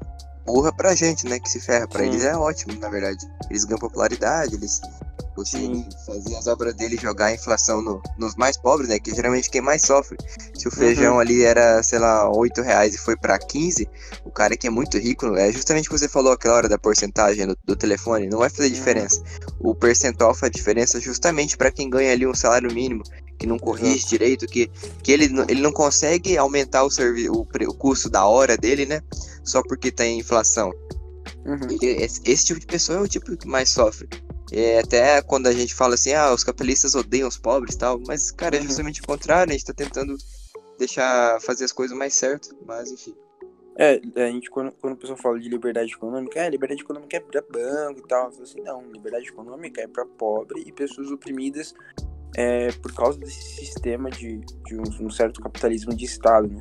Burra 0.45 0.73
pra 0.73 0.95
gente, 0.95 1.27
né? 1.27 1.39
Que 1.39 1.49
se 1.49 1.59
ferra. 1.59 1.87
Pra 1.87 2.01
Sim. 2.03 2.09
eles 2.09 2.23
é 2.23 2.35
ótimo, 2.35 2.77
na 2.79 2.89
verdade. 2.89 3.25
Eles 3.49 3.63
ganham 3.63 3.79
popularidade, 3.79 4.55
eles 4.55 4.81
conseguem 5.35 5.87
fazer 6.05 6.35
as 6.35 6.47
obras 6.47 6.73
deles 6.73 7.01
jogar 7.01 7.27
a 7.27 7.33
inflação 7.33 7.81
no, 7.81 8.01
nos 8.17 8.35
mais 8.35 8.57
pobres, 8.57 8.89
né? 8.89 8.99
Que 8.99 9.13
geralmente 9.15 9.49
quem 9.49 9.61
mais 9.61 9.81
sofre. 9.81 10.17
Se 10.53 10.67
o 10.67 10.71
uhum. 10.71 10.77
feijão 10.77 11.13
uhum. 11.13 11.19
ali 11.19 11.43
era, 11.43 11.81
sei 11.81 11.99
lá, 11.99 12.29
8 12.29 12.61
reais 12.61 12.95
e 12.95 12.97
foi 12.97 13.15
para 13.15 13.37
15, 13.37 13.89
o 14.23 14.31
cara 14.31 14.55
que 14.55 14.67
é 14.67 14.69
muito 14.69 14.97
rico, 14.97 15.35
é 15.35 15.51
justamente 15.51 15.87
o 15.87 15.91
que 15.91 15.99
você 15.99 16.07
falou 16.07 16.33
aquela 16.33 16.55
hora 16.55 16.69
da 16.69 16.77
porcentagem 16.77 17.47
do, 17.47 17.57
do 17.63 17.75
telefone, 17.75 18.27
não 18.27 18.39
vai 18.39 18.49
fazer 18.49 18.67
uhum. 18.67 18.73
diferença. 18.73 19.23
O 19.59 19.73
percentual 19.73 20.35
faz 20.35 20.51
diferença 20.51 20.99
justamente 20.99 21.57
para 21.57 21.71
quem 21.71 21.89
ganha 21.89 22.11
ali 22.11 22.27
um 22.27 22.35
salário 22.35 22.71
mínimo 22.73 23.03
que 23.43 23.47
não 23.47 23.59
corrige 23.59 23.97
Exato. 23.97 24.09
direito, 24.09 24.47
que, 24.47 24.71
que 25.03 25.11
ele, 25.11 25.25
ele 25.49 25.61
não 25.61 25.73
consegue 25.73 26.37
aumentar 26.37 26.85
o, 26.85 26.89
servi 26.89 27.29
o, 27.29 27.41
o 27.41 27.73
custo 27.73 28.09
da 28.09 28.25
hora 28.25 28.55
dele, 28.55 28.85
né? 28.85 29.01
Só 29.43 29.61
porque 29.61 29.91
tem 29.91 30.17
inflação. 30.17 30.71
Uhum. 31.45 31.77
esse, 31.81 32.21
esse, 32.23 32.45
tipo 32.45 32.59
de 32.61 32.65
pessoa 32.65 32.99
é 32.99 33.01
o 33.01 33.07
tipo 33.07 33.35
que 33.35 33.45
mais 33.45 33.69
sofre. 33.69 34.07
É, 34.53 34.79
até 34.79 35.21
quando 35.21 35.47
a 35.47 35.51
gente 35.51 35.75
fala 35.75 35.95
assim, 35.95 36.13
ah, 36.13 36.33
os 36.33 36.41
capitalistas 36.41 36.95
odeiam 36.95 37.27
os 37.27 37.37
pobres 37.37 37.75
e 37.75 37.77
tal, 37.79 37.99
mas, 38.07 38.31
cara, 38.31 38.55
é 38.55 38.59
uhum. 38.61 38.65
justamente 38.65 39.01
o 39.01 39.05
contrário, 39.05 39.51
a 39.51 39.53
gente 39.53 39.65
tá 39.65 39.73
tentando 39.73 40.15
deixar 40.79 41.41
fazer 41.41 41.65
as 41.65 41.73
coisas 41.73 41.97
mais 41.97 42.13
certo, 42.13 42.55
mas 42.65 42.89
enfim. 42.91 43.13
É, 43.75 43.99
a 44.15 44.27
gente, 44.27 44.49
quando, 44.49 44.71
quando 44.71 44.93
a 44.93 44.97
pessoa 44.97 45.17
fala 45.17 45.37
de 45.37 45.49
liberdade 45.49 45.91
econômica, 45.91 46.39
é, 46.39 46.49
liberdade 46.49 46.81
econômica 46.81 47.17
é 47.17 47.19
pra 47.19 47.41
banco 47.41 47.99
e 47.99 48.07
tal, 48.07 48.27
assim, 48.27 48.61
não, 48.61 48.89
liberdade 48.89 49.27
econômica 49.27 49.81
é 49.81 49.87
para 49.87 50.05
pobre 50.05 50.63
e 50.65 50.71
pessoas 50.71 51.11
oprimidas 51.11 51.73
é, 52.35 52.71
por 52.71 52.93
causa 52.93 53.19
desse 53.19 53.41
sistema 53.55 54.09
de, 54.09 54.39
de 54.65 54.75
um, 54.75 55.05
um, 55.05 55.09
certo 55.09 55.41
capitalismo 55.41 55.95
de 55.95 56.05
Estado, 56.05 56.47
né? 56.47 56.59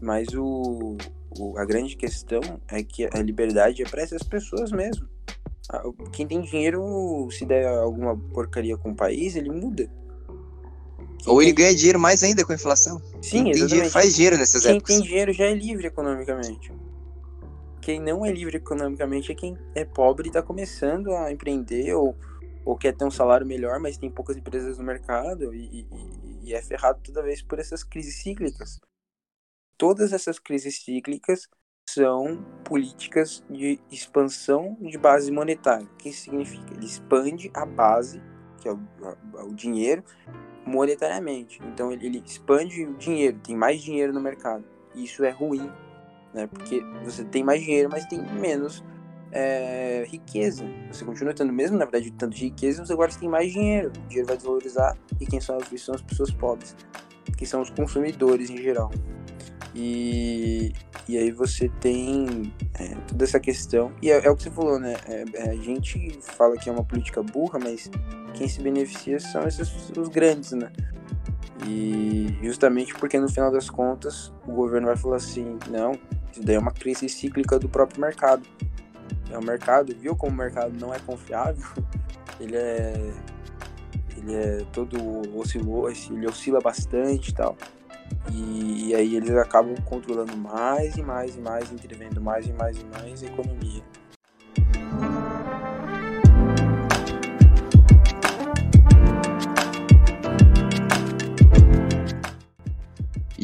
Mas 0.00 0.28
o, 0.34 0.96
o, 1.38 1.58
a 1.58 1.64
grande 1.64 1.96
questão 1.96 2.40
é 2.68 2.82
que 2.82 3.08
a 3.12 3.22
liberdade 3.22 3.82
é 3.82 3.88
para 3.88 4.02
essas 4.02 4.22
pessoas 4.22 4.72
mesmo. 4.72 5.08
Quem 6.12 6.26
tem 6.26 6.40
dinheiro, 6.42 7.28
se 7.30 7.46
der 7.46 7.66
alguma 7.66 8.16
porcaria 8.16 8.76
com 8.76 8.90
o 8.90 8.94
país, 8.94 9.36
ele 9.36 9.50
muda. 9.50 9.88
Quem 11.22 11.32
Ou 11.32 11.40
ele 11.40 11.54
tem... 11.54 11.64
ganha 11.64 11.76
dinheiro 11.76 12.00
mais 12.00 12.22
ainda 12.22 12.44
com 12.44 12.52
a 12.52 12.56
inflação. 12.56 13.00
Sim, 13.22 13.44
Quem 13.44 13.52
tem 13.52 13.66
dinheiro 13.66 13.90
faz 13.90 14.14
dinheiro 14.14 14.36
nessas 14.36 14.62
quem 14.62 14.72
épocas. 14.72 14.88
Quem 14.88 14.98
tem 14.98 15.08
dinheiro 15.08 15.32
já 15.32 15.44
é 15.44 15.54
livre 15.54 15.86
economicamente. 15.86 16.72
Quem 17.80 18.00
não 18.00 18.24
é 18.26 18.32
livre 18.32 18.56
economicamente 18.56 19.32
é 19.32 19.34
quem 19.34 19.56
é 19.74 19.84
pobre 19.84 20.26
e 20.26 20.28
está 20.28 20.42
começando 20.42 21.12
a 21.14 21.32
empreender 21.32 21.94
ou 21.94 22.14
ou 22.64 22.76
quer 22.76 22.96
ter 22.96 23.04
um 23.04 23.10
salário 23.10 23.46
melhor, 23.46 23.78
mas 23.80 23.96
tem 23.96 24.10
poucas 24.10 24.36
empresas 24.36 24.78
no 24.78 24.84
mercado 24.84 25.54
e, 25.54 25.80
e, 25.80 26.48
e, 26.48 26.54
é 26.54 26.62
ferrado 26.62 27.00
toda 27.02 27.22
vez 27.22 27.42
por 27.42 27.58
essas 27.58 27.82
crises 27.82 28.22
cíclicas. 28.22 28.80
Todas 29.76 30.12
essas 30.12 30.38
crises 30.38 30.82
cíclicas 30.82 31.48
são 31.88 32.42
políticas 32.64 33.44
de 33.50 33.80
expansão 33.90 34.76
de 34.80 34.96
base 34.96 35.30
monetária. 35.32 35.86
O 35.86 35.96
que 35.96 36.08
isso 36.08 36.22
significa? 36.22 36.72
Ele 36.74 36.86
expande 36.86 37.50
a 37.52 37.66
base, 37.66 38.22
que 38.60 38.68
é 38.68 38.72
o, 38.72 38.78
a, 39.02 39.44
o 39.44 39.54
dinheiro, 39.54 40.04
monetariamente. 40.64 41.60
Então 41.64 41.90
ele, 41.90 42.06
ele 42.06 42.22
expande 42.24 42.84
o 42.84 42.94
dinheiro, 42.96 43.38
tem 43.40 43.56
mais 43.56 43.82
dinheiro 43.82 44.12
no 44.12 44.20
mercado. 44.20 44.64
E 44.94 45.04
isso 45.04 45.24
é 45.24 45.30
ruim, 45.30 45.70
né? 46.32 46.46
Porque 46.46 46.80
você 47.04 47.24
tem 47.24 47.42
mais 47.42 47.62
dinheiro, 47.62 47.88
mas 47.90 48.06
tem 48.06 48.22
menos 48.34 48.84
é, 49.32 50.04
riqueza. 50.06 50.64
Você 50.90 51.04
continua 51.04 51.32
tendo 51.32 51.52
mesmo, 51.52 51.78
na 51.78 51.84
verdade, 51.84 52.10
tanto 52.12 52.36
de 52.36 52.44
riqueza, 52.44 52.82
mas 52.82 52.90
agora 52.90 53.10
você 53.10 53.18
tem 53.18 53.28
mais 53.28 53.50
dinheiro. 53.50 53.88
O 53.88 54.08
dinheiro 54.08 54.28
vai 54.28 54.36
desvalorizar 54.36 54.96
e 55.18 55.26
quem 55.26 55.40
são 55.40 55.58
são 55.76 55.94
as 55.94 56.02
pessoas 56.02 56.30
pobres. 56.30 56.76
que 57.36 57.46
são 57.46 57.62
os 57.62 57.70
consumidores 57.70 58.50
em 58.50 58.58
geral. 58.58 58.90
E, 59.74 60.72
e 61.08 61.16
aí 61.16 61.30
você 61.30 61.68
tem 61.80 62.52
é, 62.78 62.94
toda 63.06 63.24
essa 63.24 63.40
questão. 63.40 63.90
E 64.02 64.10
é, 64.10 64.26
é, 64.26 64.30
o 64.30 64.36
que 64.36 64.42
você 64.42 64.50
falou, 64.50 64.78
né? 64.78 64.96
É, 65.08 65.24
é, 65.34 65.50
a 65.50 65.56
gente 65.56 66.18
fala 66.20 66.56
que 66.56 66.68
é 66.68 66.72
uma 66.72 66.84
política 66.84 67.22
burra, 67.22 67.58
mas 67.58 67.90
quem 68.34 68.46
se 68.46 68.60
beneficia 68.60 69.18
são 69.18 69.46
esses 69.46 69.90
os 69.96 70.08
grandes, 70.08 70.52
né? 70.52 70.70
E 71.66 72.36
justamente 72.42 72.92
porque 72.94 73.18
no 73.18 73.28
final 73.28 73.50
das 73.50 73.70
contas 73.70 74.32
o 74.46 74.52
governo 74.52 74.88
vai 74.88 74.96
falar 74.96 75.16
assim, 75.16 75.58
não, 75.70 75.92
isso 76.32 76.42
daí 76.42 76.56
é 76.56 76.58
uma 76.58 76.72
crise 76.72 77.08
cíclica 77.08 77.58
do 77.58 77.68
próprio 77.68 78.00
mercado. 78.00 78.42
É 79.32 79.38
o 79.38 79.42
mercado, 79.42 79.94
viu 79.98 80.14
como 80.14 80.32
o 80.32 80.36
mercado 80.36 80.78
não 80.78 80.94
é 80.94 80.98
confiável? 81.00 81.66
Ele 82.38 82.56
é 82.56 83.12
ele 84.16 84.34
é 84.34 84.64
todo 84.72 84.96
oscilou, 85.36 85.90
ele 85.90 86.26
oscila 86.26 86.60
bastante 86.60 87.30
e 87.30 87.34
tal. 87.34 87.56
E, 88.30 88.88
e, 88.88 88.94
aí 88.94 89.16
eles 89.16 89.30
acabam 89.32 89.74
controlando 89.84 90.36
mais 90.36 90.96
e 90.96 91.02
mais 91.02 91.34
e 91.34 91.40
mais, 91.40 91.72
intervendo 91.72 92.20
mais 92.20 92.46
e 92.46 92.52
mais 92.52 92.78
e 92.78 92.84
mais 92.84 93.22
a 93.22 93.26
economia. 93.26 93.82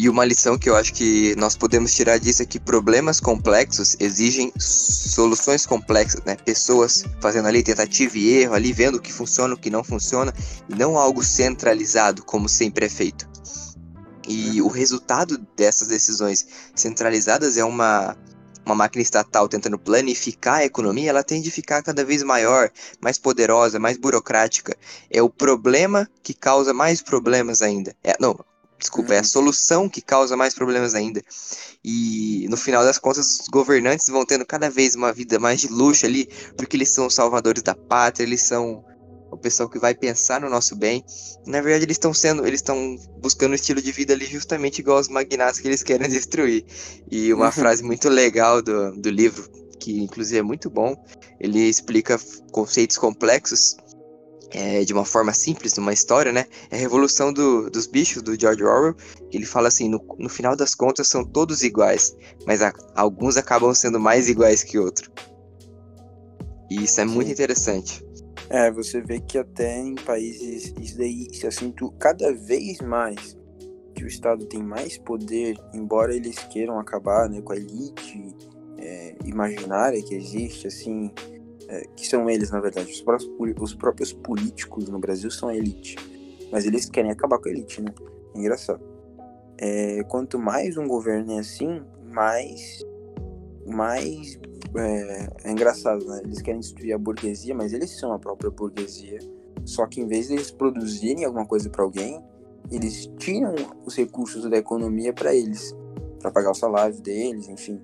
E 0.00 0.08
uma 0.08 0.24
lição 0.24 0.56
que 0.56 0.70
eu 0.70 0.76
acho 0.76 0.94
que 0.94 1.34
nós 1.34 1.56
podemos 1.56 1.92
tirar 1.92 2.18
disso 2.18 2.40
é 2.40 2.46
que 2.46 2.60
problemas 2.60 3.18
complexos 3.18 3.96
exigem 3.98 4.52
soluções 4.56 5.66
complexas, 5.66 6.22
né? 6.24 6.36
Pessoas 6.36 7.04
fazendo 7.20 7.48
ali 7.48 7.64
tentativa 7.64 8.16
e 8.16 8.28
erro, 8.28 8.54
ali 8.54 8.72
vendo 8.72 8.94
o 8.94 9.00
que 9.00 9.12
funciona, 9.12 9.54
o 9.54 9.58
que 9.58 9.68
não 9.68 9.82
funciona, 9.82 10.32
e 10.68 10.74
não 10.76 10.96
algo 10.96 11.24
centralizado, 11.24 12.22
como 12.24 12.48
sempre 12.48 12.86
é 12.86 12.88
feito. 12.88 13.28
E 14.28 14.62
o 14.62 14.68
resultado 14.68 15.36
dessas 15.56 15.88
decisões 15.88 16.46
centralizadas 16.76 17.56
é 17.56 17.64
uma, 17.64 18.16
uma 18.64 18.76
máquina 18.76 19.02
estatal 19.02 19.48
tentando 19.48 19.80
planificar 19.80 20.58
a 20.58 20.64
economia, 20.64 21.10
ela 21.10 21.24
tende 21.24 21.48
a 21.48 21.52
ficar 21.52 21.82
cada 21.82 22.04
vez 22.04 22.22
maior, 22.22 22.70
mais 23.00 23.18
poderosa, 23.18 23.80
mais 23.80 23.96
burocrática. 23.96 24.76
É 25.10 25.20
o 25.20 25.28
problema 25.28 26.08
que 26.22 26.34
causa 26.34 26.72
mais 26.72 27.02
problemas 27.02 27.62
ainda. 27.62 27.96
É, 28.04 28.14
não, 28.20 28.38
Desculpa, 28.78 29.14
é 29.14 29.16
a 29.16 29.20
uhum. 29.20 29.24
solução 29.24 29.88
que 29.88 30.00
causa 30.00 30.36
mais 30.36 30.54
problemas 30.54 30.94
ainda. 30.94 31.20
E 31.84 32.46
no 32.48 32.56
final 32.56 32.84
das 32.84 32.98
contas, 32.98 33.40
os 33.40 33.48
governantes 33.48 34.06
vão 34.08 34.24
tendo 34.24 34.46
cada 34.46 34.70
vez 34.70 34.94
uma 34.94 35.12
vida 35.12 35.38
mais 35.38 35.60
de 35.60 35.68
luxo 35.68 36.06
ali, 36.06 36.28
porque 36.56 36.76
eles 36.76 36.92
são 36.92 37.06
os 37.06 37.14
salvadores 37.14 37.62
da 37.62 37.74
pátria, 37.74 38.24
eles 38.24 38.42
são 38.42 38.84
o 39.30 39.36
pessoal 39.36 39.68
que 39.68 39.78
vai 39.78 39.94
pensar 39.94 40.40
no 40.40 40.48
nosso 40.48 40.76
bem. 40.76 41.04
Na 41.46 41.60
verdade, 41.60 41.84
eles 41.84 41.96
estão 41.96 42.14
sendo, 42.14 42.46
eles 42.46 42.60
estão 42.60 42.96
buscando 43.20 43.52
um 43.52 43.54
estilo 43.54 43.82
de 43.82 43.92
vida 43.92 44.14
ali 44.14 44.24
justamente 44.26 44.78
igual 44.78 44.98
aos 44.98 45.08
magnatas 45.08 45.58
que 45.58 45.68
eles 45.68 45.82
querem 45.82 46.08
destruir. 46.08 46.64
E 47.10 47.32
uma 47.32 47.46
uhum. 47.46 47.52
frase 47.52 47.82
muito 47.82 48.08
legal 48.08 48.62
do, 48.62 48.92
do 48.92 49.10
livro, 49.10 49.48
que 49.78 50.00
inclusive 50.00 50.38
é 50.38 50.42
muito 50.42 50.70
bom, 50.70 50.96
ele 51.40 51.60
explica 51.68 52.18
conceitos 52.52 52.96
complexos 52.96 53.76
é, 54.50 54.84
de 54.84 54.92
uma 54.92 55.04
forma 55.04 55.32
simples, 55.32 55.76
numa 55.76 55.92
história, 55.92 56.32
né? 56.32 56.46
É 56.70 56.76
a 56.76 56.78
Revolução 56.78 57.32
do, 57.32 57.70
dos 57.70 57.86
Bichos, 57.86 58.22
do 58.22 58.38
George 58.38 58.64
Orwell. 58.64 58.94
Ele 59.32 59.44
fala 59.44 59.68
assim: 59.68 59.88
no, 59.88 60.02
no 60.18 60.28
final 60.28 60.56
das 60.56 60.74
contas 60.74 61.08
são 61.08 61.24
todos 61.24 61.62
iguais, 61.62 62.16
mas 62.46 62.62
a, 62.62 62.72
alguns 62.94 63.36
acabam 63.36 63.74
sendo 63.74 64.00
mais 64.00 64.28
iguais 64.28 64.62
que 64.62 64.78
outros. 64.78 65.10
E 66.70 66.84
isso 66.84 67.00
é 67.00 67.06
Sim. 67.06 67.14
muito 67.14 67.30
interessante. 67.30 68.04
É, 68.50 68.70
você 68.70 69.00
vê 69.00 69.20
que 69.20 69.36
até 69.36 69.78
em 69.78 69.94
países 69.94 70.72
isso 70.80 70.96
daí 70.96 71.26
se 71.32 71.46
acentua 71.46 71.92
cada 71.98 72.32
vez 72.32 72.80
mais 72.80 73.36
que 73.94 74.04
o 74.04 74.06
Estado 74.06 74.46
tem 74.46 74.62
mais 74.62 74.96
poder, 74.96 75.58
embora 75.74 76.14
eles 76.14 76.38
queiram 76.50 76.78
acabar 76.78 77.28
né, 77.28 77.42
com 77.42 77.52
a 77.52 77.56
elite 77.56 78.34
é, 78.78 79.16
imaginária 79.26 80.00
que 80.02 80.14
existe, 80.14 80.68
assim, 80.68 81.10
é, 81.68 81.86
que 81.94 82.06
são 82.06 82.28
eles, 82.28 82.50
na 82.50 82.60
verdade, 82.60 82.90
os 82.90 83.02
próprios, 83.02 83.30
os 83.60 83.74
próprios 83.74 84.12
políticos 84.12 84.88
no 84.88 84.98
Brasil 84.98 85.30
são 85.30 85.50
elite. 85.50 85.96
Mas 86.50 86.64
eles 86.64 86.88
querem 86.88 87.10
acabar 87.10 87.38
com 87.38 87.48
a 87.48 87.52
elite, 87.52 87.82
né? 87.82 87.92
É 88.34 88.38
engraçado. 88.38 88.80
É, 89.58 90.02
quanto 90.04 90.38
mais 90.38 90.78
um 90.78 90.86
governo 90.88 91.32
é 91.32 91.40
assim, 91.40 91.82
mais. 92.06 92.82
mais. 93.66 94.38
É, 94.74 95.28
é, 95.44 95.52
engraçado, 95.52 96.04
né? 96.06 96.22
Eles 96.24 96.40
querem 96.40 96.60
destruir 96.60 96.94
a 96.94 96.98
burguesia, 96.98 97.54
mas 97.54 97.72
eles 97.74 97.98
são 97.98 98.12
a 98.12 98.18
própria 98.18 98.50
burguesia. 98.50 99.18
Só 99.64 99.86
que 99.86 100.00
em 100.00 100.06
vez 100.06 100.28
de 100.28 100.34
eles 100.34 100.50
produzirem 100.50 101.26
alguma 101.26 101.44
coisa 101.44 101.68
para 101.68 101.82
alguém, 101.82 102.24
eles 102.70 103.10
tiram 103.18 103.54
os 103.84 103.94
recursos 103.94 104.48
da 104.48 104.56
economia 104.56 105.12
para 105.12 105.34
eles, 105.34 105.76
para 106.18 106.30
pagar 106.30 106.50
o 106.50 106.54
salário 106.54 106.98
deles, 107.02 107.48
enfim 107.48 107.78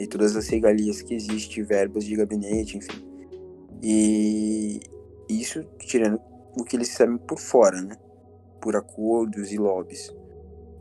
e 0.00 0.06
todas 0.06 0.34
as 0.34 0.48
regalias 0.48 1.02
que 1.02 1.14
existem, 1.14 1.62
verbas 1.62 2.04
de 2.04 2.16
gabinete, 2.16 2.78
enfim. 2.78 3.04
E 3.82 4.80
isso 5.28 5.62
tirando 5.78 6.18
o 6.58 6.64
que 6.64 6.74
eles 6.74 6.88
recebem 6.88 7.18
por 7.18 7.38
fora, 7.38 7.82
né? 7.82 7.96
Por 8.62 8.74
acordos 8.76 9.52
e 9.52 9.58
lobbies. 9.58 10.10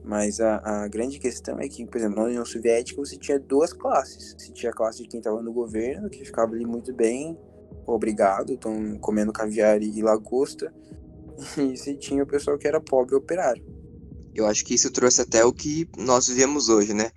Mas 0.06 0.40
a, 0.40 0.84
a 0.84 0.88
grande 0.88 1.20
questão 1.20 1.60
é 1.60 1.68
que, 1.68 1.86
por 1.86 1.98
exemplo, 1.98 2.16
na 2.16 2.28
União 2.28 2.46
Soviética 2.46 3.02
você 3.02 3.18
tinha 3.18 3.38
duas 3.38 3.74
classes. 3.74 4.36
Você 4.38 4.54
tinha 4.54 4.72
a 4.72 4.74
classe 4.74 5.04
de 5.04 5.10
quem 5.10 5.20
estava 5.20 5.42
no 5.42 5.52
governo, 5.52 6.10
que 6.10 6.24
ficava 6.24 6.54
ali 6.54 6.66
muito 6.66 6.94
bem, 6.94 7.38
obrigado, 7.86 8.54
estão 8.54 8.98
comendo 9.00 9.34
caviar 9.34 9.82
e 9.82 10.02
lagosta. 10.02 10.74
E 11.58 11.78
você 11.78 11.94
tinha 11.94 12.24
o 12.24 12.28
pessoal 12.28 12.58
que 12.58 12.68
era 12.68 12.82
pobre 12.82 13.16
operário. 13.16 13.64
Eu 14.36 14.46
acho 14.46 14.64
que 14.64 14.74
isso 14.74 14.92
trouxe 14.92 15.22
até 15.22 15.44
o 15.44 15.54
que 15.54 15.90
nós 15.98 16.28
vivemos 16.28 16.68
hoje, 16.68 16.94
né? 16.94 17.12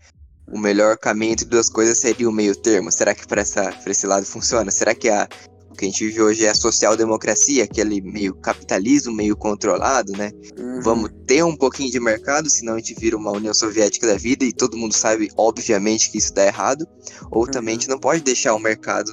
O 0.53 0.59
melhor 0.59 0.99
caminho 0.99 1.33
entre 1.33 1.47
duas 1.47 1.69
coisas 1.69 1.99
seria 1.99 2.29
o 2.29 2.33
meio 2.33 2.55
termo? 2.55 2.93
Será 2.93 3.15
que 3.15 3.27
para 3.27 3.43
esse 3.43 4.07
lado 4.07 4.27
funciona? 4.27 4.71
Será 4.71 4.95
que 4.95 5.09
a, 5.09 5.27
o 5.71 5.75
que 5.75 5.87
a 5.87 5.88
gente 5.88 6.05
vive 6.05 6.21
hoje 6.21 6.45
é 6.45 6.51
a 6.51 6.55
social-democracia, 6.55 7.65
aquele 7.65 8.03
meio 8.03 8.35
capitalismo, 8.35 9.15
meio 9.15 9.35
controlado, 9.35 10.12
né? 10.12 10.31
Uhum. 10.59 10.81
Vamos 10.83 11.11
ter 11.27 11.43
um 11.43 11.57
pouquinho 11.57 11.91
de 11.91 11.99
mercado, 11.99 12.51
senão 12.51 12.75
a 12.75 12.77
gente 12.77 12.95
vira 12.95 13.17
uma 13.17 13.33
União 13.33 13.55
Soviética 13.55 14.07
da 14.07 14.17
vida 14.17 14.45
e 14.45 14.53
todo 14.53 14.77
mundo 14.77 14.93
sabe, 14.93 15.31
obviamente, 15.37 16.11
que 16.11 16.19
isso 16.19 16.35
dá 16.35 16.47
errado. 16.47 16.87
Ou 17.31 17.45
uhum. 17.45 17.51
também 17.51 17.75
a 17.75 17.79
gente 17.79 17.88
não 17.88 17.99
pode 17.99 18.21
deixar 18.21 18.55
o 18.55 18.59
mercado 18.59 19.11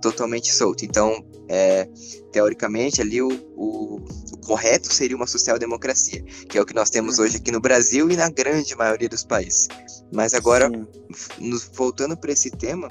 totalmente 0.00 0.54
solto. 0.54 0.84
Então, 0.84 1.22
é, 1.48 1.86
teoricamente, 2.32 3.02
ali 3.02 3.20
o, 3.20 3.28
o, 3.56 3.96
o, 4.27 4.27
correto 4.48 4.90
seria 4.90 5.14
uma 5.14 5.26
social-democracia, 5.26 6.22
que 6.48 6.56
é 6.56 6.62
o 6.62 6.64
que 6.64 6.74
nós 6.74 6.88
temos 6.88 7.18
hoje 7.18 7.36
aqui 7.36 7.52
no 7.52 7.60
Brasil 7.60 8.10
e 8.10 8.16
na 8.16 8.30
grande 8.30 8.74
maioria 8.74 9.08
dos 9.08 9.22
países. 9.22 9.68
Mas 10.10 10.32
agora, 10.32 10.70
nos, 11.38 11.70
voltando 11.74 12.16
para 12.16 12.32
esse 12.32 12.50
tema, 12.50 12.88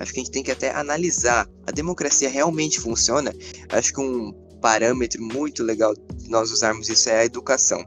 acho 0.00 0.10
que 0.10 0.20
a 0.20 0.22
gente 0.22 0.32
tem 0.32 0.42
que 0.42 0.50
até 0.50 0.74
analisar: 0.74 1.46
a 1.66 1.70
democracia 1.70 2.30
realmente 2.30 2.80
funciona? 2.80 3.30
Acho 3.68 3.92
que 3.92 4.00
um 4.00 4.32
parâmetro 4.62 5.22
muito 5.22 5.62
legal 5.62 5.94
de 5.94 6.30
nós 6.30 6.50
usarmos 6.50 6.88
isso 6.88 7.10
é 7.10 7.20
a 7.20 7.24
educação. 7.26 7.84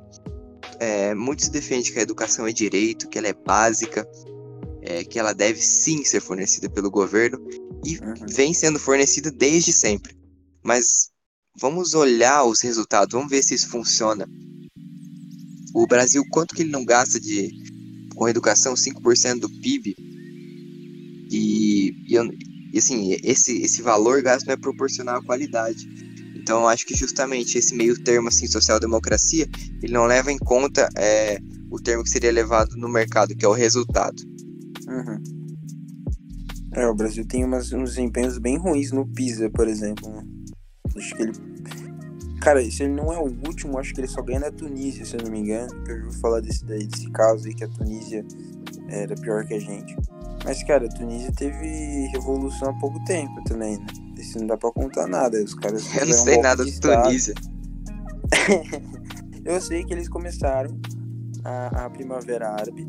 É, 0.80 1.16
muitos 1.16 1.50
defendem 1.50 1.92
que 1.92 1.98
a 1.98 2.04
educação 2.04 2.48
é 2.48 2.54
direito, 2.54 3.10
que 3.10 3.18
ela 3.18 3.28
é 3.28 3.34
básica, 3.34 4.08
é, 4.84 5.04
que 5.04 5.18
ela 5.18 5.34
deve 5.34 5.60
sim 5.60 6.06
ser 6.06 6.22
fornecida 6.22 6.70
pelo 6.70 6.92
governo 6.92 7.40
e 7.84 7.98
uhum. 7.98 8.14
vem 8.30 8.54
sendo 8.54 8.80
fornecida 8.80 9.32
desde 9.32 9.74
sempre. 9.74 10.16
Mas 10.64 11.11
vamos 11.60 11.94
olhar 11.94 12.44
os 12.46 12.62
resultados, 12.62 13.14
vamos 13.14 13.30
ver 13.30 13.44
se 13.44 13.54
isso 13.54 13.70
funciona. 13.70 14.28
O 15.74 15.88
Brasil, 15.88 16.24
quanto 16.32 16.54
que 16.54 16.64
ele 16.64 16.72
não 16.72 16.84
gasta 16.84 17.20
de 17.20 17.50
com 18.16 18.28
educação? 18.28 18.74
5% 18.74 19.40
do 19.40 19.50
PIB. 19.50 19.96
E, 21.32 21.96
e, 22.08 22.16
e, 22.74 22.78
assim, 22.78 23.18
esse, 23.24 23.62
esse 23.62 23.82
valor 23.82 24.22
gasto 24.22 24.46
não 24.46 24.54
é 24.54 24.58
proporcional 24.58 25.20
à 25.20 25.24
qualidade. 25.24 25.88
Então, 26.36 26.68
acho 26.68 26.86
que 26.86 26.96
justamente 26.96 27.58
esse 27.58 27.74
meio 27.74 28.02
termo, 28.04 28.28
assim, 28.28 28.48
social-democracia, 28.48 29.48
ele 29.82 29.94
não 29.94 30.06
leva 30.06 30.32
em 30.32 30.38
conta 30.38 30.90
é, 30.98 31.40
o 31.70 31.80
termo 31.80 32.04
que 32.04 32.10
seria 32.10 32.32
levado 32.32 32.76
no 32.76 32.90
mercado, 32.90 33.36
que 33.36 33.46
é 33.46 33.48
o 33.48 33.54
resultado. 33.54 34.22
Uhum. 34.88 35.24
É, 36.74 36.88
o 36.88 36.96
Brasil 36.96 37.26
tem 37.26 37.46
umas, 37.46 37.72
uns 37.72 37.92
desempenhos 37.92 38.38
bem 38.38 38.58
ruins 38.58 38.92
no 38.92 39.08
PISA, 39.08 39.50
por 39.50 39.68
exemplo. 39.68 40.10
Né? 40.10 40.24
Acho 40.96 41.16
que 41.16 41.24
ele. 41.24 41.34
Cara, 42.42 42.64
se 42.72 42.84
ele 42.84 42.94
não 42.94 43.14
é 43.14 43.20
o 43.20 43.26
último, 43.48 43.78
acho 43.78 43.94
que 43.94 44.02
ele 44.02 44.08
só 44.08 44.22
ganha 44.22 44.40
na 44.40 44.52
Tunísia, 44.52 45.06
se 45.06 45.16
eu 45.16 45.24
não 45.24 45.32
me 45.32 45.40
engano. 45.40 45.72
Eu 45.88 46.00
já 46.00 46.06
ouvi 46.06 46.18
falar 46.20 46.40
desse, 46.40 46.66
daí, 46.66 46.88
desse 46.88 47.10
caso 47.12 47.48
aí 47.48 47.54
que 47.54 47.64
a 47.64 47.68
Tunísia 47.68 48.26
era 48.90 49.16
pior 49.16 49.46
que 49.46 49.54
a 49.54 49.60
gente. 49.60 49.96
Mas, 50.44 50.64
cara, 50.64 50.86
a 50.86 50.90
Tunísia 50.90 51.32
teve 51.32 52.08
revolução 52.14 52.70
há 52.70 52.74
pouco 52.80 53.04
tempo 53.06 53.44
também, 53.44 53.78
né? 53.78 53.86
Isso 54.18 54.40
não 54.40 54.48
dá 54.48 54.58
pra 54.58 54.72
contar 54.72 55.08
nada. 55.08 55.42
Os 55.44 55.54
caras. 55.54 55.86
Eu 55.96 56.08
não 56.08 56.14
sei 56.14 56.38
nada 56.42 56.66
de 56.66 56.80
Tunísia. 56.80 57.36
eu 59.46 59.62
sei 59.62 59.84
que 59.84 59.94
eles 59.94 60.10
começaram 60.10 60.80
a, 61.44 61.86
a 61.86 61.90
Primavera 61.90 62.50
Árabe 62.50 62.88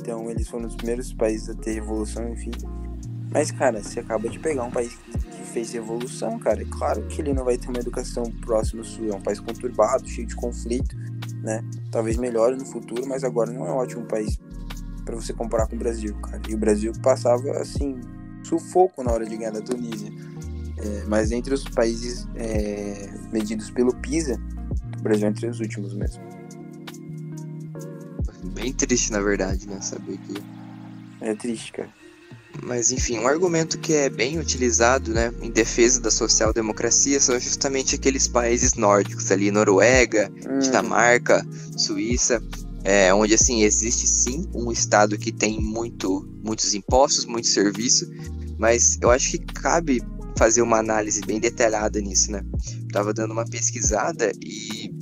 então 0.00 0.30
eles 0.30 0.48
foram 0.48 0.66
os 0.66 0.76
primeiros 0.76 1.12
países 1.12 1.50
a 1.50 1.54
ter 1.54 1.72
revolução, 1.72 2.28
enfim. 2.30 2.50
Mas, 3.30 3.50
cara, 3.50 3.82
você 3.82 4.00
acaba 4.00 4.28
de 4.28 4.38
pegar 4.38 4.64
um 4.64 4.70
país 4.70 4.94
que 4.94 5.10
fez 5.48 5.72
revolução, 5.72 6.38
cara. 6.38 6.62
É 6.62 6.64
claro 6.64 7.02
que 7.06 7.20
ele 7.20 7.32
não 7.32 7.44
vai 7.44 7.56
ter 7.56 7.68
uma 7.68 7.78
educação 7.78 8.24
próxima 8.40 8.84
sua. 8.84 9.08
É 9.08 9.14
um 9.14 9.20
país 9.20 9.40
conturbado, 9.40 10.08
cheio 10.08 10.26
de 10.26 10.36
conflito, 10.36 10.96
né? 11.42 11.64
talvez 11.90 12.16
melhore 12.16 12.56
no 12.56 12.64
futuro, 12.64 13.06
mas 13.06 13.24
agora 13.24 13.50
não 13.50 13.66
é 13.66 13.70
um 13.70 13.76
ótimo 13.76 14.04
país 14.04 14.38
para 15.04 15.16
você 15.16 15.32
comparar 15.32 15.66
com 15.66 15.76
o 15.76 15.78
Brasil, 15.78 16.14
cara. 16.16 16.40
E 16.48 16.54
o 16.54 16.58
Brasil 16.58 16.92
passava 17.02 17.50
assim 17.52 18.00
sufoco 18.42 19.02
na 19.02 19.12
hora 19.12 19.24
de 19.24 19.36
ganhar 19.36 19.52
da 19.52 19.60
Tunísia. 19.60 20.12
É, 20.78 21.04
mas 21.06 21.32
entre 21.32 21.52
os 21.52 21.64
países 21.64 22.26
é, 22.36 23.10
medidos 23.32 23.70
pelo 23.70 23.94
PISA, 23.96 24.40
o 24.98 25.02
Brasil 25.02 25.26
é 25.26 25.30
entre 25.30 25.46
os 25.48 25.60
últimos 25.60 25.94
mesmo. 25.94 26.22
Bem 28.54 28.72
triste, 28.72 29.12
na 29.12 29.20
verdade, 29.20 29.68
né? 29.68 29.80
Saber 29.80 30.18
que. 30.18 30.34
É 31.20 31.34
triste, 31.34 31.72
cara. 31.72 31.97
Mas 32.62 32.90
enfim, 32.90 33.18
um 33.18 33.26
argumento 33.26 33.78
que 33.78 33.92
é 33.94 34.10
bem 34.10 34.38
utilizado 34.38 35.12
né, 35.12 35.32
em 35.40 35.50
defesa 35.50 36.00
da 36.00 36.10
social-democracia 36.10 37.20
são 37.20 37.38
justamente 37.38 37.94
aqueles 37.94 38.26
países 38.28 38.74
nórdicos 38.74 39.30
ali, 39.30 39.50
Noruega, 39.50 40.30
hum. 40.48 40.58
Dinamarca, 40.58 41.46
Suíça, 41.76 42.42
é, 42.84 43.12
onde 43.12 43.34
assim 43.34 43.62
existe 43.62 44.06
sim 44.06 44.48
um 44.54 44.70
estado 44.72 45.18
que 45.18 45.32
tem 45.32 45.60
muito, 45.60 46.28
muitos 46.42 46.74
impostos, 46.74 47.24
muito 47.24 47.46
serviço, 47.46 48.10
mas 48.58 48.98
eu 49.00 49.10
acho 49.10 49.32
que 49.32 49.38
cabe 49.38 50.02
fazer 50.36 50.62
uma 50.62 50.78
análise 50.78 51.20
bem 51.22 51.40
detalhada 51.40 52.00
nisso, 52.00 52.30
né? 52.30 52.44
Tava 52.92 53.12
dando 53.12 53.32
uma 53.32 53.44
pesquisada 53.44 54.32
e 54.40 54.97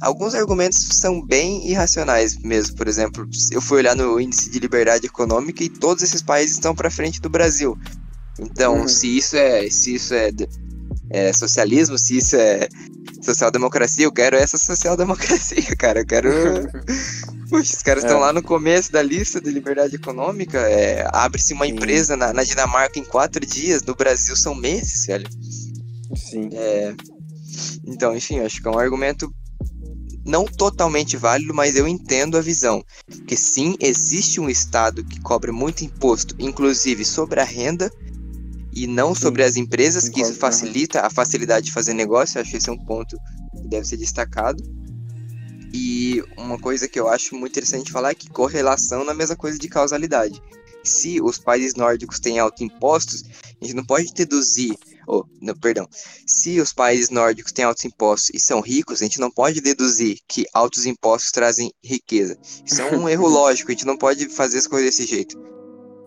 alguns 0.00 0.34
argumentos 0.34 0.78
são 0.92 1.24
bem 1.24 1.68
irracionais 1.68 2.36
mesmo. 2.38 2.76
Por 2.76 2.88
exemplo, 2.88 3.28
eu 3.50 3.60
fui 3.60 3.78
olhar 3.78 3.96
no 3.96 4.20
índice 4.20 4.50
de 4.50 4.58
liberdade 4.58 5.06
econômica 5.06 5.62
e 5.62 5.68
todos 5.68 6.02
esses 6.02 6.22
países 6.22 6.54
estão 6.54 6.74
para 6.74 6.90
frente 6.90 7.20
do 7.20 7.28
Brasil. 7.28 7.78
Então, 8.38 8.80
uhum. 8.80 8.88
se 8.88 9.16
isso 9.16 9.36
é, 9.36 9.68
se 9.70 9.94
isso 9.94 10.14
é, 10.14 10.30
é 11.10 11.32
socialismo, 11.32 11.98
se 11.98 12.18
isso 12.18 12.36
é 12.36 12.68
social-democracia, 13.22 14.04
eu 14.04 14.12
quero 14.12 14.36
essa 14.36 14.58
social-democracia, 14.58 15.64
cara. 15.76 16.00
Eu 16.00 16.06
quero. 16.06 16.30
Puxa, 17.48 17.76
os 17.76 17.82
caras 17.82 18.04
estão 18.04 18.18
é. 18.18 18.20
lá 18.20 18.32
no 18.32 18.42
começo 18.42 18.90
da 18.90 19.02
lista 19.02 19.40
de 19.40 19.50
liberdade 19.50 19.94
econômica. 19.94 20.58
É, 20.58 21.06
Abre-se 21.12 21.52
uma 21.52 21.66
Sim. 21.66 21.72
empresa 21.72 22.16
na, 22.16 22.32
na, 22.32 22.42
Dinamarca 22.42 22.98
em 22.98 23.04
quatro 23.04 23.44
dias, 23.44 23.82
no 23.82 23.94
Brasil 23.94 24.34
são 24.34 24.54
meses, 24.54 25.06
velho. 25.06 25.28
Sim. 26.16 26.48
É, 26.52 26.94
então, 27.86 28.16
enfim, 28.16 28.40
acho 28.40 28.60
que 28.60 28.66
é 28.66 28.70
um 28.70 28.78
argumento 28.78 29.32
não 30.24 30.46
totalmente 30.46 31.16
válido, 31.16 31.52
mas 31.52 31.76
eu 31.76 31.86
entendo 31.86 32.36
a 32.36 32.40
visão. 32.40 32.84
Que 33.26 33.36
sim, 33.36 33.76
existe 33.78 34.40
um 34.40 34.48
Estado 34.48 35.04
que 35.04 35.20
cobra 35.20 35.52
muito 35.52 35.84
imposto, 35.84 36.34
inclusive 36.38 37.04
sobre 37.04 37.40
a 37.40 37.44
renda, 37.44 37.92
e 38.72 38.86
não 38.86 39.14
sobre 39.14 39.44
as 39.44 39.56
empresas, 39.56 40.08
que 40.08 40.20
isso 40.20 40.34
facilita 40.34 41.02
a 41.02 41.10
facilidade 41.10 41.66
de 41.66 41.72
fazer 41.72 41.94
negócio. 41.94 42.40
Acho 42.40 42.50
que 42.50 42.56
esse 42.56 42.68
é 42.68 42.72
um 42.72 42.84
ponto 42.84 43.16
que 43.56 43.68
deve 43.68 43.86
ser 43.86 43.96
destacado. 43.96 44.62
E 45.72 46.22
uma 46.36 46.58
coisa 46.58 46.88
que 46.88 46.98
eu 46.98 47.08
acho 47.08 47.36
muito 47.36 47.52
interessante 47.52 47.92
falar 47.92 48.10
é 48.10 48.14
que 48.14 48.28
correlação 48.28 49.00
não 49.00 49.10
é 49.10 49.12
a 49.12 49.16
mesma 49.16 49.36
coisa 49.36 49.58
de 49.58 49.68
causalidade. 49.68 50.40
Se 50.82 51.20
os 51.20 51.38
países 51.38 51.74
nórdicos 51.74 52.20
têm 52.20 52.38
altos 52.38 52.62
impostos, 52.62 53.24
a 53.60 53.64
gente 53.64 53.76
não 53.76 53.84
pode 53.84 54.12
deduzir 54.12 54.76
oh, 55.06 55.24
não, 55.40 55.54
perdão, 55.54 55.86
se 56.26 56.60
os 56.60 56.72
países 56.72 57.10
nórdicos 57.10 57.52
têm 57.52 57.64
altos 57.64 57.84
impostos 57.84 58.30
e 58.34 58.38
são 58.38 58.60
ricos, 58.60 59.00
a 59.00 59.04
gente 59.04 59.20
não 59.20 59.30
pode 59.30 59.60
deduzir 59.60 60.18
que 60.28 60.44
altos 60.52 60.86
impostos 60.86 61.30
trazem 61.30 61.72
riqueza. 61.82 62.38
Isso 62.64 62.80
é 62.82 62.96
um 62.96 63.08
erro 63.08 63.28
lógico, 63.28 63.70
a 63.70 63.74
gente 63.74 63.86
não 63.86 63.96
pode 63.96 64.28
fazer 64.28 64.58
as 64.58 64.66
coisas 64.66 64.90
desse 64.90 65.06
jeito. 65.06 65.38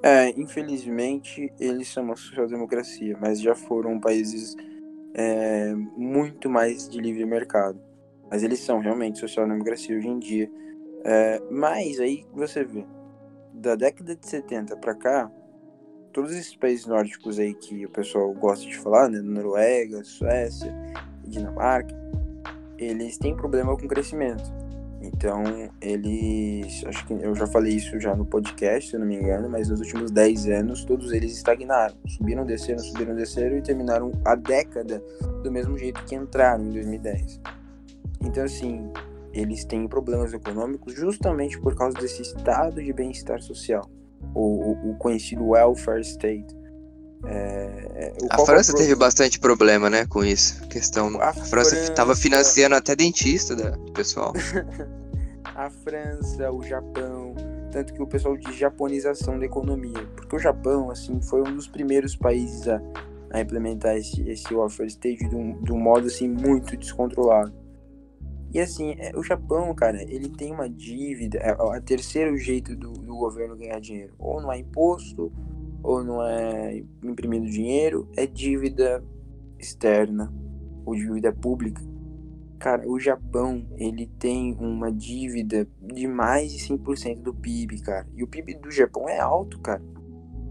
É, 0.03 0.29
infelizmente 0.39 1.51
eles 1.59 1.87
são 1.91 2.03
uma 2.03 2.15
social-democracia, 2.15 3.17
mas 3.19 3.41
já 3.41 3.55
foram 3.55 3.99
países 3.99 4.55
é, 5.13 5.73
muito 5.95 6.49
mais 6.49 6.87
de 6.87 6.99
livre 6.99 7.25
mercado. 7.25 7.81
Mas 8.29 8.43
eles 8.43 8.59
são 8.59 8.79
realmente 8.79 9.19
social-democracia 9.19 9.97
hoje 9.97 10.07
em 10.07 10.19
dia. 10.19 10.51
É, 11.03 11.41
mas 11.49 11.99
aí 11.99 12.25
você 12.33 12.63
vê, 12.63 12.85
da 13.53 13.75
década 13.75 14.15
de 14.15 14.27
70 14.27 14.77
para 14.77 14.93
cá, 14.93 15.31
todos 16.18 16.32
esses 16.32 16.55
países 16.55 16.88
nórdicos 16.88 17.38
aí 17.38 17.53
que 17.53 17.86
o 17.86 17.89
pessoal 17.91 18.34
gosta 18.34 18.65
de 18.65 18.76
falar, 18.80 19.07
né? 19.07 19.22
Noruega, 19.22 20.03
Suécia, 20.03 20.76
Dinamarca, 21.24 21.95
eles 22.76 23.20
têm 23.20 23.36
problema 23.36 23.78
com 23.78 23.88
crescimento. 23.88 24.51
Então, 24.99 25.43
eles. 25.80 26.84
Acho 26.88 27.05
que 27.05 27.13
eu 27.13 27.36
já 27.36 27.45
falei 27.45 27.76
isso 27.76 27.99
já 27.99 28.15
no 28.15 28.26
podcast, 28.26 28.89
se 28.89 28.95
eu 28.95 28.99
não 28.99 29.05
me 29.05 29.15
engano, 29.15 29.47
mas 29.47 29.70
nos 29.70 29.80
últimos 29.80 30.09
10 30.09 30.47
anos, 30.47 30.84
todos 30.86 31.11
eles 31.11 31.34
estagnaram. 31.34 31.95
Subiram, 32.07 32.47
desceram, 32.47 32.80
subiram, 32.80 33.15
desceram 33.15 33.55
e 33.55 33.61
terminaram 33.61 34.11
a 34.26 34.34
década 34.34 34.99
do 35.43 35.51
mesmo 35.51 35.78
jeito 35.78 36.03
que 36.05 36.15
entraram 36.15 36.65
em 36.65 36.72
2010. 36.72 37.39
Então, 38.22 38.43
assim, 38.43 38.91
eles 39.32 39.63
têm 39.65 39.88
problemas 39.88 40.34
econômicos 40.34 40.95
justamente 40.95 41.59
por 41.59 41.76
causa 41.76 41.95
desse 41.99 42.24
estado 42.24 42.84
de 42.84 42.91
bem-estar 42.91 43.39
social 43.39 43.88
o, 44.34 44.91
o 44.91 44.95
conhecido 44.97 45.49
welfare 45.49 46.01
state. 46.01 46.55
É, 47.26 48.13
é 48.13 48.13
a 48.30 48.45
França 48.45 48.76
teve 48.76 48.95
bastante 48.95 49.39
problema, 49.39 49.89
né, 49.89 50.05
com 50.05 50.24
isso. 50.24 50.63
A 50.63 50.68
questão. 50.68 51.20
A, 51.20 51.30
a 51.30 51.34
França 51.34 51.76
estava 51.76 52.15
financiando 52.15 52.76
até 52.76 52.95
dentista 52.95 53.55
do 53.55 53.91
pessoal. 53.91 54.34
a 55.43 55.70
França, 55.70 56.51
o 56.51 56.61
Japão, 56.61 57.36
tanto 57.72 57.93
que 57.93 58.01
o 58.01 58.07
pessoal 58.07 58.38
diz 58.38 58.55
japonização 58.55 59.39
da 59.39 59.45
economia, 59.45 60.07
porque 60.15 60.36
o 60.36 60.39
Japão, 60.39 60.91
assim, 60.91 61.20
foi 61.22 61.41
um 61.41 61.55
dos 61.55 61.68
primeiros 61.68 62.15
países 62.15 62.68
a, 62.68 62.82
a 63.32 63.41
implementar 63.41 63.97
esse, 63.97 64.22
esse 64.30 64.53
welfare 64.53 64.88
state 64.88 65.28
de 65.28 65.36
um, 65.36 65.61
de 65.61 65.72
um 65.72 65.80
modo 65.80 66.07
assim 66.07 66.28
muito 66.28 66.78
descontrolado. 66.78 67.53
E 68.53 68.59
assim, 68.59 68.95
é, 68.97 69.11
o 69.15 69.23
Japão, 69.23 69.73
cara, 69.75 70.01
ele 70.03 70.29
tem 70.29 70.51
uma 70.51 70.69
dívida. 70.69 71.37
É, 71.39 71.53
o 71.53 71.81
terceiro 71.81 72.37
jeito 72.37 72.75
do, 72.75 72.91
do 72.91 73.15
governo 73.15 73.57
ganhar 73.57 73.79
dinheiro. 73.79 74.13
Ou 74.17 74.41
não 74.41 74.51
é 74.51 74.59
imposto, 74.59 75.31
ou 75.83 76.03
não 76.03 76.23
é 76.23 76.83
imprimindo 77.03 77.49
dinheiro, 77.49 78.07
é 78.15 78.25
dívida 78.25 79.03
externa, 79.59 80.33
ou 80.85 80.95
dívida 80.95 81.31
pública. 81.31 81.81
Cara, 82.59 82.89
o 82.89 82.99
Japão, 82.99 83.67
ele 83.77 84.07
tem 84.07 84.55
uma 84.59 84.91
dívida 84.91 85.67
de 85.81 86.07
mais 86.07 86.51
de 86.51 86.57
100% 86.57 87.21
do 87.21 87.33
PIB, 87.33 87.81
cara. 87.81 88.07
E 88.15 88.23
o 88.23 88.27
PIB 88.27 88.55
do 88.55 88.71
Japão 88.71 89.07
é 89.07 89.19
alto, 89.19 89.59
cara. 89.59 89.81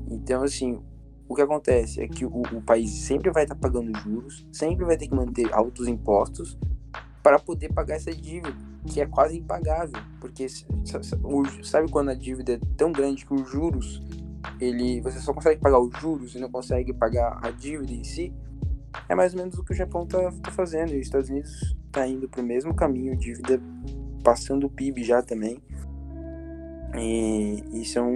Então, 0.08 0.42
assim, 0.42 0.80
o 1.28 1.34
que 1.34 1.42
acontece 1.42 2.00
é 2.00 2.06
que 2.06 2.24
o, 2.24 2.42
o 2.42 2.62
país 2.62 2.90
sempre 2.90 3.30
vai 3.32 3.42
estar 3.42 3.56
tá 3.56 3.60
pagando 3.60 3.92
juros, 3.98 4.46
sempre 4.52 4.84
vai 4.84 4.96
ter 4.96 5.08
que 5.08 5.14
manter 5.14 5.52
altos 5.52 5.88
impostos, 5.88 6.56
para 7.26 7.40
poder 7.40 7.72
pagar 7.72 7.96
essa 7.96 8.12
dívida, 8.12 8.54
que 8.86 9.00
é 9.00 9.06
quase 9.06 9.36
impagável, 9.36 10.00
porque 10.20 10.46
sabe 11.64 11.90
quando 11.90 12.10
a 12.10 12.14
dívida 12.14 12.52
é 12.52 12.60
tão 12.76 12.92
grande 12.92 13.26
que 13.26 13.34
os 13.34 13.50
juros, 13.50 14.00
ele 14.60 15.00
você 15.00 15.18
só 15.18 15.34
consegue 15.34 15.60
pagar 15.60 15.80
os 15.80 15.90
juros 15.98 16.36
e 16.36 16.38
não 16.38 16.48
consegue 16.48 16.92
pagar 16.92 17.40
a 17.42 17.50
dívida 17.50 17.92
em 17.92 18.04
si? 18.04 18.32
É 19.08 19.16
mais 19.16 19.34
ou 19.34 19.40
menos 19.40 19.58
o 19.58 19.64
que 19.64 19.72
o 19.72 19.74
Japão 19.74 20.04
está 20.04 20.30
tá 20.40 20.52
fazendo, 20.52 20.92
e 20.92 21.00
os 21.00 21.06
Estados 21.06 21.28
Unidos 21.28 21.76
está 21.86 22.06
indo 22.06 22.28
para 22.28 22.40
o 22.40 22.44
mesmo 22.44 22.72
caminho, 22.72 23.16
dívida 23.16 23.60
passando 24.22 24.68
o 24.68 24.70
PIB 24.70 25.02
já 25.02 25.20
também. 25.20 25.60
E, 26.96 27.64
e 27.72 27.84
são 27.86 28.08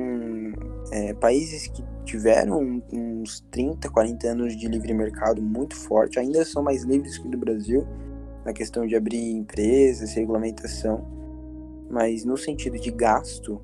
é, 0.93 1.15
países 1.15 1.67
que 1.67 1.83
tiveram 2.05 2.81
uns 2.93 3.41
30, 3.51 3.91
40 3.91 4.29
anos 4.29 4.57
de 4.57 4.69
livre 4.69 4.95
mercado 4.95 5.43
muito 5.43 5.75
forte, 5.75 6.21
ainda 6.21 6.45
são 6.45 6.63
mais 6.63 6.85
livres 6.85 7.19
que 7.19 7.27
o 7.27 7.31
do 7.31 7.37
Brasil, 7.37 7.85
na 8.45 8.53
questão 8.53 8.87
de 8.87 8.97
abrir 8.97 9.33
empresas, 9.33 10.15
regulamentação, 10.15 11.07
mas 11.91 12.25
no 12.25 12.37
sentido 12.37 12.79
de 12.79 12.91
gasto 12.91 13.61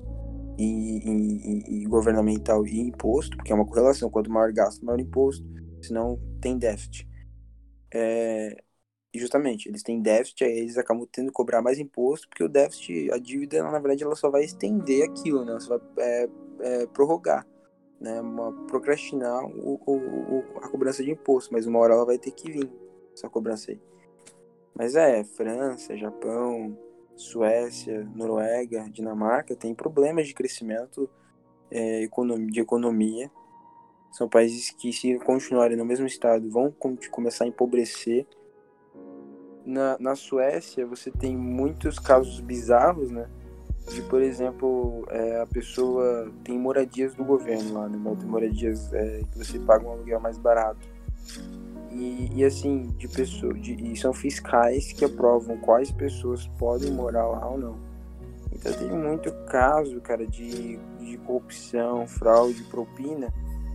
e, 0.57 0.99
e, 0.99 1.81
e, 1.81 1.85
governamental 1.85 2.65
e 2.65 2.79
imposto, 2.79 3.37
porque 3.37 3.51
é 3.51 3.55
uma 3.55 3.65
correlação, 3.65 4.09
quanto 4.09 4.31
maior 4.31 4.51
gasto, 4.51 4.85
maior 4.85 4.99
imposto, 4.99 5.45
senão 5.81 6.19
tem 6.41 6.57
déficit. 6.57 7.07
É, 7.93 8.57
e 9.13 9.19
justamente, 9.19 9.69
eles 9.69 9.81
têm 9.81 10.01
déficit, 10.01 10.43
aí 10.43 10.59
eles 10.59 10.77
acabam 10.77 11.07
tendo 11.11 11.27
que 11.27 11.33
cobrar 11.33 11.61
mais 11.61 11.79
imposto, 11.79 12.27
porque 12.27 12.43
o 12.43 12.49
déficit, 12.49 13.11
a 13.11 13.17
dívida, 13.17 13.63
na 13.63 13.79
verdade, 13.79 14.03
ela 14.03 14.15
só 14.15 14.29
vai 14.29 14.43
estender 14.43 15.09
aquilo, 15.09 15.45
né? 15.45 15.59
Só 15.59 15.79
vai 15.95 16.05
é, 16.05 16.29
é, 16.61 16.87
prorrogar, 16.87 17.47
né? 17.99 18.19
Uma, 18.21 18.51
procrastinar 18.67 19.45
o, 19.45 19.81
o, 19.85 19.95
o, 19.95 20.57
a 20.57 20.69
cobrança 20.69 21.03
de 21.03 21.11
imposto, 21.11 21.53
mas 21.53 21.65
uma 21.65 21.79
hora 21.79 21.93
ela 21.93 22.05
vai 22.05 22.17
ter 22.17 22.31
que 22.31 22.51
vir, 22.51 22.69
essa 23.13 23.29
cobrança 23.29 23.71
aí. 23.71 23.81
Mas 24.77 24.95
é, 24.95 25.23
França, 25.23 25.97
Japão, 25.97 26.77
Suécia, 27.15 28.07
Noruega, 28.15 28.87
Dinamarca 28.91 29.55
tem 29.55 29.73
problemas 29.73 30.27
de 30.27 30.35
crescimento 30.35 31.09
é, 31.71 32.07
de 32.49 32.59
economia. 32.59 33.31
São 34.11 34.29
países 34.29 34.69
que, 34.69 34.93
se 34.93 35.17
continuarem 35.19 35.75
no 35.75 35.83
mesmo 35.83 36.05
estado, 36.05 36.49
vão 36.49 36.71
começar 37.11 37.45
a 37.45 37.47
empobrecer. 37.47 38.25
Na, 39.65 39.97
na 39.99 40.15
Suécia, 40.15 40.85
você 40.85 41.11
tem 41.11 41.35
muitos 41.35 41.99
casos 41.99 42.39
bizarros, 42.39 43.11
né? 43.11 43.27
De, 43.91 44.01
por 44.03 44.21
exemplo, 44.21 45.05
é, 45.09 45.41
a 45.41 45.45
pessoa 45.45 46.31
tem 46.43 46.57
moradias 46.57 47.15
do 47.15 47.23
governo 47.25 47.73
lá, 47.73 47.89
né? 47.89 47.97
Moradias 47.97 48.93
é, 48.93 49.23
que 49.31 49.37
você 49.37 49.59
paga 49.59 49.85
um 49.87 49.91
aluguel 49.91 50.19
mais 50.19 50.37
barato. 50.37 50.87
E, 51.91 52.29
e 52.35 52.45
assim, 52.45 52.93
de 52.97 53.07
pessoas, 53.07 53.61
de, 53.61 53.73
e 53.73 53.95
são 53.95 54.13
fiscais 54.13 54.91
que 54.93 55.05
aprovam 55.05 55.57
quais 55.57 55.91
pessoas 55.91 56.47
podem 56.59 56.91
morar 56.91 57.25
lá 57.27 57.49
ou 57.49 57.57
não. 57.57 57.75
Então 58.51 58.73
tem 58.73 58.89
muito 58.89 59.31
caso, 59.45 59.99
cara, 60.01 60.25
de, 60.25 60.77
de 60.99 61.17
corrupção, 61.19 62.07
fraude, 62.07 62.63
propina 62.63 63.31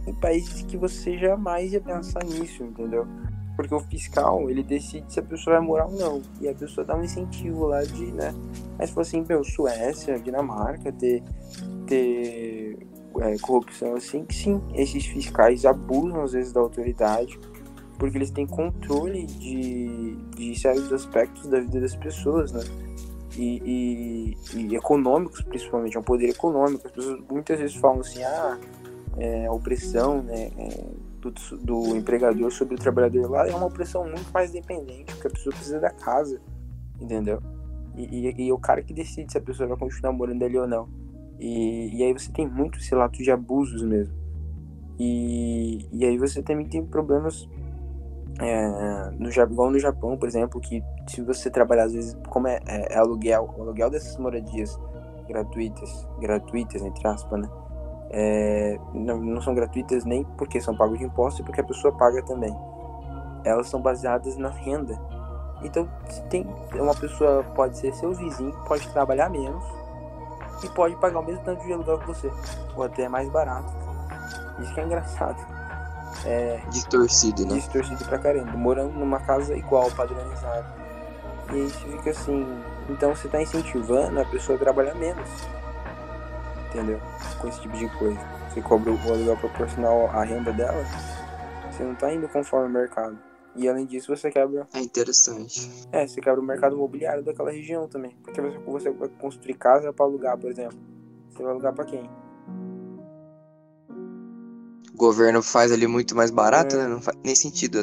em 0.07 0.15
países 0.15 0.63
que 0.63 0.77
você 0.77 1.17
jamais 1.17 1.73
ia 1.73 1.81
pensar 1.81 2.25
nisso, 2.25 2.65
entendeu? 2.65 3.07
Porque 3.57 3.75
o 3.75 3.81
fiscal, 3.81 4.49
ele 4.51 4.63
decide 4.63 5.13
se 5.13 5.21
a 5.21 5.23
pessoa 5.23 5.59
vai 5.59 5.67
morar 5.67 5.87
ou 5.87 5.93
não. 5.93 6.23
E 6.41 6.49
a 6.49 6.55
pessoa 6.55 6.85
dá 6.85 6.97
um 6.97 7.05
incentivo 7.05 7.67
lá 7.67 7.83
de, 7.85 8.11
né? 8.13 8.35
Mas 8.79 8.89
se 8.89 8.95
fosse 8.95 9.17
assim, 9.17 9.27
meu, 9.29 9.45
Suécia, 9.45 10.19
Dinamarca, 10.19 10.91
ter, 10.91 11.23
ter 11.87 12.79
é, 13.21 13.39
corrupção 13.39 13.95
assim, 13.95 14.25
que 14.25 14.35
sim, 14.35 14.61
esses 14.75 15.05
fiscais 15.07 15.65
abusam 15.65 16.23
às 16.23 16.33
vezes 16.33 16.53
da 16.53 16.61
autoridade, 16.61 17.39
porque 17.99 18.19
eles 18.19 18.31
têm 18.31 18.47
controle 18.47 19.27
de, 19.27 20.17
de 20.37 20.59
certos 20.59 20.93
aspectos 20.93 21.47
da 21.49 21.61
vida 21.61 21.81
das 21.81 21.95
pessoas, 21.95 22.53
né? 22.53 22.63
E, 23.37 24.37
e, 24.55 24.59
e, 24.59 24.77
econômicos, 24.77 25.41
principalmente, 25.43 25.97
é 25.97 26.01
um 26.01 26.03
poder 26.03 26.29
econômico. 26.29 26.87
As 26.87 26.93
pessoas 26.93 27.21
muitas 27.31 27.59
vezes 27.59 27.77
falam 27.77 28.01
assim, 28.01 28.23
ah, 28.23 28.59
é, 29.17 29.47
a 29.47 29.53
opressão 29.53 30.23
né, 30.23 30.51
é, 30.59 30.87
do, 31.21 31.31
do, 31.59 31.97
empregador 31.97 32.51
sobre 32.51 32.75
o 32.75 32.79
trabalhador 32.79 33.31
lá 33.31 33.49
é 33.49 33.55
uma 33.55 33.67
opressão 33.67 34.05
muito 34.05 34.31
mais 34.33 34.51
dependente, 34.51 35.15
porque 35.15 35.29
a 35.29 35.31
pessoa 35.31 35.55
precisa 35.55 35.81
da 35.81 35.91
casa, 35.91 36.41
entendeu? 37.01 37.41
E, 37.97 38.29
e, 38.29 38.47
e 38.47 38.53
o 38.53 38.59
cara 38.59 38.83
que 38.83 38.93
decide 38.93 39.33
se 39.33 39.39
a 39.39 39.41
pessoa 39.41 39.69
vai 39.69 39.79
continuar 39.79 40.13
morando 40.13 40.45
ali 40.45 40.59
ou 40.59 40.67
não. 40.67 40.89
E, 41.39 41.97
e 41.97 42.03
aí 42.03 42.13
você 42.13 42.31
tem 42.31 42.47
muitos 42.47 42.87
relatos 42.89 43.19
de 43.19 43.31
abusos 43.31 43.83
mesmo. 43.83 44.15
E, 44.99 45.89
e 45.93 46.05
aí 46.05 46.19
você 46.19 46.43
também 46.43 46.67
tem 46.67 46.85
problemas 46.85 47.49
é, 48.41 49.11
no, 49.19 49.31
igual 49.31 49.71
no 49.71 49.79
Japão, 49.79 50.17
por 50.17 50.29
exemplo, 50.29 50.61
que 50.61 50.83
se 51.07 51.21
você 51.21 51.51
trabalhar, 51.51 51.85
às 51.85 51.93
vezes, 51.93 52.17
como 52.29 52.49
é, 52.49 52.61
é, 52.67 52.95
é 52.95 52.99
aluguel, 52.99 53.53
o 53.57 53.63
aluguel 53.63 53.91
dessas 53.91 54.17
moradias 54.17 54.79
gratuitas, 55.29 56.09
gratuitas, 56.21 56.83
entre 56.83 57.07
aspas, 57.07 57.41
né? 57.41 57.51
É, 58.11 58.79
não, 58.93 59.19
não, 59.19 59.41
são 59.41 59.55
gratuitas 59.55 60.05
nem 60.05 60.23
porque 60.37 60.61
são 60.61 60.77
pagos 60.77 60.99
de 60.99 61.05
impostos 61.05 61.41
e 61.41 61.43
porque 61.45 61.61
a 61.61 61.65
pessoa 61.65 61.97
paga 61.97 62.23
também. 62.23 62.55
Elas 63.45 63.69
são 63.69 63.81
baseadas 63.81 64.37
na 64.37 64.51
renda. 64.51 64.99
Então, 65.63 65.89
tem 66.29 66.47
uma 66.75 66.95
pessoa 66.95 67.45
pode 67.55 67.79
ser 67.79 67.95
seu 67.95 68.13
vizinho, 68.13 68.53
pode 68.67 68.87
trabalhar 68.93 69.31
menos 69.31 69.65
e 70.63 70.69
pode 70.69 70.95
pagar 70.97 71.21
o 71.21 71.25
mesmo 71.25 71.43
tanto 71.45 71.65
de 71.65 71.73
aluguel 71.73 71.99
que 72.01 72.07
você, 72.09 72.31
ou 72.77 72.83
até 72.83 73.09
mais 73.09 73.29
barato. 73.31 73.73
Isso 74.59 74.75
que 74.75 74.81
é 74.81 74.85
engraçado. 74.85 75.52
É, 76.25 76.61
distorcido, 76.71 77.45
né? 77.47 77.55
Distorcido 77.55 78.05
pra 78.05 78.19
caramba. 78.19 78.53
Morando 78.53 78.93
numa 78.93 79.21
casa 79.21 79.57
igual, 79.57 79.91
padronizada. 79.91 80.67
E 81.53 81.57
aí 81.57 81.71
fica 81.71 82.11
assim. 82.11 82.47
Então 82.89 83.15
você 83.15 83.29
tá 83.29 83.41
incentivando 83.41 84.21
a 84.21 84.25
pessoa 84.25 84.57
a 84.57 84.59
trabalhar 84.59 84.95
menos. 84.95 85.29
Entendeu? 86.69 87.01
Com 87.41 87.49
esse 87.49 87.61
tipo 87.61 87.77
de 87.77 87.89
coisa. 87.99 88.21
Você 88.49 88.61
cobra 88.61 88.91
o 88.91 89.13
aluguel 89.13 89.37
proporcional 89.37 90.07
à 90.11 90.25
renda 90.25 90.53
dela. 90.53 90.85
Você 91.71 91.83
não 91.83 91.95
tá 91.95 92.13
indo 92.13 92.29
conforme 92.29 92.69
o 92.69 92.71
mercado. 92.71 93.19
E 93.55 93.69
além 93.69 93.85
disso, 93.85 94.15
você 94.15 94.31
quebra. 94.31 94.67
É 94.73 94.81
interessante. 94.81 95.87
É, 95.93 96.07
você 96.07 96.21
quebra 96.21 96.41
o 96.41 96.45
mercado 96.45 96.75
imobiliário 96.75 97.23
daquela 97.23 97.51
região 97.51 97.87
também. 97.87 98.17
Porque 98.23 98.41
você 98.41 98.91
vai 98.91 99.09
construir 99.09 99.55
casa 99.55 99.93
para 99.93 100.05
alugar, 100.07 100.39
por 100.39 100.51
exemplo. 100.51 100.79
Você 101.31 101.43
vai 101.43 101.53
alugar 101.53 101.75
para 101.75 101.85
quem? 101.85 102.09
O 105.03 105.07
governo 105.07 105.43
faz 105.43 105.73
ali 105.73 105.89
muito 105.89 106.15
mais 106.15 106.31
barato, 106.31 106.77
é. 106.77 106.79
né? 106.79 106.87
Não 106.87 107.03
faz 107.03 107.19
nem 107.25 107.35
sentido. 107.35 107.83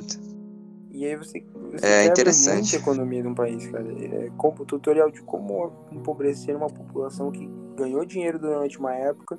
E 0.89 1.05
aí 1.05 1.17
você, 1.17 1.45
você 1.69 1.85
é 1.85 2.05
interessante. 2.05 2.77
a 2.77 2.79
economia 2.79 3.21
de 3.21 3.27
um 3.27 3.35
país, 3.35 3.67
cara. 3.67 3.85
É 3.91 4.31
como 4.37 4.63
tutorial 4.63 5.11
de 5.11 5.21
como 5.23 5.69
empobrecer 5.91 6.55
uma 6.55 6.67
população 6.67 7.29
que 7.29 7.45
ganhou 7.75 8.05
dinheiro 8.05 8.39
durante 8.39 8.79
uma 8.79 8.95
época, 8.95 9.37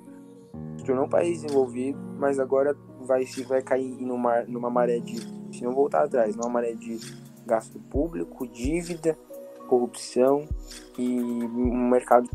se 0.77 0.85
tornou 0.85 1.07
um 1.07 1.09
país 1.09 1.41
desenvolvido, 1.41 1.99
mas 2.19 2.39
agora 2.39 2.77
vai 3.01 3.25
se 3.25 3.45
vai 3.45 3.63
cair 3.63 3.97
numa, 4.03 4.43
numa 4.43 4.69
maré 4.69 4.99
de 4.99 5.19
se 5.51 5.65
não 5.65 5.73
voltar 5.73 6.05
atrás, 6.05 6.37
numa 6.37 6.51
maré 6.51 6.75
de 6.75 6.99
gasto 7.47 7.79
público, 7.79 8.47
dívida, 8.47 9.17
corrupção 9.69 10.47
e 10.99 11.19
um 11.19 11.89
mercado 11.89 12.29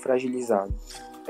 fragilizado. 0.00 0.72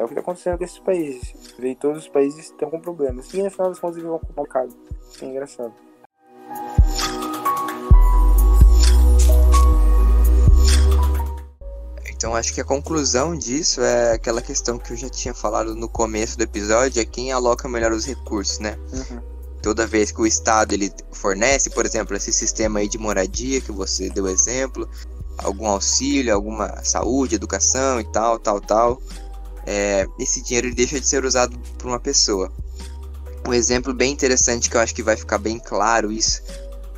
É 0.01 0.03
o 0.03 0.07
que 0.07 0.15
está 0.15 0.23
acontecendo 0.23 0.57
com 0.57 0.65
esses 0.65 0.79
países. 0.79 1.35
Vê, 1.59 1.75
todos 1.75 1.99
os 1.99 2.09
países 2.09 2.47
estão 2.47 2.71
com 2.71 2.81
problemas. 2.81 3.35
E 3.35 3.43
no 3.43 3.51
final 3.51 3.69
das 3.69 3.79
contas 3.79 3.99
eles 3.99 4.09
vão 4.09 4.19
com 4.19 4.33
o 4.33 4.35
mercado. 4.35 4.75
É 5.21 5.25
engraçado. 5.27 5.75
Então 12.09 12.35
acho 12.35 12.55
que 12.55 12.63
a 12.63 12.65
conclusão 12.65 13.37
disso 13.37 13.83
é 13.83 14.15
aquela 14.15 14.41
questão 14.41 14.79
que 14.79 14.91
eu 14.95 14.97
já 14.97 15.11
tinha 15.11 15.35
falado 15.35 15.75
no 15.75 15.87
começo 15.87 16.39
do 16.39 16.45
episódio, 16.45 17.03
é 17.03 17.05
quem 17.05 17.31
aloca 17.31 17.69
melhor 17.69 17.93
os 17.93 18.07
recursos, 18.07 18.59
né? 18.59 18.79
Uhum 18.95 19.21
toda 19.61 19.87
vez 19.87 20.11
que 20.11 20.23
o 20.23 20.27
Estado 20.27 20.73
ele 20.73 20.91
fornece, 21.13 21.69
por 21.69 21.85
exemplo, 21.85 22.17
esse 22.17 22.33
sistema 22.33 22.79
aí 22.79 22.89
de 22.89 22.97
moradia 22.97 23.61
que 23.61 23.71
você 23.71 24.09
deu 24.09 24.27
exemplo, 24.27 24.89
algum 25.37 25.67
auxílio, 25.67 26.35
alguma 26.35 26.83
saúde, 26.83 27.35
educação 27.35 28.01
e 28.01 28.05
tal, 28.05 28.39
tal, 28.39 28.59
tal, 28.59 29.03
é, 29.71 30.07
esse 30.19 30.43
dinheiro 30.43 30.67
ele 30.67 30.75
deixa 30.75 30.99
de 30.99 31.07
ser 31.07 31.25
usado 31.25 31.57
por 31.79 31.87
uma 31.87 32.01
pessoa. 32.01 32.53
Um 33.47 33.55
exemplo 33.55 33.95
bem 33.95 34.13
interessante 34.13 34.69
que 34.69 34.77
eu 34.77 34.81
acho 34.81 34.95
que 34.95 35.03
vai 35.03 35.17
ficar 35.17 35.39
bem 35.39 35.59
claro 35.59 36.11
isso 36.11 36.43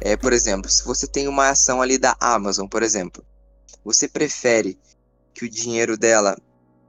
é, 0.05 0.17
por 0.17 0.33
exemplo, 0.33 0.69
se 0.69 0.85
você 0.85 1.07
tem 1.07 1.29
uma 1.29 1.49
ação 1.49 1.81
ali 1.81 1.97
da 1.97 2.17
Amazon, 2.19 2.67
por 2.67 2.83
exemplo, 2.83 3.25
você 3.85 4.09
prefere 4.09 4.77
que 5.33 5.45
o 5.45 5.49
dinheiro 5.49 5.97
dela, 5.97 6.37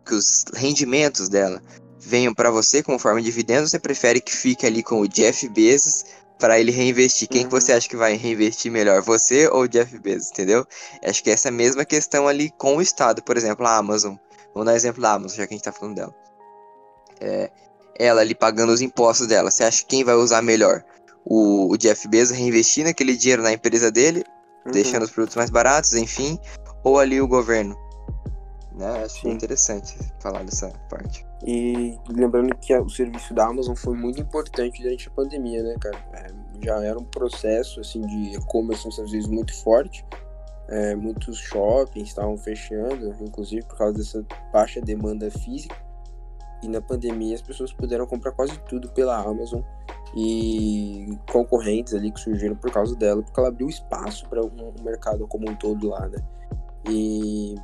que 0.04 0.16
os 0.16 0.44
rendimentos 0.56 1.30
dela 1.30 1.62
venham 2.00 2.34
para 2.34 2.50
você 2.50 2.82
como 2.82 2.98
forma 2.98 3.22
de 3.22 3.28
dividendos, 3.28 3.70
você 3.70 3.78
prefere 3.78 4.20
que 4.20 4.36
fique 4.36 4.66
ali 4.66 4.82
com 4.82 5.00
o 5.00 5.08
Jeff 5.08 5.48
Bezos 5.50 6.04
para 6.40 6.60
ele 6.60 6.72
reinvestir? 6.72 7.28
Quem 7.28 7.44
uhum. 7.44 7.50
que 7.50 7.52
você 7.52 7.74
acha 7.74 7.88
que 7.88 7.96
vai 7.96 8.16
reinvestir 8.16 8.72
melhor, 8.72 9.04
você 9.04 9.48
ou 9.48 9.62
o 9.62 9.68
Jeff 9.68 9.96
Bezos, 10.00 10.32
entendeu? 10.32 10.66
Acho 11.06 11.24
que 11.24 11.30
essa 11.30 11.50
é 11.50 11.52
a 11.52 11.54
mesma 11.54 11.86
questão 11.86 12.28
ali 12.28 12.52
com 12.58 12.78
o 12.78 12.82
Estado, 12.82 13.22
por 13.22 13.38
exemplo, 13.38 13.64
a 13.68 13.78
Amazon. 13.78 14.16
Vamos 14.54 14.66
dar 14.66 14.76
exemplo 14.76 15.02
da 15.02 15.14
Amazon, 15.14 15.38
já 15.38 15.48
que 15.48 15.54
a 15.54 15.58
gente 15.58 15.64
tá 15.64 15.72
falando 15.72 15.96
dela. 15.96 16.16
É, 17.20 17.52
ela 17.98 18.22
ali 18.22 18.36
pagando 18.36 18.72
os 18.72 18.82
impostos 18.82 19.28
dela, 19.28 19.52
você 19.52 19.64
acha 19.64 19.82
que 19.82 19.88
quem 19.88 20.04
vai 20.04 20.16
usar 20.16 20.42
melhor? 20.42 20.84
O, 21.26 21.72
o 21.72 21.78
Jeff 21.78 22.08
Bezos 22.08 22.36
reinvestir 22.36 22.84
naquele 22.84 23.16
dinheiro 23.16 23.42
na 23.42 23.54
empresa 23.54 23.92
dele, 23.92 24.24
uhum. 24.66 24.72
deixando 24.72 25.04
os 25.04 25.12
produtos 25.12 25.36
mais 25.36 25.50
baratos, 25.50 25.94
enfim, 25.94 26.38
ou 26.84 27.00
ali 27.00 27.22
o 27.22 27.28
governo? 27.28 27.78
Né? 28.76 29.04
Acho 29.04 29.22
Sim. 29.22 29.32
interessante 29.32 29.96
falar 30.20 30.44
dessa 30.44 30.70
parte. 30.90 31.26
E 31.46 31.98
lembrando 32.10 32.56
que 32.56 32.76
o 32.76 32.90
serviço 32.90 33.34
da 33.34 33.46
Amazon 33.46 33.76
foi 33.76 33.96
muito 33.96 34.22
importante 34.22 34.82
durante 34.82 35.08
a 35.08 35.12
pandemia, 35.12 35.62
né, 35.62 35.76
cara? 35.80 35.98
É, 36.14 36.28
já 36.66 36.84
era 36.84 36.98
um 36.98 37.04
processo, 37.04 37.80
assim, 37.80 38.02
de 38.02 38.36
e-commerce 38.36 38.86
nos 38.86 38.96
Estados 38.96 39.12
Unidos 39.12 39.30
muito 39.30 39.56
forte. 39.62 40.06
É, 40.70 40.96
muitos 40.96 41.38
shoppings 41.38 42.10
estavam 42.10 42.38
fechando, 42.38 43.14
inclusive 43.22 43.64
por 43.66 43.78
causa 43.78 43.98
dessa 43.98 44.26
baixa 44.52 44.82
demanda 44.82 45.30
física. 45.30 45.76
E 46.62 46.68
na 46.68 46.82
pandemia 46.82 47.36
as 47.36 47.42
pessoas 47.42 47.74
puderam 47.74 48.08
comprar 48.08 48.32
quase 48.32 48.58
tudo 48.70 48.90
pela 48.92 49.18
Amazon 49.18 49.62
e 50.16 51.18
concorrentes 51.30 51.94
ali 51.94 52.12
que 52.12 52.20
surgiram 52.20 52.56
por 52.56 52.72
causa 52.72 52.96
dela, 52.96 53.22
porque 53.22 53.38
ela 53.38 53.50
abriu 53.50 53.68
espaço 53.68 54.28
para 54.30 54.42
um 54.42 54.74
mercado 54.82 55.28
como 55.28 55.50
um 55.50 55.56
todo 55.56 55.90
lá, 55.90 56.08
né? 56.08 56.20
E 56.88 57.56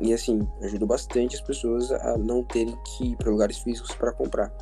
e 0.00 0.12
assim, 0.12 0.48
ajuda 0.62 0.86
bastante 0.86 1.34
as 1.34 1.42
pessoas 1.42 1.90
a 1.90 2.16
não 2.16 2.44
terem 2.44 2.78
que 2.84 3.08
ir 3.12 3.16
para 3.16 3.30
lugares 3.30 3.58
físicos 3.58 3.94
para 3.96 4.12
comprar. 4.12 4.52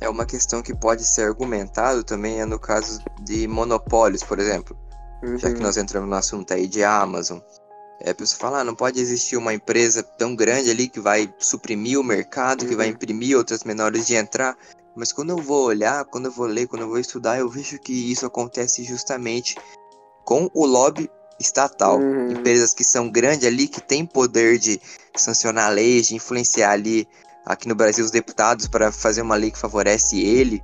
É 0.00 0.08
uma 0.08 0.24
questão 0.24 0.62
que 0.62 0.74
pode 0.74 1.04
ser 1.04 1.28
argumentado 1.28 2.02
também 2.02 2.40
é 2.40 2.46
no 2.46 2.58
caso 2.58 3.00
de 3.20 3.46
monopólios, 3.46 4.22
por 4.22 4.38
exemplo. 4.38 4.76
Uhum. 5.22 5.38
Já 5.38 5.48
que 5.50 5.56
uhum. 5.56 5.62
nós 5.62 5.76
entramos 5.76 6.08
no 6.08 6.16
assunto 6.16 6.52
aí 6.52 6.66
de 6.66 6.82
Amazon. 6.82 7.38
É, 8.00 8.10
a 8.10 8.14
pessoa 8.14 8.38
fala, 8.38 8.60
ah, 8.60 8.64
não 8.64 8.74
pode 8.74 9.00
existir 9.00 9.36
uma 9.36 9.54
empresa 9.54 10.02
tão 10.02 10.34
grande 10.34 10.70
ali 10.70 10.88
que 10.88 11.00
vai 11.00 11.32
suprimir 11.38 11.98
o 11.98 12.04
mercado, 12.04 12.62
uhum. 12.62 12.68
que 12.68 12.76
vai 12.76 12.88
uhum. 12.88 12.94
imprimir 12.94 13.36
outras 13.36 13.62
menores 13.64 14.06
de 14.06 14.14
entrar. 14.14 14.56
Mas 14.96 15.12
quando 15.12 15.30
eu 15.30 15.38
vou 15.38 15.66
olhar, 15.66 16.04
quando 16.04 16.26
eu 16.26 16.32
vou 16.32 16.46
ler, 16.46 16.66
quando 16.66 16.82
eu 16.82 16.88
vou 16.88 16.98
estudar, 16.98 17.38
eu 17.38 17.48
vejo 17.48 17.78
que 17.78 17.92
isso 17.92 18.26
acontece 18.26 18.84
justamente 18.84 19.56
com 20.24 20.50
o 20.52 20.66
lobby 20.66 21.08
estatal. 21.40 21.98
Uhum. 21.98 22.32
Empresas 22.32 22.74
que 22.74 22.84
são 22.84 23.10
grandes 23.10 23.46
ali, 23.46 23.68
que 23.68 23.80
têm 23.80 24.04
poder 24.04 24.58
de 24.58 24.80
sancionar 25.16 25.72
leis, 25.72 26.08
de 26.08 26.14
influenciar 26.14 26.72
ali, 26.72 27.08
aqui 27.46 27.68
no 27.68 27.74
Brasil, 27.74 28.04
os 28.04 28.10
deputados 28.10 28.66
para 28.66 28.92
fazer 28.92 29.22
uma 29.22 29.36
lei 29.36 29.50
que 29.50 29.58
favorece 29.58 30.20
ele, 30.20 30.62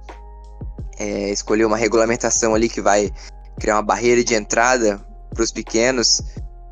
é, 0.98 1.30
escolher 1.30 1.64
uma 1.64 1.76
regulamentação 1.76 2.54
ali 2.54 2.68
que 2.68 2.80
vai 2.80 3.12
criar 3.58 3.76
uma 3.76 3.82
barreira 3.82 4.22
de 4.22 4.34
entrada 4.34 5.00
para 5.34 5.42
os 5.42 5.52
pequenos. 5.52 6.22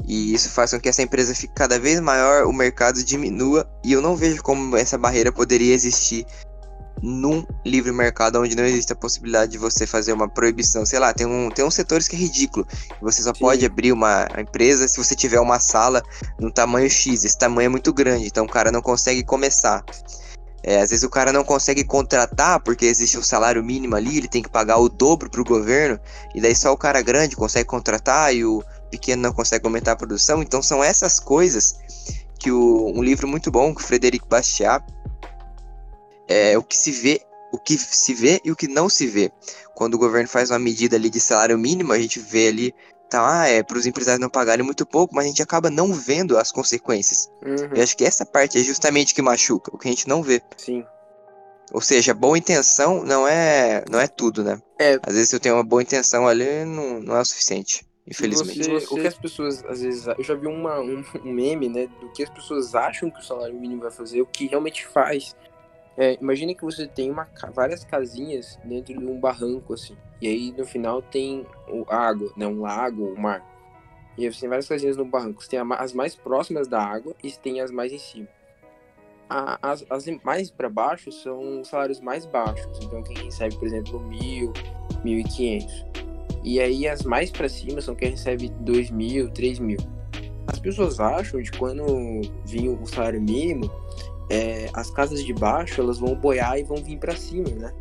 E 0.07 0.32
isso 0.32 0.49
faz 0.51 0.70
com 0.70 0.80
que 0.80 0.89
essa 0.89 1.03
empresa 1.03 1.34
fique 1.34 1.53
cada 1.55 1.78
vez 1.78 1.99
maior, 2.01 2.47
o 2.47 2.53
mercado 2.53 3.03
diminua, 3.03 3.68
e 3.84 3.93
eu 3.93 4.01
não 4.01 4.14
vejo 4.14 4.41
como 4.43 4.76
essa 4.76 4.97
barreira 4.97 5.32
poderia 5.32 5.74
existir 5.74 6.24
num 7.03 7.45
livre 7.64 7.93
mercado 7.93 8.41
onde 8.41 8.57
não 8.57 8.64
existe 8.64 8.93
a 8.93 8.97
possibilidade 8.97 9.53
de 9.53 9.59
você 9.59 9.87
fazer 9.87 10.12
uma 10.12 10.28
proibição. 10.28 10.87
Sei 10.87 10.99
lá, 10.99 11.12
tem, 11.12 11.26
um, 11.26 11.51
tem 11.51 11.64
uns 11.64 11.74
setores 11.74 12.09
que 12.09 12.16
é 12.16 12.18
ridículo. 12.18 12.66
Você 13.03 13.22
só 13.22 13.34
Sim. 13.34 13.41
pode 13.41 13.66
abrir 13.66 13.93
uma 13.93 14.26
empresa 14.39 14.89
se 14.89 14.97
você 14.97 15.14
tiver 15.14 15.41
uma 15.41 15.59
sala 15.59 16.03
no 16.39 16.51
tamanho 16.51 16.89
X. 16.89 17.24
Esse 17.24 17.37
tamanho 17.37 17.66
é 17.66 17.68
muito 17.68 17.93
grande, 17.93 18.26
então 18.26 18.45
o 18.45 18.49
cara 18.49 18.72
não 18.72 18.80
consegue 18.80 19.22
começar. 19.22 19.84
É, 20.67 20.81
às 20.81 20.91
vezes 20.91 21.05
o 21.05 21.09
cara 21.09 21.33
não 21.33 21.45
consegue 21.45 21.85
contratar 21.85 22.59
porque 22.59 22.87
existe 22.87 23.17
um 23.17 23.23
salário 23.23 23.62
mínimo 23.62 23.95
ali, 23.95 24.19
ele 24.19 24.27
tem 24.27 24.43
que 24.43 24.49
pagar 24.49 24.79
o 24.79 24.89
dobro 24.89 25.31
para 25.31 25.41
o 25.41 25.45
governo, 25.45 25.97
e 26.35 26.41
daí 26.41 26.57
só 26.57 26.73
o 26.73 26.77
cara 26.77 27.01
grande 27.01 27.37
consegue 27.37 27.69
contratar 27.69 28.35
e 28.35 28.45
o 28.45 28.64
pequeno 28.91 29.23
não 29.23 29.33
consegue 29.33 29.64
aumentar 29.64 29.93
a 29.93 29.97
produção. 29.97 30.43
Então 30.43 30.61
são 30.61 30.83
essas 30.83 31.21
coisas 31.21 31.77
que 32.41 32.51
o, 32.51 32.93
um 32.93 33.01
livro 33.01 33.29
muito 33.29 33.49
bom, 33.49 33.73
que 33.73 33.81
o 33.81 33.85
Frederic 33.85 34.27
Bastiat, 34.29 34.85
é 36.27 36.59
o 36.59 36.64
que 36.64 36.77
se 36.77 36.91
vê, 36.91 37.23
o 37.53 37.59
que 37.59 37.79
se 37.79 38.12
vê 38.12 38.41
e 38.45 38.51
o 38.51 38.57
que 38.57 38.67
não 38.67 38.89
se 38.89 39.07
vê. 39.07 39.31
Quando 39.77 39.95
o 39.95 39.99
governo 39.99 40.29
faz 40.29 40.51
uma 40.51 40.59
medida 40.59 40.97
ali 40.97 41.09
de 41.09 41.21
salário 41.21 41.57
mínimo, 41.57 41.93
a 41.93 41.99
gente 41.99 42.19
vê 42.19 42.49
ali 42.49 42.75
tá, 43.11 43.43
ah, 43.43 43.49
é 43.49 43.63
para 43.63 43.79
os 43.79 43.87
empresários 43.87 44.21
não 44.21 44.29
pagarem 44.29 44.65
muito 44.65 44.85
pouco, 44.87 45.15
mas 45.15 45.25
a 45.25 45.29
gente 45.29 45.43
acaba 45.43 45.71
não 45.71 45.93
vendo 45.93 46.39
as 46.39 46.51
consequências. 46.53 47.31
Uhum. 47.45 47.77
Eu 47.77 47.83
acho 47.83 47.97
que 47.97 48.05
essa 48.05 48.25
parte 48.25 48.59
é 48.59 48.63
justamente 48.63 49.13
o 49.13 49.17
que 49.17 49.23
machuca, 49.23 49.75
o 49.75 49.79
que 49.79 49.89
a 49.89 49.91
gente 49.91 50.09
não 50.09 50.23
vê. 50.23 50.43
Sim. 50.57 50.85
Ou 51.73 51.81
seja, 51.81 52.15
boa 52.15 52.39
intenção 52.39 53.03
não 53.03 53.27
é 53.27 53.85
não 53.91 54.01
é 54.01 54.07
tudo, 54.07 54.45
né? 54.45 54.61
É. 54.79 54.99
Às 55.03 55.15
vezes 55.15 55.33
eu 55.33 55.41
tenho 55.41 55.57
uma 55.57 55.65
boa 55.65 55.83
intenção 55.83 56.27
ali, 56.27 56.65
não, 56.65 57.01
não 57.01 57.17
é 57.17 57.21
o 57.21 57.25
suficiente. 57.25 57.87
Infelizmente. 58.07 58.71
Você... 58.71 58.95
O 58.95 59.01
que 59.01 59.07
as 59.07 59.19
pessoas, 59.19 59.65
às 59.65 59.81
vezes, 59.81 60.07
eu 60.07 60.23
já 60.23 60.35
vi 60.35 60.47
uma, 60.47 60.79
um, 60.81 61.05
um, 61.25 61.33
meme, 61.33 61.69
né, 61.69 61.89
do 62.01 62.13
que 62.13 62.23
as 62.23 62.31
pessoas 62.31 62.75
acham 62.75 63.11
que 63.11 63.19
o 63.19 63.23
salário 63.23 63.59
mínimo 63.59 63.83
vai 63.83 63.91
fazer, 63.91 64.21
o 64.21 64.27
que 64.27 64.47
realmente 64.47 64.87
faz. 64.87 65.35
É, 65.97 66.18
imagine 66.20 66.55
que 66.55 66.64
você 66.64 66.86
tem 66.86 67.11
uma, 67.11 67.26
várias 67.55 67.82
casinhas 67.84 68.59
dentro 68.64 68.99
de 68.99 69.05
um 69.05 69.18
barranco, 69.18 69.72
assim. 69.72 69.97
E 70.20 70.26
aí 70.26 70.53
no 70.53 70.66
final 70.66 71.01
tem 71.01 71.47
o 71.68 71.84
água, 71.88 72.30
né? 72.36 72.47
Um 72.47 72.61
lago, 72.61 73.05
o 73.05 73.12
um 73.12 73.16
mar. 73.16 73.44
E 74.18 74.24
aí 74.24 74.32
você 74.32 74.40
tem 74.40 74.49
várias 74.49 74.68
casinhas 74.68 74.97
no 74.97 75.05
barranco. 75.05 75.42
Você 75.42 75.51
tem 75.51 75.61
as 75.61 75.92
mais 75.92 76.14
próximas 76.14 76.68
da 76.68 76.82
água 76.82 77.14
e 77.22 77.30
tem 77.32 77.61
as 77.61 77.70
mais 77.70 77.92
em 77.92 77.99
cima. 77.99 78.28
A, 79.28 79.59
as, 79.72 79.84
as 79.90 80.07
mais 80.22 80.51
para 80.51 80.68
baixo 80.68 81.11
são 81.11 81.61
os 81.61 81.68
salários 81.68 82.01
mais 82.01 82.26
baixos. 82.26 82.78
Então 82.82 83.03
quem 83.03 83.24
recebe, 83.24 83.57
por 83.57 83.66
exemplo, 83.66 84.01
mil, 84.01 84.53
mil 85.03 85.18
e 85.18 85.24
quinhentos. 85.24 85.84
E 86.44 86.61
aí 86.61 86.86
as 86.86 87.03
mais 87.03 87.30
para 87.30 87.49
cima 87.49 87.80
são 87.80 87.94
quem 87.94 88.11
recebe 88.11 88.51
dois 88.61 88.90
mil, 88.90 89.30
três 89.30 89.59
mil. 89.59 89.78
As 90.47 90.59
pessoas 90.59 91.01
acham 91.01 91.42
de 91.42 91.51
quando 91.53 91.84
vinha 92.44 92.70
o 92.70 92.86
salário 92.86 93.20
mínimo 93.20 93.70
é, 94.31 94.68
as 94.72 94.91
casas 94.91 95.24
de 95.24 95.33
baixo 95.33 95.81
elas 95.81 95.99
vão 95.99 96.14
boiar 96.14 96.59
e 96.59 96.64
vão 96.64 96.77
vir 96.79 96.99
para 96.99 97.14
cima, 97.14 97.49
né? 97.51 97.72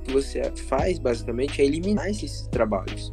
O 0.00 0.04
que 0.04 0.12
você 0.12 0.42
faz 0.68 0.98
basicamente 0.98 1.60
é 1.60 1.64
eliminar 1.64 2.08
esses 2.08 2.46
trabalhos, 2.48 3.12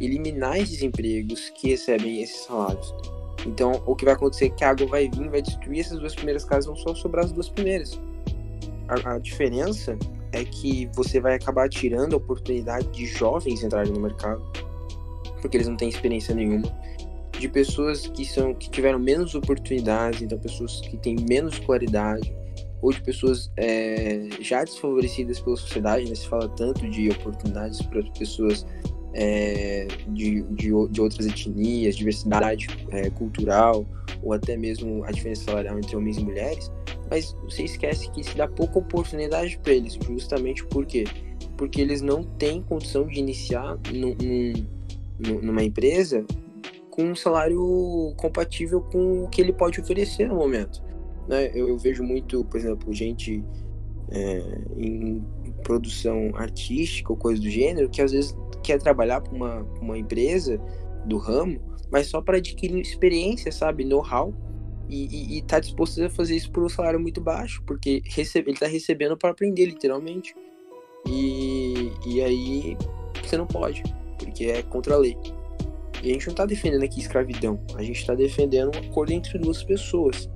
eliminar 0.00 0.58
esses 0.58 0.82
empregos 0.82 1.50
que 1.50 1.68
recebem 1.68 2.22
esses 2.22 2.44
salários. 2.44 2.94
Então, 3.46 3.82
o 3.86 3.94
que 3.94 4.04
vai 4.04 4.14
acontecer 4.14 4.46
é 4.46 4.48
que 4.50 4.64
a 4.64 4.70
água 4.70 4.86
vai 4.86 5.08
vir, 5.08 5.30
vai 5.30 5.40
destruir 5.40 5.80
essas 5.80 5.98
duas 5.98 6.14
primeiras 6.14 6.44
casas, 6.44 6.66
vão 6.66 6.76
só 6.76 6.94
sobrar 6.94 7.24
as 7.24 7.32
duas 7.32 7.48
primeiras. 7.48 7.98
A, 8.88 9.14
a 9.14 9.18
diferença 9.18 9.96
é 10.32 10.44
que 10.44 10.90
você 10.94 11.20
vai 11.20 11.34
acabar 11.34 11.68
tirando 11.68 12.14
a 12.14 12.16
oportunidade 12.16 12.88
de 12.88 13.06
jovens 13.06 13.62
entrarem 13.62 13.92
no 13.92 14.00
mercado, 14.00 14.42
porque 15.40 15.56
eles 15.56 15.68
não 15.68 15.76
têm 15.76 15.88
experiência 15.88 16.34
nenhuma 16.34 16.66
de 17.38 17.48
pessoas 17.48 18.06
que 18.06 18.24
são 18.24 18.54
que 18.54 18.70
tiveram 18.70 18.98
menos 18.98 19.34
oportunidades, 19.34 20.22
então 20.22 20.38
pessoas 20.38 20.80
que 20.80 20.96
têm 20.96 21.16
menos 21.28 21.54
escolaridade, 21.54 22.34
ou 22.80 22.92
de 22.92 23.02
pessoas 23.02 23.50
é, 23.56 24.28
já 24.40 24.64
desfavorecidas 24.64 25.40
pela 25.40 25.56
sociedade, 25.56 26.08
né? 26.08 26.14
Se 26.14 26.28
fala 26.28 26.48
tanto 26.48 26.88
de 26.88 27.10
oportunidades 27.10 27.80
para 27.82 28.02
pessoas 28.18 28.66
é, 29.12 29.86
de, 30.08 30.42
de, 30.42 30.70
de, 30.90 31.00
outras 31.00 31.26
etnias, 31.26 31.96
diversidade 31.96 32.66
é, 32.90 33.08
cultural, 33.10 33.86
ou 34.22 34.32
até 34.32 34.56
mesmo 34.56 35.04
a 35.04 35.10
diferença 35.10 35.44
salarial 35.44 35.78
entre 35.78 35.96
homens 35.96 36.18
e 36.18 36.24
mulheres, 36.24 36.70
mas 37.10 37.34
você 37.44 37.64
esquece 37.64 38.10
que 38.10 38.22
se 38.22 38.36
dá 38.36 38.46
pouca 38.46 38.78
oportunidade 38.78 39.58
para 39.58 39.72
eles, 39.72 39.98
justamente 40.06 40.64
por 40.66 40.84
quê? 40.84 41.04
Porque 41.56 41.80
eles 41.80 42.02
não 42.02 42.22
têm 42.22 42.60
condição 42.62 43.06
de 43.06 43.18
iniciar 43.18 43.78
num, 43.90 44.14
num, 45.18 45.40
numa 45.40 45.62
empresa 45.62 46.26
com 46.96 47.04
um 47.04 47.14
salário 47.14 48.14
compatível 48.16 48.80
com 48.80 49.24
o 49.24 49.28
que 49.28 49.42
ele 49.42 49.52
pode 49.52 49.80
oferecer 49.80 50.26
no 50.26 50.34
momento. 50.34 50.82
Né? 51.28 51.50
Eu, 51.54 51.68
eu 51.68 51.78
vejo 51.78 52.02
muito, 52.02 52.42
por 52.46 52.58
exemplo, 52.58 52.92
gente 52.92 53.44
é, 54.10 54.42
em 54.78 55.22
produção 55.62 56.30
artística 56.34 57.12
ou 57.12 57.18
coisa 57.18 57.40
do 57.40 57.50
gênero 57.50 57.90
que 57.90 58.00
às 58.00 58.12
vezes 58.12 58.36
quer 58.62 58.78
trabalhar 58.78 59.20
para 59.20 59.34
uma, 59.34 59.62
uma 59.80 59.98
empresa 59.98 60.58
do 61.04 61.18
ramo, 61.18 61.60
mas 61.90 62.06
só 62.06 62.22
para 62.22 62.38
adquirir 62.38 62.80
experiência, 62.80 63.52
sabe, 63.52 63.84
know-how 63.84 64.34
e, 64.88 65.38
está 65.38 65.58
disposto 65.58 66.02
a 66.02 66.08
fazer 66.08 66.36
isso 66.36 66.50
por 66.50 66.64
um 66.64 66.68
salário 66.68 66.98
muito 66.98 67.20
baixo, 67.20 67.62
porque 67.66 68.02
recebe, 68.06 68.50
ele 68.50 68.56
está 68.56 68.66
recebendo 68.66 69.16
para 69.16 69.30
aprender, 69.30 69.66
literalmente. 69.66 70.34
E, 71.06 71.92
e 72.06 72.22
aí 72.22 72.76
você 73.22 73.36
não 73.36 73.46
pode, 73.46 73.82
porque 74.18 74.44
é 74.46 74.62
contra 74.62 74.94
a 74.94 74.98
lei. 74.98 75.16
A 76.06 76.12
gente 76.12 76.26
não 76.26 76.32
está 76.32 76.46
defendendo 76.46 76.84
aqui 76.84 77.00
escravidão, 77.00 77.60
a 77.74 77.82
gente 77.82 77.98
está 77.98 78.14
defendendo 78.14 78.70
um 78.76 78.78
acordo 78.78 79.12
entre 79.12 79.38
duas 79.38 79.64
pessoas. 79.64 80.30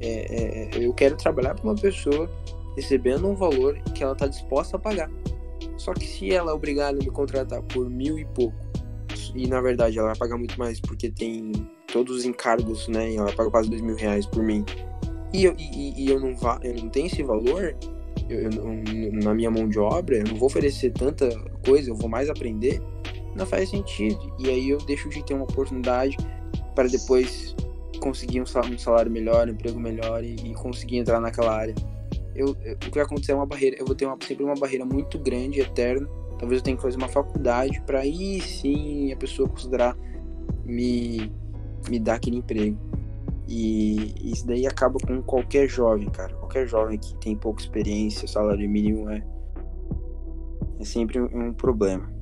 É, 0.00 0.70
é, 0.76 0.84
eu 0.84 0.94
quero 0.94 1.16
trabalhar 1.16 1.54
para 1.54 1.64
uma 1.64 1.74
pessoa 1.74 2.30
recebendo 2.76 3.26
um 3.26 3.34
valor 3.34 3.76
que 3.92 4.04
ela 4.04 4.12
está 4.12 4.28
disposta 4.28 4.76
a 4.76 4.78
pagar. 4.78 5.10
Só 5.76 5.92
que 5.92 6.06
se 6.06 6.32
ela 6.32 6.52
é 6.52 6.54
obrigada 6.54 6.98
a 6.98 7.04
me 7.04 7.10
contratar 7.10 7.60
por 7.62 7.90
mil 7.90 8.18
e 8.18 8.24
pouco, 8.24 8.56
e 9.34 9.48
na 9.48 9.60
verdade 9.60 9.98
ela 9.98 10.08
vai 10.08 10.16
pagar 10.16 10.38
muito 10.38 10.56
mais 10.58 10.78
porque 10.78 11.10
tem 11.10 11.50
todos 11.92 12.18
os 12.18 12.24
encargos, 12.24 12.86
né? 12.86 13.14
Ela 13.14 13.32
paga 13.32 13.50
quase 13.50 13.68
dois 13.68 13.82
mil 13.82 13.96
reais 13.96 14.26
por 14.26 14.44
mim. 14.44 14.64
E 15.32 15.44
eu, 15.44 15.56
e, 15.58 16.04
e 16.04 16.08
eu, 16.08 16.20
não, 16.20 16.36
va 16.36 16.60
eu 16.62 16.74
não 16.74 16.88
tenho 16.88 17.06
esse 17.06 17.22
valor, 17.22 17.76
eu, 18.28 18.42
eu, 18.42 19.12
na 19.12 19.34
minha 19.34 19.50
mão 19.50 19.68
de 19.68 19.78
obra, 19.78 20.18
eu 20.18 20.24
não 20.24 20.36
vou 20.36 20.46
oferecer 20.46 20.92
tanta 20.92 21.28
coisa, 21.66 21.90
eu 21.90 21.96
vou 21.96 22.08
mais 22.08 22.30
aprender 22.30 22.80
não 23.36 23.46
faz 23.46 23.70
sentido. 23.70 24.34
E 24.38 24.48
aí 24.48 24.70
eu 24.70 24.78
deixo 24.78 25.08
de 25.08 25.22
ter 25.22 25.34
uma 25.34 25.44
oportunidade 25.44 26.16
para 26.74 26.88
depois 26.88 27.54
conseguir 28.00 28.40
um 28.40 28.46
salário 28.46 29.10
melhor, 29.10 29.48
um 29.48 29.52
emprego 29.52 29.78
melhor 29.78 30.22
e, 30.22 30.34
e 30.34 30.54
conseguir 30.54 30.98
entrar 30.98 31.20
naquela 31.20 31.54
área. 31.54 31.74
Eu, 32.34 32.56
eu, 32.62 32.74
o 32.74 32.78
que 32.78 32.90
vai 32.90 33.02
acontecer 33.02 33.32
é 33.32 33.34
uma 33.34 33.46
barreira, 33.46 33.76
eu 33.78 33.86
vou 33.86 33.94
ter 33.94 34.06
uma, 34.06 34.16
sempre 34.22 34.44
uma 34.44 34.54
barreira 34.54 34.84
muito 34.84 35.18
grande, 35.18 35.60
eterna. 35.60 36.06
Talvez 36.38 36.60
eu 36.60 36.64
tenha 36.64 36.76
que 36.76 36.82
fazer 36.82 36.98
uma 36.98 37.08
faculdade 37.08 37.80
para 37.86 38.00
aí 38.00 38.40
sim 38.42 39.10
a 39.12 39.16
pessoa 39.16 39.48
considerar 39.48 39.96
me, 40.64 41.32
me 41.88 41.98
dar 41.98 42.14
aquele 42.14 42.36
emprego. 42.36 42.78
E 43.48 44.12
isso 44.32 44.46
daí 44.46 44.66
acaba 44.66 44.98
com 44.98 45.22
qualquer 45.22 45.68
jovem, 45.68 46.08
cara. 46.10 46.34
Qualquer 46.34 46.66
jovem 46.66 46.98
que 46.98 47.14
tem 47.16 47.36
pouca 47.36 47.62
experiência, 47.62 48.26
salário 48.26 48.68
mínimo 48.68 49.08
é, 49.08 49.24
é 50.80 50.84
sempre 50.84 51.20
um 51.20 51.52
problema. 51.52 52.15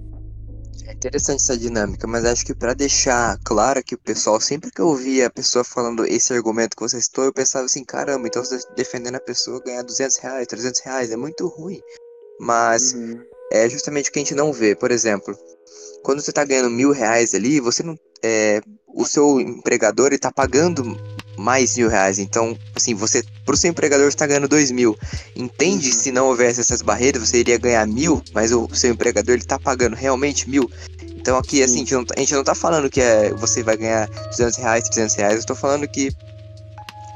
É 0.86 0.92
interessante 0.92 1.40
essa 1.40 1.56
dinâmica, 1.56 2.06
mas 2.06 2.24
acho 2.24 2.44
que 2.44 2.54
para 2.54 2.74
deixar 2.74 3.38
claro 3.44 3.82
que 3.82 3.94
o 3.94 3.98
pessoal, 3.98 4.40
sempre 4.40 4.70
que 4.70 4.80
eu 4.80 4.88
ouvia 4.88 5.26
a 5.26 5.30
pessoa 5.30 5.64
falando 5.64 6.04
esse 6.04 6.32
argumento 6.32 6.76
que 6.76 6.82
você 6.82 7.00
citou, 7.00 7.24
eu 7.24 7.32
pensava 7.32 7.64
assim, 7.64 7.84
caramba, 7.84 8.26
então 8.26 8.44
você 8.44 8.58
tá 8.58 8.74
defendendo 8.74 9.16
a 9.16 9.20
pessoa 9.20 9.62
ganhar 9.62 9.82
200 9.82 10.16
reais, 10.18 10.46
300 10.46 10.80
reais, 10.80 11.10
é 11.10 11.16
muito 11.16 11.46
ruim. 11.46 11.80
Mas 12.38 12.92
uhum. 12.92 13.22
é 13.52 13.68
justamente 13.68 14.10
o 14.10 14.12
que 14.12 14.18
a 14.18 14.22
gente 14.22 14.34
não 14.34 14.52
vê. 14.52 14.74
Por 14.74 14.90
exemplo, 14.90 15.36
quando 16.02 16.20
você 16.20 16.32
tá 16.32 16.44
ganhando 16.44 16.70
mil 16.70 16.92
reais 16.92 17.34
ali, 17.34 17.60
você 17.60 17.82
não. 17.82 17.98
É, 18.22 18.60
o 18.86 19.04
seu 19.04 19.40
empregador 19.40 20.12
está 20.12 20.30
pagando 20.30 20.96
mais 21.36 21.76
mil 21.76 21.88
reais. 21.88 22.18
Então, 22.18 22.56
assim, 22.74 22.94
você, 22.94 23.22
pro 23.44 23.56
seu 23.56 23.70
empregador, 23.70 24.08
está 24.08 24.26
ganhando 24.26 24.48
dois 24.48 24.70
mil. 24.70 24.96
Entende? 25.34 25.88
Uhum. 25.88 25.94
Se 25.94 26.12
não 26.12 26.26
houvesse 26.26 26.60
essas 26.60 26.82
barreiras, 26.82 27.28
você 27.28 27.38
iria 27.38 27.58
ganhar 27.58 27.86
mil, 27.86 28.22
mas 28.32 28.52
o 28.52 28.68
seu 28.72 28.90
empregador 28.90 29.34
ele 29.34 29.44
tá 29.44 29.58
pagando 29.58 29.94
realmente 29.94 30.48
mil. 30.48 30.70
Então 31.16 31.38
aqui, 31.38 31.62
assim, 31.62 31.76
a 31.76 31.78
gente, 31.78 31.94
não, 31.94 32.04
tá, 32.04 32.14
a 32.16 32.20
gente 32.20 32.34
não 32.34 32.44
tá 32.44 32.54
falando 32.54 32.90
que 32.90 33.00
é, 33.00 33.32
você 33.32 33.62
vai 33.62 33.76
ganhar 33.76 34.08
200 34.30 34.56
reais, 34.58 34.84
300 34.90 35.14
reais. 35.14 35.40
Eu 35.40 35.46
tô 35.46 35.54
falando 35.54 35.88
que 35.88 36.10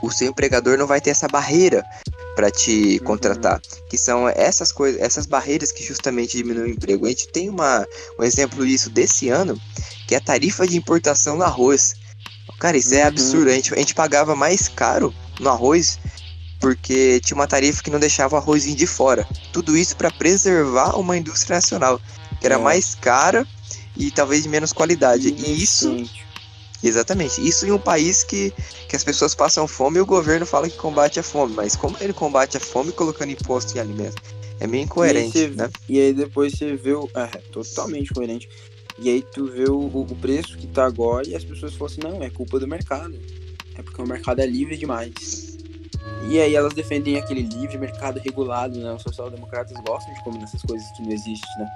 o 0.02 0.10
seu 0.10 0.28
empregador 0.28 0.78
não 0.78 0.86
vai 0.86 1.00
ter 1.00 1.10
essa 1.10 1.28
barreira 1.28 1.84
para 2.34 2.50
te 2.50 2.98
uhum. 2.98 3.04
contratar, 3.04 3.60
que 3.90 3.98
são 3.98 4.28
essas 4.28 4.70
coisas, 4.70 5.00
essas 5.00 5.26
barreiras 5.26 5.72
que 5.72 5.82
justamente 5.84 6.36
diminuem 6.36 6.70
o 6.70 6.74
emprego. 6.74 7.04
A 7.04 7.08
gente 7.08 7.28
tem 7.28 7.48
uma, 7.48 7.86
um 8.18 8.22
exemplo 8.22 8.64
disso 8.64 8.88
desse 8.90 9.28
ano, 9.28 9.60
que 10.06 10.14
é 10.14 10.18
a 10.18 10.22
tarifa 10.22 10.66
de 10.66 10.76
importação 10.76 11.36
do 11.36 11.42
arroz. 11.42 11.94
Cara, 12.58 12.76
isso 12.76 12.94
é 12.94 13.02
uhum. 13.02 13.08
absurdo. 13.08 13.50
A 13.50 13.54
gente, 13.54 13.74
a 13.74 13.78
gente 13.78 13.94
pagava 13.94 14.34
mais 14.34 14.68
caro 14.68 15.14
no 15.40 15.48
arroz 15.48 15.98
porque 16.60 17.20
tinha 17.20 17.36
uma 17.36 17.46
tarifa 17.46 17.82
que 17.82 17.90
não 17.90 18.00
deixava 18.00 18.34
o 18.34 18.38
arroz 18.38 18.64
vir 18.64 18.74
de 18.74 18.86
fora. 18.86 19.26
Tudo 19.52 19.76
isso 19.76 19.96
para 19.96 20.10
preservar 20.10 20.98
uma 20.98 21.16
indústria 21.16 21.56
nacional, 21.56 22.00
que 22.40 22.46
era 22.46 22.56
é. 22.56 22.58
mais 22.58 22.94
cara 22.94 23.46
e 23.96 24.10
talvez 24.10 24.42
de 24.42 24.48
menos 24.48 24.72
qualidade. 24.72 25.28
E 25.28 25.62
isso. 25.62 26.04
Exatamente. 26.82 27.46
Isso 27.46 27.66
em 27.66 27.72
um 27.72 27.78
país 27.78 28.22
que, 28.22 28.52
que 28.88 28.94
as 28.94 29.02
pessoas 29.02 29.34
passam 29.34 29.66
fome 29.66 29.98
e 29.98 30.00
o 30.00 30.06
governo 30.06 30.46
fala 30.46 30.68
que 30.68 30.76
combate 30.76 31.18
a 31.18 31.22
fome. 31.22 31.54
Mas 31.54 31.74
como 31.74 31.96
ele 32.00 32.12
combate 32.12 32.56
a 32.56 32.60
fome 32.60 32.92
colocando 32.92 33.30
imposto 33.30 33.76
em 33.76 33.80
alimentos? 33.80 34.16
É 34.60 34.66
meio 34.66 34.84
incoerente, 34.84 35.38
e 35.38 35.44
aí, 35.44 35.50
né? 35.50 35.70
E 35.88 36.00
aí 36.00 36.12
depois 36.12 36.52
você 36.52 36.74
vê 36.74 36.92
o. 36.92 37.08
É, 37.14 37.26
totalmente 37.52 38.12
coerente. 38.12 38.48
E 39.00 39.08
aí 39.08 39.22
tu 39.22 39.46
vê 39.46 39.68
o, 39.68 39.78
o 39.78 40.16
preço 40.16 40.56
que 40.56 40.66
tá 40.66 40.84
agora 40.84 41.28
e 41.28 41.34
as 41.34 41.44
pessoas 41.44 41.74
falam 41.74 41.86
assim, 41.86 42.00
não, 42.00 42.22
é 42.22 42.30
culpa 42.30 42.58
do 42.58 42.66
mercado. 42.66 43.18
É 43.76 43.82
porque 43.82 44.02
o 44.02 44.06
mercado 44.06 44.40
é 44.40 44.46
livre 44.46 44.76
demais. 44.76 45.56
E 46.28 46.40
aí 46.40 46.54
elas 46.54 46.74
defendem 46.74 47.16
aquele 47.16 47.42
livre 47.42 47.78
mercado 47.78 48.18
regulado, 48.18 48.78
né? 48.78 48.92
Os 48.92 49.02
social-democratas 49.02 49.76
gostam 49.86 50.12
de 50.12 50.22
combinar 50.24 50.44
essas 50.44 50.62
coisas 50.62 50.86
que 50.96 51.02
não 51.02 51.12
existem, 51.12 51.58
né? 51.58 51.70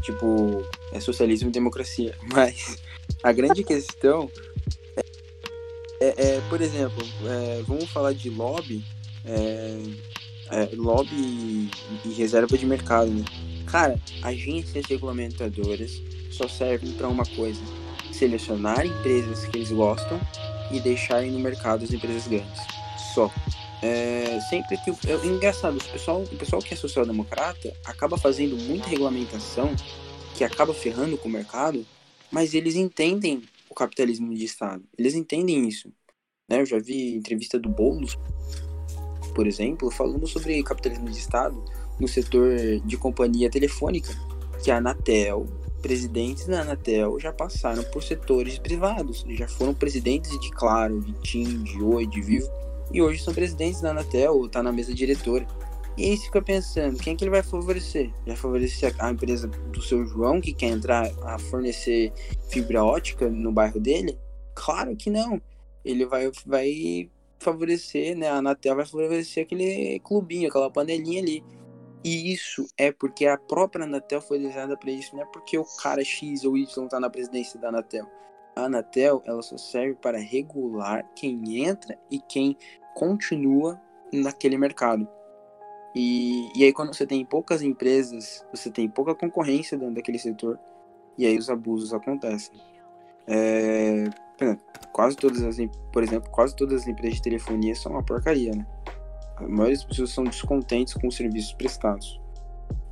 Tipo, 0.00 0.66
é 0.92 0.98
socialismo 0.98 1.48
e 1.48 1.52
democracia. 1.52 2.14
Mas 2.32 2.76
a 3.22 3.32
grande 3.32 3.62
questão 3.62 4.28
é, 4.96 5.04
é, 6.00 6.36
é 6.36 6.40
por 6.48 6.60
exemplo, 6.60 7.06
é, 7.24 7.62
vamos 7.66 7.88
falar 7.90 8.12
de 8.12 8.28
lobby, 8.30 8.84
é, 9.24 9.78
é, 10.50 10.68
lobby 10.74 11.14
e, 11.14 11.70
e 12.04 12.12
reserva 12.14 12.58
de 12.58 12.66
mercado, 12.66 13.10
né? 13.10 13.24
Cara, 13.74 14.00
agências 14.22 14.86
regulamentadoras 14.86 16.00
só 16.30 16.46
servem 16.46 16.92
para 16.92 17.08
uma 17.08 17.26
coisa: 17.26 17.60
selecionar 18.12 18.86
empresas 18.86 19.46
que 19.46 19.58
eles 19.58 19.72
gostam 19.72 20.20
e 20.70 20.78
deixarem 20.78 21.32
no 21.32 21.40
mercado 21.40 21.82
as 21.82 21.92
empresas 21.92 22.28
grandes. 22.28 22.60
Só. 23.12 23.28
É, 23.82 24.38
sempre 24.48 24.76
que. 24.76 24.90
É, 25.10 25.26
engraçado, 25.26 25.76
o 25.76 25.84
pessoal, 25.90 26.22
o 26.22 26.36
pessoal 26.36 26.62
que 26.62 26.72
é 26.72 26.76
social-democrata 26.76 27.76
acaba 27.84 28.16
fazendo 28.16 28.56
muita 28.56 28.88
regulamentação 28.88 29.74
que 30.36 30.44
acaba 30.44 30.72
ferrando 30.72 31.18
com 31.18 31.28
o 31.28 31.32
mercado, 31.32 31.84
mas 32.30 32.54
eles 32.54 32.76
entendem 32.76 33.42
o 33.68 33.74
capitalismo 33.74 34.32
de 34.32 34.44
Estado. 34.44 34.84
Eles 34.96 35.16
entendem 35.16 35.66
isso. 35.66 35.92
Né? 36.48 36.60
Eu 36.60 36.66
já 36.66 36.78
vi 36.78 37.16
entrevista 37.16 37.58
do 37.58 37.68
Boulos, 37.68 38.16
por 39.34 39.48
exemplo, 39.48 39.90
falando 39.90 40.28
sobre 40.28 40.62
capitalismo 40.62 41.10
de 41.10 41.18
Estado 41.18 41.60
no 41.98 42.08
setor 42.08 42.56
de 42.84 42.96
companhia 42.96 43.50
telefônica, 43.50 44.12
que 44.62 44.70
a 44.70 44.78
Anatel, 44.78 45.46
presidentes 45.82 46.46
da 46.46 46.62
Anatel 46.62 47.20
já 47.20 47.32
passaram 47.32 47.82
por 47.84 48.02
setores 48.02 48.58
privados, 48.58 49.24
já 49.30 49.46
foram 49.46 49.74
presidentes 49.74 50.38
de 50.40 50.50
Claro, 50.50 51.00
de 51.00 51.12
TIM, 51.20 51.62
de 51.62 51.82
Oi, 51.82 52.06
de 52.06 52.20
Vivo, 52.22 52.48
e 52.92 53.02
hoje 53.02 53.22
são 53.22 53.34
presidentes 53.34 53.80
da 53.80 53.90
Anatel, 53.90 54.34
ou 54.34 54.48
tá 54.48 54.62
na 54.62 54.72
mesa 54.72 54.94
diretora. 54.94 55.46
E 55.96 56.04
aí 56.04 56.16
você 56.16 56.24
fica 56.24 56.42
pensando, 56.42 56.98
quem 56.98 57.12
é 57.12 57.16
que 57.16 57.22
ele 57.22 57.30
vai 57.30 57.42
favorecer? 57.42 58.10
Vai 58.26 58.34
favorecer 58.34 58.94
a 58.98 59.10
empresa 59.10 59.46
do 59.46 59.80
seu 59.80 60.04
João, 60.06 60.40
que 60.40 60.52
quer 60.52 60.70
entrar 60.70 61.08
a 61.22 61.38
fornecer 61.38 62.12
fibra 62.48 62.82
ótica 62.82 63.28
no 63.28 63.52
bairro 63.52 63.78
dele? 63.78 64.18
Claro 64.54 64.96
que 64.96 65.08
não. 65.08 65.40
Ele 65.84 66.04
vai, 66.04 66.30
vai 66.44 67.08
favorecer, 67.38 68.16
né? 68.16 68.28
A 68.28 68.36
Anatel 68.36 68.74
vai 68.74 68.86
favorecer 68.86 69.44
aquele 69.44 70.00
clubinho, 70.00 70.48
aquela 70.48 70.70
panelinha 70.70 71.22
ali. 71.22 71.44
E 72.04 72.32
isso 72.34 72.66
é 72.76 72.92
porque 72.92 73.26
a 73.26 73.38
própria 73.38 73.86
Anatel 73.86 74.20
foi 74.20 74.38
desenhada 74.38 74.76
para 74.76 74.90
isso, 74.90 75.16
não 75.16 75.22
é 75.22 75.26
porque 75.26 75.56
o 75.56 75.64
cara 75.82 76.04
X 76.04 76.44
ou 76.44 76.54
Y 76.54 76.84
está 76.84 77.00
na 77.00 77.08
presidência 77.08 77.58
da 77.58 77.68
Anatel. 77.68 78.06
A 78.54 78.64
Anatel 78.64 79.22
ela 79.24 79.40
só 79.40 79.56
serve 79.56 79.94
para 79.94 80.18
regular 80.18 81.08
quem 81.16 81.64
entra 81.64 81.98
e 82.10 82.20
quem 82.20 82.58
continua 82.94 83.80
naquele 84.12 84.58
mercado. 84.58 85.08
E, 85.94 86.50
e 86.54 86.64
aí 86.64 86.74
quando 86.74 86.94
você 86.94 87.06
tem 87.06 87.24
poucas 87.24 87.62
empresas, 87.62 88.44
você 88.52 88.70
tem 88.70 88.86
pouca 88.86 89.14
concorrência 89.14 89.78
dentro 89.78 89.94
daquele 89.94 90.18
setor, 90.18 90.58
e 91.16 91.24
aí 91.24 91.38
os 91.38 91.48
abusos 91.48 91.94
acontecem. 91.94 92.60
É, 93.26 94.10
quase 94.92 95.16
todas 95.16 95.42
as, 95.42 95.56
por 95.90 96.02
exemplo, 96.02 96.30
quase 96.30 96.54
todas 96.54 96.82
as 96.82 96.88
empresas 96.88 97.16
de 97.16 97.22
telefonia 97.22 97.74
são 97.74 97.92
uma 97.92 98.02
porcaria, 98.02 98.54
né? 98.54 98.66
A 99.36 99.42
maioria 99.42 99.76
das 99.76 99.84
pessoas 99.84 100.10
são 100.10 100.24
descontentes 100.24 100.94
com 100.94 101.08
os 101.08 101.16
serviços 101.16 101.52
prestados. 101.54 102.20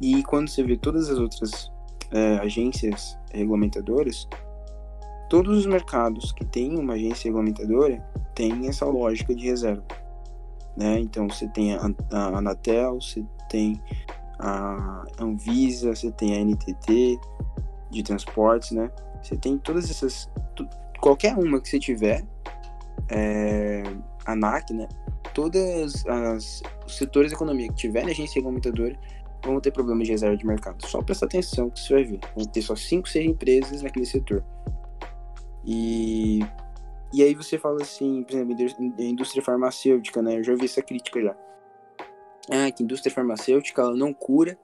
E 0.00 0.22
quando 0.24 0.48
você 0.48 0.62
vê 0.62 0.76
todas 0.76 1.08
as 1.08 1.18
outras 1.18 1.70
é, 2.10 2.38
agências 2.38 3.18
regulamentadoras, 3.32 4.28
todos 5.28 5.58
os 5.58 5.66
mercados 5.66 6.32
que 6.32 6.44
têm 6.44 6.78
uma 6.78 6.94
agência 6.94 7.28
regulamentadora 7.28 7.98
têm 8.34 8.68
essa 8.68 8.84
lógica 8.84 9.34
de 9.34 9.46
reserva. 9.46 9.84
Né? 10.76 10.98
Então 11.00 11.28
você 11.28 11.46
tem 11.48 11.74
a, 11.74 11.90
a 12.10 12.38
Anatel, 12.38 13.00
você 13.00 13.24
tem 13.48 13.80
a 14.38 15.04
Anvisa, 15.20 15.94
você 15.94 16.10
tem 16.10 16.34
a 16.34 16.44
NTT 16.44 17.18
de 17.90 18.02
transportes, 18.02 18.72
né? 18.72 18.90
Você 19.22 19.36
tem 19.36 19.56
todas 19.56 19.88
essas, 19.88 20.28
qualquer 21.00 21.36
uma 21.36 21.60
que 21.60 21.68
você 21.68 21.78
tiver, 21.78 22.24
é, 23.08 23.82
ANAC, 24.26 24.72
né? 24.72 24.88
Todas 25.34 26.06
as 26.06 26.62
os 26.86 26.96
setores 26.96 27.30
da 27.30 27.36
economia 27.36 27.68
que 27.68 27.74
tiverem 27.74 28.10
agência 28.10 28.36
regulamentadora 28.36 28.98
vão 29.44 29.60
ter 29.60 29.72
problemas 29.72 30.06
de 30.06 30.12
reserva 30.12 30.36
de 30.36 30.46
mercado. 30.46 30.86
Só 30.86 31.02
presta 31.02 31.26
atenção 31.26 31.70
que 31.70 31.80
você 31.80 31.94
vai 31.94 32.04
ver. 32.04 32.20
Vão 32.36 32.44
ter 32.44 32.62
só 32.62 32.76
5, 32.76 33.08
6 33.08 33.26
empresas 33.26 33.82
naquele 33.82 34.06
setor. 34.06 34.44
E, 35.64 36.40
e 37.12 37.22
aí 37.22 37.34
você 37.34 37.58
fala 37.58 37.82
assim, 37.82 38.22
por 38.22 38.34
exemplo, 38.34 38.56
a 38.98 39.02
indústria 39.02 39.42
farmacêutica, 39.42 40.22
né? 40.22 40.38
Eu 40.38 40.44
já 40.44 40.52
ouvi 40.52 40.66
essa 40.66 40.82
crítica 40.82 41.20
já. 41.20 41.36
Ah, 42.50 42.70
que 42.70 42.82
indústria 42.82 43.12
farmacêutica 43.12 43.82
ela 43.82 43.94
não 43.94 44.12
cura 44.12 44.58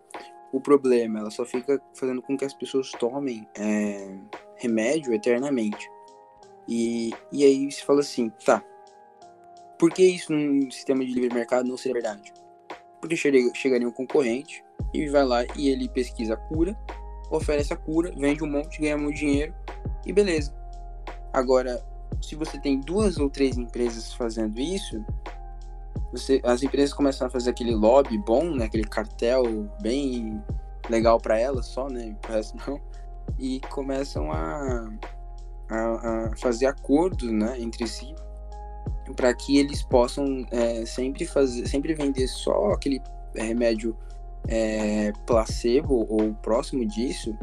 o 0.52 0.60
problema, 0.60 1.20
ela 1.20 1.30
só 1.30 1.44
fica 1.44 1.80
fazendo 1.94 2.22
com 2.22 2.36
que 2.36 2.44
as 2.44 2.54
pessoas 2.54 2.90
tomem 2.92 3.46
é, 3.56 4.18
remédio 4.56 5.12
eternamente. 5.12 5.88
E, 6.66 7.10
e 7.32 7.44
aí 7.44 7.70
você 7.70 7.82
fala 7.84 8.00
assim, 8.00 8.30
tá, 8.44 8.62
por 9.78 9.92
que 9.92 10.02
isso 10.02 10.32
num 10.32 10.70
sistema 10.70 11.04
de 11.04 11.12
livre 11.12 11.32
mercado 11.32 11.68
não 11.68 11.76
seria 11.76 11.94
verdade? 11.94 12.32
Porque 13.00 13.16
chegaria 13.16 13.88
um 13.88 13.92
concorrente 13.92 14.64
e 14.92 15.08
vai 15.08 15.24
lá 15.24 15.44
e 15.56 15.68
ele 15.68 15.88
pesquisa 15.88 16.34
a 16.34 16.36
cura, 16.36 16.76
oferece 17.30 17.72
a 17.72 17.76
cura, 17.76 18.12
vende 18.16 18.42
um 18.42 18.50
monte, 18.50 18.80
ganha 18.80 18.98
muito 18.98 19.16
dinheiro 19.16 19.54
e 20.04 20.12
beleza. 20.12 20.52
Agora, 21.32 21.80
se 22.20 22.34
você 22.34 22.58
tem 22.58 22.80
duas 22.80 23.18
ou 23.18 23.30
três 23.30 23.56
empresas 23.56 24.12
fazendo 24.12 24.58
isso, 24.58 25.04
você, 26.10 26.40
as 26.42 26.62
empresas 26.62 26.92
começam 26.92 27.28
a 27.28 27.30
fazer 27.30 27.50
aquele 27.50 27.74
lobby 27.74 28.18
bom, 28.18 28.50
né, 28.50 28.64
aquele 28.64 28.84
cartel 28.84 29.44
bem 29.80 30.42
legal 30.90 31.20
para 31.20 31.38
elas 31.38 31.66
só, 31.66 31.88
né, 31.88 32.16
o 32.24 32.32
resto 32.32 32.56
não, 32.66 32.80
e 33.38 33.60
começam 33.70 34.32
a, 34.32 34.90
a, 35.70 36.30
a 36.30 36.36
fazer 36.36 36.66
acordos, 36.66 37.30
né, 37.30 37.60
entre 37.60 37.86
si 37.86 38.12
para 39.14 39.34
que 39.34 39.58
eles 39.58 39.82
possam 39.82 40.46
é, 40.50 40.84
sempre 40.84 41.26
fazer, 41.26 41.66
sempre 41.68 41.94
vender 41.94 42.26
só 42.28 42.72
aquele 42.72 43.00
remédio 43.34 43.96
é, 44.46 45.12
placebo 45.26 46.06
ou 46.08 46.34
próximo 46.34 46.84
disso, 46.86 47.36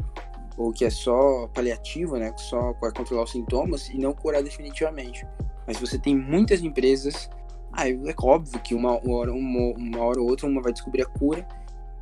ou 0.56 0.72
que 0.72 0.84
é 0.84 0.90
só 0.90 1.46
paliativo, 1.48 2.16
né, 2.16 2.32
só 2.36 2.72
para 2.74 2.92
controlar 2.92 3.24
os 3.24 3.32
sintomas 3.32 3.88
e 3.88 3.98
não 3.98 4.12
curar 4.12 4.42
definitivamente. 4.42 5.26
Mas 5.66 5.78
você 5.78 5.98
tem 5.98 6.16
muitas 6.16 6.62
empresas, 6.62 7.28
aí 7.72 7.92
é 7.92 8.14
óbvio 8.22 8.60
que 8.60 8.74
uma 8.74 8.94
hora, 9.08 9.32
uma, 9.32 9.74
uma 9.76 10.04
hora 10.04 10.20
ou 10.20 10.28
outra 10.28 10.46
uma 10.46 10.62
vai 10.62 10.72
descobrir 10.72 11.02
a 11.02 11.06
cura 11.06 11.46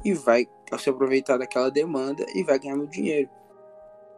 e 0.05 0.13
vai 0.13 0.47
se 0.79 0.91
aproveitar 0.91 1.39
daquela 1.39 1.71
demanda 1.71 2.25
e 2.35 2.43
vai 2.43 2.59
ganhar 2.59 2.77
muito 2.77 2.93
dinheiro. 2.93 3.29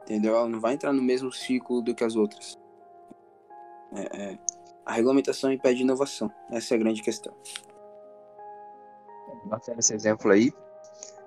Entendeu? 0.03 0.37
Ela 0.37 0.49
não 0.49 0.61
vai 0.61 0.75
entrar 0.75 0.93
no 0.93 1.03
mesmo 1.03 1.33
ciclo 1.33 1.83
do 1.83 1.95
que 1.95 2.05
as 2.05 2.17
outras. 2.17 2.59
É, 3.95 4.23
é, 4.23 4.39
a 4.87 4.93
regulamentação 4.93 5.53
impede 5.53 5.83
inovação. 5.83 6.31
Essa 6.51 6.75
é 6.75 6.77
a 6.77 6.79
grande 6.79 7.03
questão. 7.03 7.35
Bacana 9.47 9.81
esse 9.81 9.93
exemplo 9.93 10.31
aí. 10.31 10.53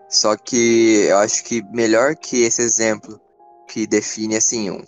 Só 0.08 0.36
que 0.38 1.06
eu 1.10 1.18
acho 1.18 1.44
que 1.44 1.62
melhor 1.72 2.16
que 2.16 2.42
esse 2.44 2.62
exemplo 2.62 3.20
que 3.68 3.86
define 3.86 4.38
assim 4.38 4.72
um, 4.72 4.82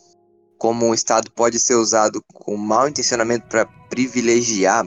como 0.58 0.88
um 0.88 0.94
Estado 0.94 1.30
pode 1.32 1.60
ser 1.60 1.76
usado 1.76 2.24
com 2.34 2.58
mau 2.58 2.88
intencionamento 2.88 3.46
para 3.48 3.66
privilegiar 3.90 4.86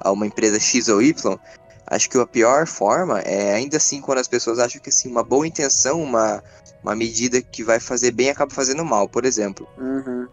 a 0.00 0.10
uma 0.10 0.26
empresa 0.26 0.58
X 0.58 0.88
ou 0.88 1.00
Y, 1.00 1.38
acho 1.86 2.10
que 2.10 2.18
a 2.18 2.26
pior 2.26 2.66
forma 2.66 3.20
é 3.20 3.54
ainda 3.54 3.76
assim 3.76 4.00
quando 4.00 4.18
as 4.18 4.26
pessoas 4.26 4.58
acham 4.58 4.80
que 4.80 4.88
assim, 4.88 5.08
uma 5.08 5.22
boa 5.22 5.46
intenção, 5.46 6.02
uma, 6.02 6.42
uma 6.82 6.96
medida 6.96 7.40
que 7.40 7.62
vai 7.62 7.78
fazer 7.78 8.10
bem 8.10 8.30
acaba 8.30 8.52
fazendo 8.52 8.84
mal. 8.84 9.08
Por 9.08 9.24
exemplo, 9.24 9.68
uhum 9.78 10.26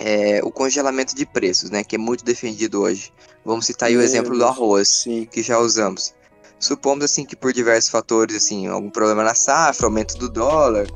é, 0.00 0.40
o 0.42 0.50
congelamento 0.50 1.14
de 1.14 1.26
preços, 1.26 1.70
né, 1.70 1.84
que 1.84 1.94
é 1.94 1.98
muito 1.98 2.24
defendido 2.24 2.80
hoje. 2.80 3.12
Vamos 3.44 3.66
citar 3.66 3.90
aí 3.90 3.96
o 3.96 4.00
exemplo 4.00 4.36
do 4.36 4.44
arroz, 4.44 4.88
sim. 4.88 5.28
que 5.30 5.42
já 5.42 5.58
usamos. 5.58 6.14
Supomos 6.58 7.04
assim 7.04 7.24
que 7.24 7.36
por 7.36 7.52
diversos 7.52 7.90
fatores, 7.90 8.36
assim, 8.36 8.66
algum 8.66 8.90
problema 8.90 9.22
na 9.22 9.34
safra, 9.34 9.86
aumento 9.86 10.16
do 10.18 10.28
dólar, 10.28 10.86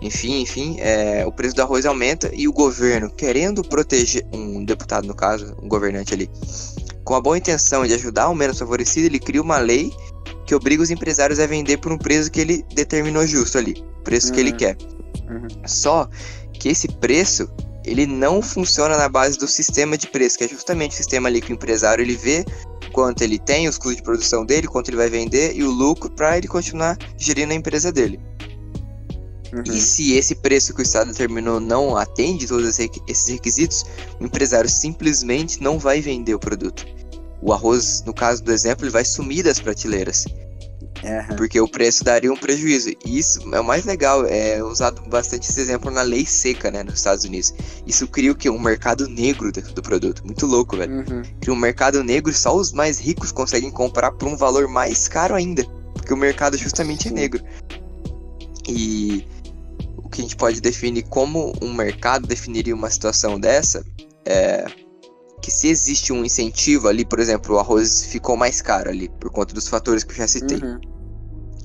enfim, 0.00 0.40
enfim, 0.40 0.76
é, 0.78 1.24
o 1.26 1.32
preço 1.32 1.54
do 1.54 1.62
arroz 1.62 1.84
aumenta 1.84 2.30
e 2.34 2.46
o 2.46 2.52
governo, 2.52 3.10
querendo 3.10 3.62
proteger 3.62 4.26
um 4.32 4.64
deputado 4.64 5.06
no 5.06 5.14
caso, 5.14 5.54
um 5.62 5.68
governante 5.68 6.14
ali, 6.14 6.30
com 7.04 7.14
a 7.14 7.20
boa 7.20 7.36
intenção 7.36 7.86
de 7.86 7.94
ajudar 7.94 8.28
o 8.28 8.34
menos 8.34 8.58
favorecido, 8.58 9.06
ele 9.06 9.18
cria 9.18 9.42
uma 9.42 9.58
lei 9.58 9.92
que 10.46 10.54
obriga 10.54 10.82
os 10.82 10.90
empresários 10.90 11.38
a 11.38 11.46
vender 11.46 11.78
por 11.78 11.92
um 11.92 11.98
preço 11.98 12.30
que 12.30 12.40
ele 12.40 12.64
determinou 12.74 13.26
justo 13.26 13.58
ali, 13.58 13.84
preço 14.04 14.28
uhum. 14.28 14.34
que 14.34 14.40
ele 14.40 14.50
uhum. 14.52 14.56
quer. 14.56 14.76
Uhum. 15.28 15.48
Só 15.66 16.08
que 16.52 16.68
esse 16.68 16.88
preço 16.88 17.48
ele 17.84 18.06
não 18.06 18.42
funciona 18.42 18.96
na 18.96 19.08
base 19.08 19.38
do 19.38 19.48
sistema 19.48 19.96
de 19.96 20.08
preço, 20.08 20.38
que 20.38 20.44
é 20.44 20.48
justamente 20.48 20.92
o 20.92 20.96
sistema 20.96 21.28
ali 21.28 21.40
que 21.40 21.52
o 21.52 21.54
empresário 21.54 22.02
ele 22.02 22.16
vê 22.16 22.44
quanto 22.92 23.22
ele 23.22 23.38
tem, 23.38 23.68
os 23.68 23.78
custos 23.78 23.96
de 23.96 24.02
produção 24.02 24.44
dele, 24.44 24.66
quanto 24.66 24.88
ele 24.88 24.96
vai 24.96 25.08
vender 25.08 25.54
e 25.54 25.62
o 25.62 25.70
lucro 25.70 26.10
para 26.10 26.36
ele 26.36 26.48
continuar 26.48 26.98
gerindo 27.16 27.52
a 27.52 27.56
empresa 27.56 27.92
dele. 27.92 28.20
Uhum. 29.52 29.62
E 29.66 29.80
se 29.80 30.12
esse 30.12 30.34
preço 30.36 30.74
que 30.74 30.80
o 30.80 30.82
Estado 30.82 31.08
determinou 31.08 31.58
não 31.58 31.96
atende 31.96 32.46
todos 32.46 32.78
esses 32.78 33.28
requisitos, 33.28 33.84
o 34.20 34.24
empresário 34.24 34.70
simplesmente 34.70 35.62
não 35.62 35.78
vai 35.78 36.00
vender 36.00 36.34
o 36.34 36.38
produto. 36.38 36.86
O 37.42 37.52
arroz, 37.52 38.02
no 38.04 38.12
caso 38.12 38.42
do 38.44 38.52
exemplo, 38.52 38.84
ele 38.84 38.92
vai 38.92 39.04
sumir 39.04 39.42
das 39.42 39.58
prateleiras. 39.58 40.26
Uhum. 41.02 41.36
Porque 41.36 41.60
o 41.60 41.68
preço 41.68 42.04
daria 42.04 42.32
um 42.32 42.36
prejuízo. 42.36 42.90
E 43.04 43.18
isso 43.18 43.42
é 43.54 43.60
o 43.60 43.64
mais 43.64 43.84
legal, 43.84 44.24
é 44.26 44.62
usado 44.62 45.02
bastante 45.08 45.48
esse 45.48 45.60
exemplo 45.60 45.90
na 45.90 46.02
lei 46.02 46.26
seca, 46.26 46.70
né, 46.70 46.82
nos 46.82 46.94
Estados 46.94 47.24
Unidos. 47.24 47.54
Isso 47.86 48.06
cria 48.06 48.32
o 48.32 48.34
quê? 48.34 48.50
Um 48.50 48.60
mercado 48.60 49.08
negro 49.08 49.50
do, 49.50 49.60
do 49.60 49.82
produto. 49.82 50.24
Muito 50.24 50.46
louco, 50.46 50.76
velho. 50.76 50.98
Uhum. 50.98 51.22
Cria 51.40 51.54
um 51.54 51.58
mercado 51.58 52.02
negro 52.04 52.32
só 52.32 52.54
os 52.54 52.72
mais 52.72 52.98
ricos 52.98 53.32
conseguem 53.32 53.70
comprar 53.70 54.12
por 54.12 54.28
um 54.28 54.36
valor 54.36 54.68
mais 54.68 55.08
caro 55.08 55.34
ainda. 55.34 55.64
Porque 55.94 56.12
o 56.12 56.16
mercado 56.16 56.56
justamente 56.56 57.08
é 57.08 57.10
negro. 57.10 57.42
E 58.68 59.26
o 59.96 60.08
que 60.08 60.20
a 60.20 60.22
gente 60.22 60.36
pode 60.36 60.60
definir 60.60 61.04
como 61.04 61.52
um 61.62 61.72
mercado 61.72 62.26
definiria 62.26 62.74
uma 62.74 62.90
situação 62.90 63.38
dessa 63.40 63.84
é 64.24 64.64
que 65.40 65.50
se 65.50 65.68
existe 65.68 66.12
um 66.12 66.24
incentivo 66.24 66.88
ali, 66.88 67.04
por 67.04 67.18
exemplo, 67.18 67.54
o 67.54 67.58
arroz 67.58 68.04
ficou 68.04 68.36
mais 68.36 68.60
caro 68.60 68.90
ali, 68.90 69.08
por 69.08 69.30
conta 69.30 69.54
dos 69.54 69.68
fatores 69.68 70.04
que 70.04 70.12
eu 70.12 70.16
já 70.16 70.28
citei. 70.28 70.58
Uhum 70.58 70.90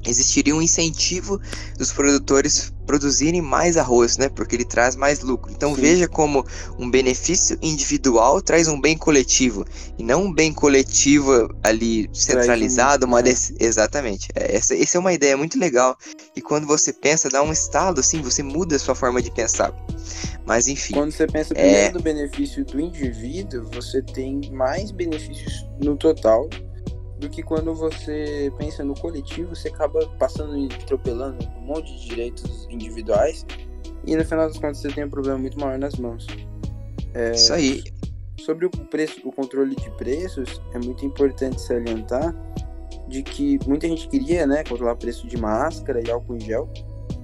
existiria 0.09 0.55
um 0.55 0.61
incentivo 0.61 1.39
dos 1.77 1.91
produtores 1.91 2.71
produzirem 2.85 3.41
mais 3.41 3.77
arroz, 3.77 4.17
né? 4.17 4.29
Porque 4.29 4.55
ele 4.55 4.65
traz 4.65 4.95
mais 4.95 5.21
lucro. 5.21 5.51
Então 5.51 5.75
Sim. 5.75 5.81
veja 5.81 6.07
como 6.07 6.45
um 6.77 6.89
benefício 6.89 7.57
individual 7.61 8.41
traz 8.41 8.67
um 8.67 8.79
bem 8.79 8.97
coletivo 8.97 9.65
e 9.97 10.03
não 10.03 10.25
um 10.25 10.33
bem 10.33 10.53
coletivo 10.53 11.53
ali 11.63 12.09
centralizado, 12.13 13.05
um... 13.05 13.09
uma 13.09 13.21
dec... 13.21 13.55
exatamente. 13.59 14.29
É, 14.35 14.55
essa, 14.55 14.75
essa 14.75 14.97
é 14.97 14.99
uma 14.99 15.13
ideia 15.13 15.35
muito 15.35 15.57
legal 15.59 15.97
e 16.35 16.41
quando 16.41 16.67
você 16.67 16.93
pensa 16.93 17.29
dá 17.29 17.41
um 17.41 17.51
estado 17.51 17.99
assim, 17.99 18.21
você 18.21 18.43
muda 18.43 18.75
a 18.75 18.79
sua 18.79 18.95
forma 18.95 19.21
de 19.21 19.31
pensar. 19.31 19.73
Mas 20.45 20.67
enfim. 20.67 20.93
Quando 20.93 21.11
você 21.11 21.27
pensa 21.27 21.53
primeiro 21.53 21.87
é... 21.87 21.91
no 21.91 21.99
benefício 21.99 22.63
do 22.65 22.79
indivíduo, 22.79 23.65
você 23.73 24.01
tem 24.01 24.51
mais 24.51 24.91
benefícios 24.91 25.67
no 25.81 25.97
total 25.97 26.47
do 27.19 27.29
que 27.29 27.41
quando 27.41 27.73
você 27.73 28.51
pensa 28.57 28.83
no 28.83 28.93
coletivo, 28.93 29.55
você 29.55 29.69
acaba 29.69 30.05
passando 30.19 30.57
e 30.57 30.65
atropelando 30.65 31.45
um 31.57 31.61
monte 31.61 31.91
de 31.97 32.07
direitos 32.07 32.67
individuais 32.69 33.45
e 34.05 34.15
no 34.15 34.23
final 34.23 34.47
das 34.47 34.57
contas 34.57 34.77
você 34.79 34.89
tem 34.89 35.05
um 35.05 35.09
problema 35.09 35.37
muito 35.37 35.59
maior 35.59 35.77
nas 35.77 35.95
mãos. 35.95 36.27
É, 37.13 37.31
Isso 37.31 37.53
aí. 37.53 37.83
Sobre 38.39 38.65
o 38.65 38.69
preço, 38.69 39.21
o 39.27 39.31
controle 39.31 39.75
de 39.75 39.89
preços, 39.91 40.61
é 40.73 40.79
muito 40.79 41.05
importante 41.05 41.59
salientar 41.61 42.35
de 43.07 43.23
que 43.23 43.57
muita 43.67 43.87
gente 43.87 44.07
queria, 44.09 44.45
né, 44.45 44.63
controlar 44.63 44.95
preço 44.95 45.27
de 45.27 45.37
máscara 45.37 46.01
e 46.05 46.11
álcool 46.11 46.35
em 46.35 46.41
gel, 46.41 46.69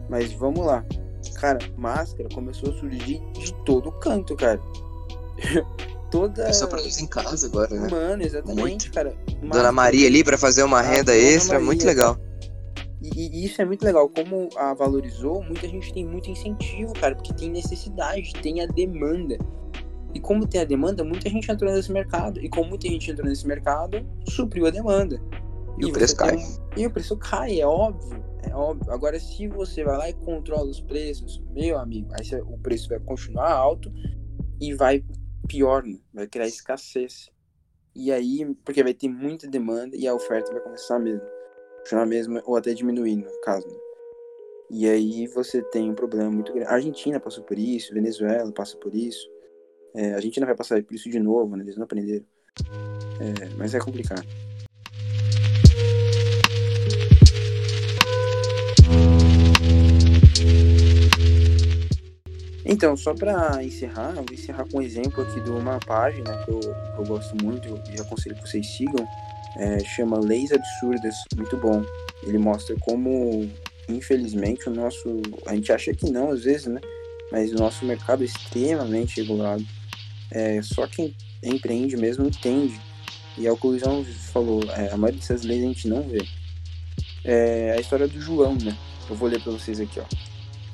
mas 0.09 0.31
vamos 0.31 0.65
lá. 0.65 0.85
Cara, 1.35 1.59
máscara 1.77 2.29
começou 2.33 2.71
a 2.71 2.73
surgir 2.77 3.19
de 3.33 3.53
todo 3.65 3.91
canto, 3.91 4.35
cara. 4.35 4.61
toda. 6.11 6.43
É 6.43 6.53
só 6.53 6.67
produz 6.67 6.99
em 6.99 7.07
casa 7.07 7.47
agora, 7.47 7.73
né? 7.73 7.87
Mano, 7.89 8.21
exatamente, 8.21 8.61
muito. 8.61 8.91
cara. 8.91 9.15
Dona 9.41 9.71
Maria 9.71 10.07
ali 10.07 10.23
para 10.23 10.37
fazer 10.37 10.63
uma 10.63 10.81
renda 10.81 11.15
extra, 11.15 11.55
Maria, 11.55 11.65
muito 11.65 11.85
legal. 11.85 12.17
E, 13.01 13.39
e, 13.41 13.45
isso 13.45 13.61
é 13.61 13.65
muito 13.65 13.83
legal. 13.83 14.07
Como 14.09 14.49
a 14.57 14.73
valorizou, 14.73 15.41
muita 15.43 15.67
gente 15.67 15.91
tem 15.91 16.05
muito 16.05 16.29
incentivo, 16.29 16.93
cara, 16.93 17.15
porque 17.15 17.33
tem 17.33 17.49
necessidade, 17.49 18.33
tem 18.43 18.61
a 18.61 18.67
demanda. 18.67 19.37
E 20.13 20.19
como 20.19 20.45
tem 20.45 20.61
a 20.61 20.65
demanda, 20.65 21.03
muita 21.03 21.29
gente 21.29 21.49
entrou 21.49 21.71
nesse 21.71 21.91
mercado. 21.91 22.39
E 22.39 22.49
como 22.49 22.69
muita 22.69 22.87
gente 22.87 23.09
entrou 23.09 23.27
nesse 23.27 23.47
mercado, 23.47 24.05
supriu 24.29 24.67
a 24.67 24.69
demanda. 24.69 25.19
E, 25.79 25.85
e 25.85 25.85
o 25.85 25.93
preço 25.93 26.15
cai. 26.15 26.35
Um... 26.35 26.57
E 26.77 26.85
o 26.85 26.91
preço 26.91 27.17
cai, 27.17 27.61
é 27.61 27.65
óbvio. 27.65 28.21
É 28.43 28.53
óbvio. 28.53 28.91
Agora, 28.91 29.19
se 29.19 29.47
você 29.47 29.83
vai 29.83 29.97
lá 29.97 30.09
e 30.09 30.13
controla 30.13 30.69
os 30.69 30.81
preços, 30.81 31.41
meu 31.53 31.77
amigo, 31.77 32.09
aí 32.11 32.41
o 32.41 32.57
preço 32.57 32.89
vai 32.89 32.99
continuar 32.99 33.51
alto 33.51 33.91
e 34.59 34.73
vai 34.73 35.03
pior, 35.51 35.83
né? 35.83 35.99
vai 36.13 36.27
criar 36.27 36.47
escassez. 36.47 37.29
E 37.93 38.09
aí, 38.09 38.45
porque 38.63 38.81
vai 38.81 38.93
ter 38.93 39.09
muita 39.09 39.47
demanda 39.47 39.97
e 39.97 40.07
a 40.07 40.15
oferta 40.15 40.49
vai 40.53 40.61
começar 40.61 40.97
mesmo. 40.97 41.21
Mesmo, 42.07 42.41
ou 42.45 42.55
até 42.55 42.73
diminuir, 42.73 43.17
no 43.17 43.41
caso. 43.41 43.67
Né? 43.67 43.75
E 44.69 44.87
aí 44.87 45.27
você 45.27 45.61
tem 45.63 45.89
um 45.89 45.95
problema 45.95 46.31
muito 46.31 46.53
grande. 46.53 46.69
A 46.69 46.75
Argentina 46.75 47.19
passou 47.19 47.43
por 47.43 47.59
isso, 47.59 47.93
Venezuela 47.93 48.51
passa 48.53 48.77
por 48.77 48.95
isso. 48.95 49.27
É, 49.93 50.13
a 50.13 50.15
Argentina 50.15 50.45
vai 50.45 50.55
passar 50.55 50.81
por 50.83 50.93
isso 50.93 51.09
de 51.09 51.19
novo, 51.19 51.57
né? 51.57 51.63
Eles 51.63 51.75
não 51.75 51.83
aprenderam. 51.83 52.25
É, 53.19 53.55
mas 53.57 53.73
é 53.73 53.79
complicado. 53.79 54.25
Então, 62.71 62.95
só 62.95 63.13
para 63.13 63.61
encerrar, 63.61 64.13
vou 64.13 64.25
encerrar 64.31 64.65
com 64.71 64.77
um 64.77 64.81
exemplo 64.81 65.21
aqui 65.23 65.41
de 65.41 65.49
uma 65.49 65.77
página 65.79 66.37
que 66.45 66.51
eu, 66.51 66.59
que 66.61 66.99
eu 66.99 67.05
gosto 67.05 67.35
muito 67.43 67.67
e 67.93 67.99
aconselho 67.99 68.33
que 68.35 68.47
vocês 68.47 68.65
sigam. 68.65 69.05
É, 69.57 69.79
chama 69.79 70.17
Leis 70.17 70.53
Absurdas, 70.53 71.13
muito 71.35 71.57
bom. 71.57 71.83
Ele 72.23 72.37
mostra 72.37 72.73
como, 72.79 73.45
infelizmente, 73.89 74.69
o 74.69 74.73
nosso. 74.73 75.21
A 75.45 75.53
gente 75.53 75.69
acha 75.73 75.93
que 75.93 76.09
não, 76.09 76.31
às 76.31 76.45
vezes, 76.45 76.67
né? 76.67 76.79
Mas 77.29 77.51
o 77.51 77.55
nosso 77.55 77.83
mercado 77.83 78.23
é 78.23 78.25
extremamente 78.25 79.19
regulado. 79.19 79.65
É, 80.31 80.61
só 80.61 80.87
quem 80.87 81.13
empreende 81.43 81.97
mesmo 81.97 82.25
entende. 82.25 82.79
E 83.37 83.47
é 83.47 83.51
o 83.51 83.57
que 83.57 83.67
o 83.67 83.71
Luizão 83.71 84.05
falou: 84.31 84.63
é, 84.77 84.89
a 84.93 84.95
maioria 84.95 85.19
dessas 85.19 85.43
leis 85.43 85.61
a 85.61 85.67
gente 85.67 85.87
não 85.89 86.03
vê. 86.03 86.25
É 87.25 87.75
a 87.77 87.81
história 87.81 88.07
do 88.07 88.21
João, 88.21 88.55
né? 88.55 88.77
Eu 89.09 89.15
vou 89.17 89.27
ler 89.27 89.41
para 89.41 89.51
vocês 89.51 89.77
aqui, 89.81 89.99
ó. 89.99 90.30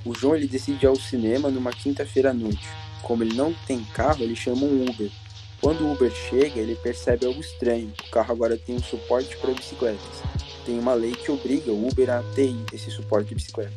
O 0.07 0.13
João 0.13 0.37
ele 0.37 0.47
decide 0.47 0.85
ir 0.85 0.87
ao 0.87 0.95
cinema 0.95 1.49
numa 1.49 1.73
quinta-feira 1.73 2.29
à 2.29 2.33
noite. 2.33 2.65
Como 3.03 3.23
ele 3.23 3.35
não 3.35 3.53
tem 3.53 3.83
carro, 3.93 4.23
ele 4.23 4.37
chama 4.37 4.63
um 4.63 4.89
Uber. 4.89 5.11
Quando 5.59 5.81
o 5.81 5.91
Uber 5.91 6.09
chega, 6.09 6.61
ele 6.61 6.75
percebe 6.75 7.25
algo 7.25 7.41
estranho. 7.41 7.91
O 8.07 8.09
carro 8.09 8.31
agora 8.31 8.57
tem 8.57 8.75
um 8.75 8.81
suporte 8.81 9.35
para 9.35 9.53
bicicletas. 9.53 10.23
Tem 10.65 10.79
uma 10.79 10.93
lei 10.93 11.11
que 11.11 11.29
obriga 11.29 11.73
o 11.73 11.87
Uber 11.89 12.09
a 12.09 12.23
ter 12.33 12.55
esse 12.71 12.89
suporte 12.89 13.29
de 13.29 13.35
bicicleta. 13.35 13.73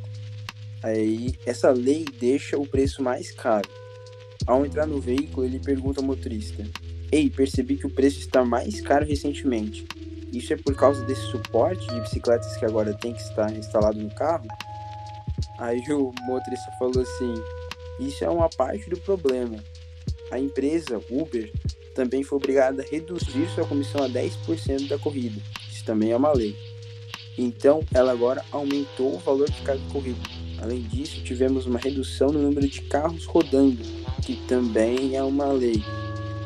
Aí, 0.85 1.35
essa 1.45 1.72
lei 1.72 2.05
deixa 2.05 2.57
o 2.57 2.64
preço 2.64 3.03
mais 3.03 3.33
caro. 3.33 3.68
Ao 4.47 4.64
entrar 4.64 4.87
no 4.87 5.01
veículo, 5.01 5.45
ele 5.45 5.59
pergunta 5.59 6.01
ao 6.01 6.07
motorista: 6.07 6.64
Ei, 7.11 7.28
percebi 7.28 7.76
que 7.76 7.89
o 7.89 7.91
preço 7.91 8.20
está 8.20 8.45
mais 8.45 8.81
caro 8.81 9.05
recentemente. 9.05 9.85
Isso 10.33 10.53
é 10.53 10.57
por 10.57 10.76
causa 10.76 11.05
desse 11.05 11.22
suporte 11.22 11.85
de 11.89 12.01
bicicletas 12.01 12.57
que 12.57 12.64
agora 12.64 12.95
tem 12.95 13.12
que 13.12 13.20
estar 13.20 13.53
instalado 13.53 13.99
no 13.99 14.14
carro? 14.14 14.47
Aí 15.59 15.82
o 15.93 16.12
motorista 16.22 16.70
falou 16.78 17.03
assim: 17.03 17.34
Isso 17.99 18.24
é 18.24 18.30
uma 18.30 18.49
parte 18.49 18.88
do 18.88 18.99
problema. 19.01 19.62
A 20.30 20.38
empresa 20.38 21.01
Uber 21.11 21.53
também 21.95 22.22
foi 22.22 22.36
obrigada 22.36 22.82
a 22.82 22.86
reduzir 22.86 23.49
sua 23.55 23.66
comissão 23.66 24.03
a 24.03 24.09
10% 24.09 24.88
da 24.88 24.99
corrida. 24.99 25.41
Isso 25.70 25.84
também 25.84 26.12
é 26.12 26.16
uma 26.16 26.32
lei. 26.32 26.57
Então, 27.36 27.82
ela 27.93 28.12
agora 28.12 28.45
aumentou 28.53 29.14
o 29.14 29.18
valor 29.18 29.51
de 29.51 29.61
cada 29.62 29.80
corrida. 29.93 30.20
Além 30.62 30.82
disso, 30.82 31.22
tivemos 31.22 31.66
uma 31.66 31.78
redução 31.78 32.28
no 32.28 32.41
número 32.41 32.68
de 32.68 32.82
carros 32.82 33.24
rodando, 33.24 33.82
que 34.22 34.36
também 34.47 35.16
é 35.16 35.22
uma 35.22 35.47
lei 35.47 35.82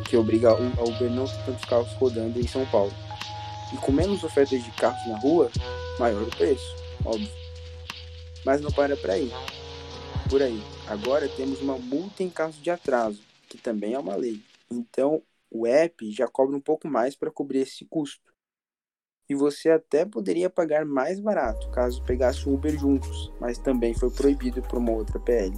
que 0.09 0.17
obriga 0.17 0.51
a 0.51 0.55
Uber 0.55 1.11
não 1.11 1.27
ter 1.27 1.45
tantos 1.45 1.65
carros 1.65 1.93
rodando 1.95 2.39
em 2.39 2.47
São 2.47 2.65
Paulo. 2.67 2.93
E 3.73 3.77
com 3.79 3.91
menos 3.91 4.23
ofertas 4.23 4.63
de 4.63 4.71
carros 4.73 5.05
na 5.09 5.19
rua, 5.19 5.51
maior 5.99 6.23
o 6.23 6.37
preço, 6.37 6.77
óbvio. 7.05 7.44
Mas 8.45 8.61
não 8.61 8.71
para 8.71 8.97
por 8.97 9.11
aí. 9.11 9.31
Por 10.29 10.43
aí. 10.43 10.63
Agora 10.87 11.29
temos 11.29 11.61
uma 11.61 11.79
multa 11.79 12.23
em 12.23 12.31
caso 12.31 12.61
de 12.61 12.71
atraso, 12.71 13.23
que 13.49 13.59
também 13.59 13.95
é 13.95 13.99
uma 13.99 14.17
lei. 14.17 14.41
Então, 14.71 15.23
o 15.51 15.67
app 15.67 16.11
já 16.11 16.27
cobra 16.27 16.57
um 16.57 16.61
pouco 16.61 16.89
mais 16.89 17.15
para 17.15 17.31
cobrir 17.31 17.61
esse 17.61 17.85
custo. 17.85 18.35
E 19.29 19.35
você 19.35 19.71
até 19.71 20.05
poderia 20.05 20.51
pagar 20.51 20.85
mais 20.85 21.19
barato 21.19 21.71
caso 21.71 22.03
pegasse 22.05 22.47
o 22.47 22.55
Uber 22.55 22.79
juntos, 22.79 23.33
mas 23.41 23.57
também 23.57 23.95
foi 23.95 24.11
proibido 24.11 24.61
por 24.63 24.79
uma 24.79 24.93
outra 24.93 25.19
PL. 25.19 25.57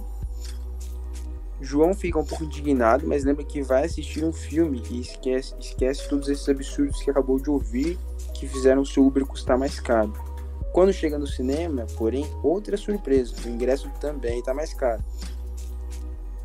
João 1.59 1.93
fica 1.93 2.19
um 2.19 2.25
pouco 2.25 2.43
indignado, 2.43 3.07
mas 3.07 3.23
lembra 3.23 3.43
que 3.43 3.61
vai 3.61 3.85
assistir 3.85 4.23
um 4.23 4.31
filme 4.31 4.81
e 4.91 5.01
esquece, 5.01 5.55
esquece 5.59 6.07
todos 6.07 6.29
esses 6.29 6.47
absurdos 6.47 7.01
que 7.01 7.09
acabou 7.09 7.39
de 7.39 7.49
ouvir 7.49 7.97
que 8.35 8.47
fizeram 8.47 8.83
o 8.83 8.85
seu 8.85 9.05
Uber 9.05 9.25
custar 9.25 9.57
mais 9.57 9.79
caro. 9.79 10.13
Quando 10.77 10.93
chega 10.93 11.17
no 11.17 11.25
cinema, 11.25 11.87
porém, 11.97 12.23
outra 12.43 12.77
surpresa, 12.77 13.33
o 13.43 13.49
ingresso 13.49 13.91
também 13.99 14.37
está 14.37 14.53
mais 14.53 14.75
caro. 14.75 15.03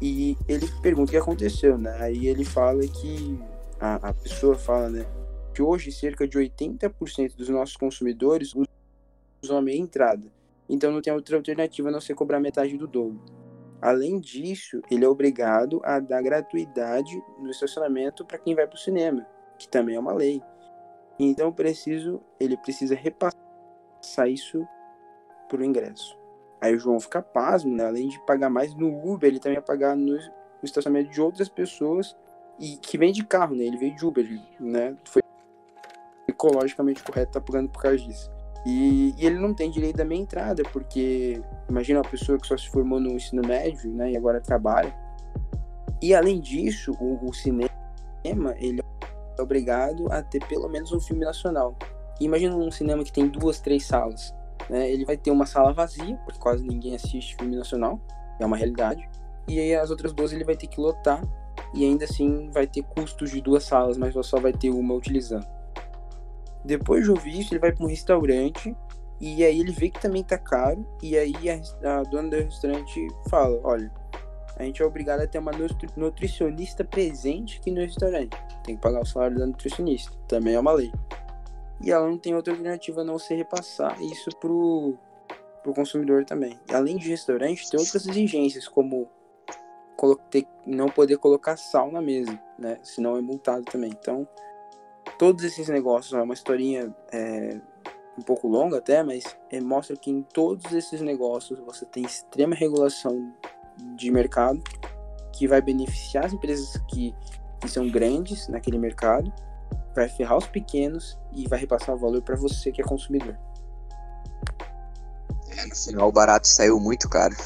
E 0.01 0.39
ele 0.49 0.67
pergunta 0.81 1.11
o 1.11 1.13
que 1.13 1.19
aconteceu, 1.19 1.77
né? 1.77 1.95
Aí 2.01 2.29
ele 2.29 2.43
fala 2.43 2.81
que 2.81 3.39
a, 3.79 3.97
a 3.97 4.15
pessoa 4.15 4.57
fala, 4.57 4.89
né, 4.89 5.07
que 5.53 5.61
hoje 5.61 5.93
cerca 5.93 6.27
de 6.27 6.39
80% 6.39 7.37
dos 7.37 7.51
nossos 7.51 7.77
consumidores 7.77 8.55
usam 9.45 9.59
a 9.59 9.61
meia 9.61 9.79
entrada. 9.79 10.27
Então 10.67 10.91
não 10.91 11.03
tem 11.03 11.13
outra 11.13 11.37
alternativa 11.37 11.91
a 11.91 11.93
não 11.93 12.01
ser 12.01 12.15
cobrar 12.15 12.41
metade 12.41 12.75
do 12.79 12.87
dobro. 12.87 13.21
Além 13.83 14.19
disso, 14.19 14.81
ele 14.91 15.05
é 15.05 15.09
obrigado 15.09 15.79
a 15.85 16.01
dar 16.01 16.23
gratuidade 16.23 17.23
no 17.39 17.51
estacionamento 17.51 18.25
para 18.25 18.39
quem 18.39 18.55
vai 18.55 18.67
para 18.67 18.77
o 18.77 18.81
cinema, 18.81 19.27
que 19.59 19.69
também 19.69 19.97
é 19.97 20.01
uma 20.01 20.15
lei. 20.15 20.41
Então 21.19 21.53
preciso, 21.53 22.19
ele 22.41 22.57
precisa 22.57 22.95
repassar 22.95 23.42
isso 24.29 24.67
pro 25.49 25.65
ingresso. 25.65 26.17
Aí 26.61 26.75
o 26.75 26.79
João 26.79 27.01
fica 27.01 27.21
pasmo, 27.21 27.75
né? 27.75 27.87
Além 27.87 28.09
de 28.09 28.19
pagar 28.25 28.49
mais 28.49 28.75
no 28.75 28.89
Uber, 28.89 29.29
ele 29.29 29.41
também 29.41 29.57
vai 29.57 29.65
pagar 29.65 29.97
no, 29.97 30.15
no 30.15 30.21
estacionamento 30.63 31.11
de 31.11 31.21
outras 31.21 31.49
pessoas 31.49 32.17
e 32.59 32.77
que 32.77 32.97
vem 32.97 33.13
de 33.13 33.25
carro, 33.25 33.55
né? 33.55 33.65
Ele 33.65 33.77
veio 33.77 33.97
de 33.97 34.07
Uber, 34.07 34.25
né? 34.61 34.97
Foi 35.05 35.23
ecologicamente 36.29 37.03
correto 37.03 37.33
tá 37.33 37.41
pagando 37.41 37.69
por 37.69 37.83
causa 37.83 37.99
disso. 37.99 38.31
E, 38.65 39.15
e, 39.19 39.27
ele 39.27 39.39
não 39.39 39.53
tem 39.53 39.71
direito 39.71 39.97
da 39.97 40.05
minha 40.05 40.23
entrada, 40.23 40.63
porque 40.73 41.43
imagina 41.69 42.01
uma 42.01 42.09
pessoa 42.09 42.39
que 42.39 42.47
só 42.47 42.57
se 42.57 42.69
formou 42.69 43.01
no 43.01 43.11
ensino 43.11 43.43
médio, 43.47 43.91
né, 43.91 44.13
e 44.13 44.17
agora 44.17 44.41
trabalha. 44.41 44.95
E 46.01 46.15
além 46.15 46.41
disso, 46.41 46.93
o, 47.01 47.29
o 47.29 47.33
cinema, 47.33 47.69
ele 48.57 48.81
é 49.39 49.43
obrigado 49.43 50.11
a 50.13 50.23
ter 50.23 50.45
pelo 50.47 50.69
menos 50.69 50.93
um 50.93 51.01
filme 51.01 51.25
nacional. 51.25 51.77
Imagina 52.21 52.55
um 52.55 52.71
cinema 52.71 53.05
que 53.05 53.13
tem 53.13 53.29
duas, 53.29 53.61
três 53.61 53.87
salas. 53.87 54.35
Né, 54.71 54.91
ele 54.91 55.05
vai 55.05 55.17
ter 55.17 55.31
uma 55.31 55.47
sala 55.47 55.73
vazia, 55.73 56.17
porque 56.25 56.39
quase 56.39 56.65
ninguém 56.65 56.95
assiste 56.95 57.37
filme 57.37 57.57
nacional, 57.57 58.01
é 58.39 58.47
uma 58.47 58.57
realidade. 58.57 59.09
E 59.49 59.59
aí 59.59 59.75
as 59.75 59.91
outras 59.91 60.13
duas 60.13 60.33
ele 60.33 60.45
vai 60.45 60.57
ter 60.57 60.69
que 60.69 60.81
lotar, 60.81 61.23
e 61.75 61.85
ainda 61.85 62.05
assim 62.05 62.51
vai 62.51 62.67
ter 62.67 62.83
custos 62.83 63.31
de 63.31 63.41
duas 63.41 63.65
salas, 63.65 63.99
mas 63.99 64.15
só 64.27 64.39
vai 64.39 64.53
ter 64.53 64.71
uma 64.71 64.95
utilizando. 64.95 65.47
Depois 66.65 67.05
de 67.05 67.11
ouvir 67.11 67.41
isso, 67.41 67.53
ele 67.53 67.61
vai 67.61 67.73
para 67.73 67.85
um 67.85 67.89
restaurante 67.89 68.77
e 69.21 69.45
aí 69.45 69.61
ele 69.61 69.73
vê 69.73 69.89
que 69.89 70.01
também 70.01 70.23
tá 70.23 70.37
caro. 70.39 70.87
E 71.03 71.17
aí 71.17 71.35
a, 71.49 72.01
a 72.01 72.03
dona 72.03 72.29
do 72.29 72.37
restaurante 72.37 73.07
fala: 73.29 73.59
Olha, 73.65 73.91
a 74.57 74.65
gente 74.65 74.83
é 74.83 74.85
obrigado 74.85 75.21
a 75.21 75.27
ter 75.27 75.39
uma 75.39 75.53
nutricionista 75.97 76.85
presente 76.85 77.59
aqui 77.59 77.71
no 77.71 77.81
restaurante. 77.81 78.37
Tem 78.65 78.77
que 78.77 78.83
pagar 78.83 79.01
o 79.01 79.07
salário 79.07 79.39
da 79.39 79.47
nutricionista. 79.47 80.13
Também 80.29 80.55
é 80.55 80.61
uma 80.61 80.73
lei. 80.73 80.93
E 81.83 81.91
ela 81.91 82.07
não 82.09 82.19
tem 82.19 82.35
outra 82.35 82.53
alternativa 82.53 83.01
a 83.01 83.05
não 83.05 83.19
ser 83.19 83.37
repassar 83.37 84.01
isso 84.03 84.31
pro, 84.39 84.95
pro 85.63 85.75
consumidor 85.75 86.25
também. 86.25 86.59
E 86.71 86.75
além 86.75 86.97
de 86.97 87.09
restaurante, 87.09 87.69
tem 87.69 87.79
outras 87.79 88.07
exigências, 88.07 88.69
como 88.69 89.09
ter, 90.31 90.47
não 90.67 90.89
poder 90.89 91.19
colocar 91.19 91.57
sal 91.57 91.91
na 91.91 92.01
mesa, 92.01 92.39
né? 92.59 92.79
Senão 92.83 93.17
é 93.17 93.21
multado 93.21 93.65
também. 93.65 93.91
Então, 93.91 94.27
todos 95.19 95.45
esses 95.45 95.69
negócios, 95.69 96.13
é 96.13 96.23
uma 96.23 96.35
historinha 96.35 96.95
é, 97.13 97.61
um 98.19 98.23
pouco 98.23 98.49
longa 98.49 98.79
até, 98.79 99.03
mas 99.03 99.37
é, 99.51 99.61
mostra 99.61 99.97
que 99.97 100.11
em 100.11 100.23
todos 100.23 100.73
esses 100.73 101.01
negócios 101.01 101.59
você 101.61 101.85
tem 101.85 102.05
extrema 102.05 102.55
regulação 102.55 103.33
de 103.97 104.11
mercado 104.11 104.63
que 105.33 105.49
vai 105.49 105.61
beneficiar 105.61 106.27
as 106.27 106.33
empresas 106.33 106.77
que, 106.89 107.15
que 107.61 107.69
são 107.69 107.89
grandes 107.89 108.49
naquele 108.49 108.79
mercado, 108.79 109.33
vai 109.95 110.09
ferrar 110.09 110.39
os 110.39 110.47
pequenos 110.47 111.19
e 111.33 111.47
vai 111.49 111.59
repassar 111.59 111.95
o 111.95 111.99
valor 111.99 112.23
para 112.23 112.37
você 112.37 112.73
que 112.73 112.81
é 112.81 112.85
consumidor. 112.85 113.37
É, 115.49 115.67
no 115.67 115.75
final 115.77 116.09
o 116.09 116.13
barato 116.13 116.49
saiu 116.49 116.81
muito 116.81 117.09
caro. 117.09 117.37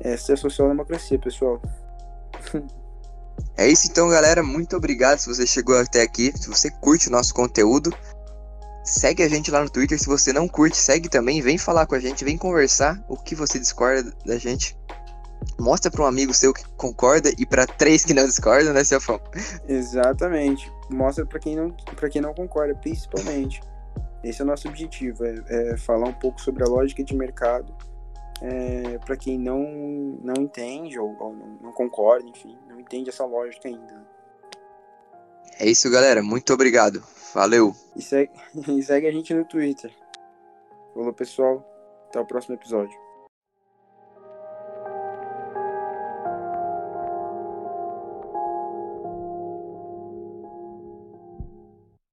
Essa 0.00 0.32
é 0.32 0.34
a 0.34 0.36
social-democracia, 0.36 1.18
pessoal. 1.18 1.60
É 3.56 3.66
isso 3.66 3.88
então, 3.90 4.08
galera. 4.08 4.42
Muito 4.42 4.76
obrigado 4.76 5.18
se 5.18 5.26
você 5.26 5.46
chegou 5.46 5.76
até 5.76 6.02
aqui. 6.02 6.32
Se 6.36 6.48
você 6.48 6.70
curte 6.70 7.08
o 7.08 7.10
nosso 7.10 7.34
conteúdo, 7.34 7.92
segue 8.84 9.22
a 9.22 9.28
gente 9.28 9.50
lá 9.50 9.62
no 9.62 9.70
Twitter. 9.70 9.98
Se 9.98 10.06
você 10.06 10.32
não 10.32 10.46
curte, 10.46 10.76
segue 10.76 11.08
também. 11.08 11.42
Vem 11.42 11.58
falar 11.58 11.86
com 11.86 11.94
a 11.94 12.00
gente, 12.00 12.24
vem 12.24 12.38
conversar 12.38 13.02
o 13.08 13.16
que 13.16 13.34
você 13.34 13.58
discorda 13.58 14.12
da 14.24 14.38
gente. 14.38 14.78
Mostra 15.58 15.90
para 15.90 16.02
um 16.02 16.06
amigo 16.06 16.32
seu 16.32 16.52
que 16.52 16.64
concorda 16.76 17.30
e 17.38 17.44
para 17.44 17.66
três 17.66 18.04
que 18.04 18.14
não 18.14 18.24
discordam, 18.24 18.72
né, 18.72 18.84
Celfão? 18.84 19.20
Exatamente. 19.68 20.70
Mostra 20.90 21.26
para 21.26 21.38
quem 21.38 21.56
não 21.56 21.70
para 21.70 22.08
quem 22.08 22.22
não 22.22 22.34
concorda, 22.34 22.74
principalmente. 22.74 23.60
Esse 24.22 24.40
é 24.40 24.44
o 24.44 24.46
nosso 24.46 24.68
objetivo, 24.68 25.24
é, 25.24 25.42
é 25.48 25.76
falar 25.76 26.08
um 26.08 26.12
pouco 26.12 26.40
sobre 26.40 26.64
a 26.64 26.66
lógica 26.66 27.04
de 27.04 27.14
mercado 27.14 27.72
é, 28.40 28.98
para 28.98 29.16
quem 29.16 29.38
não, 29.38 29.62
não 30.22 30.34
entende 30.42 30.98
ou, 30.98 31.16
ou 31.18 31.34
não, 31.34 31.46
não, 31.60 31.72
concorda, 31.72 32.28
enfim, 32.28 32.56
não 32.68 32.78
entende 32.78 33.10
essa 33.10 33.24
lógica 33.24 33.68
ainda. 33.68 34.06
É 35.58 35.66
isso, 35.66 35.90
galera. 35.90 36.22
Muito 36.22 36.52
obrigado. 36.52 37.02
Valeu. 37.34 37.74
E 37.96 38.02
segue, 38.02 38.32
e 38.68 38.82
segue 38.82 39.06
a 39.06 39.12
gente 39.12 39.34
no 39.34 39.44
Twitter. 39.44 39.92
Falou, 40.94 41.12
pessoal. 41.12 41.64
Até 42.08 42.20
o 42.20 42.26
próximo 42.26 42.54
episódio. 42.54 42.96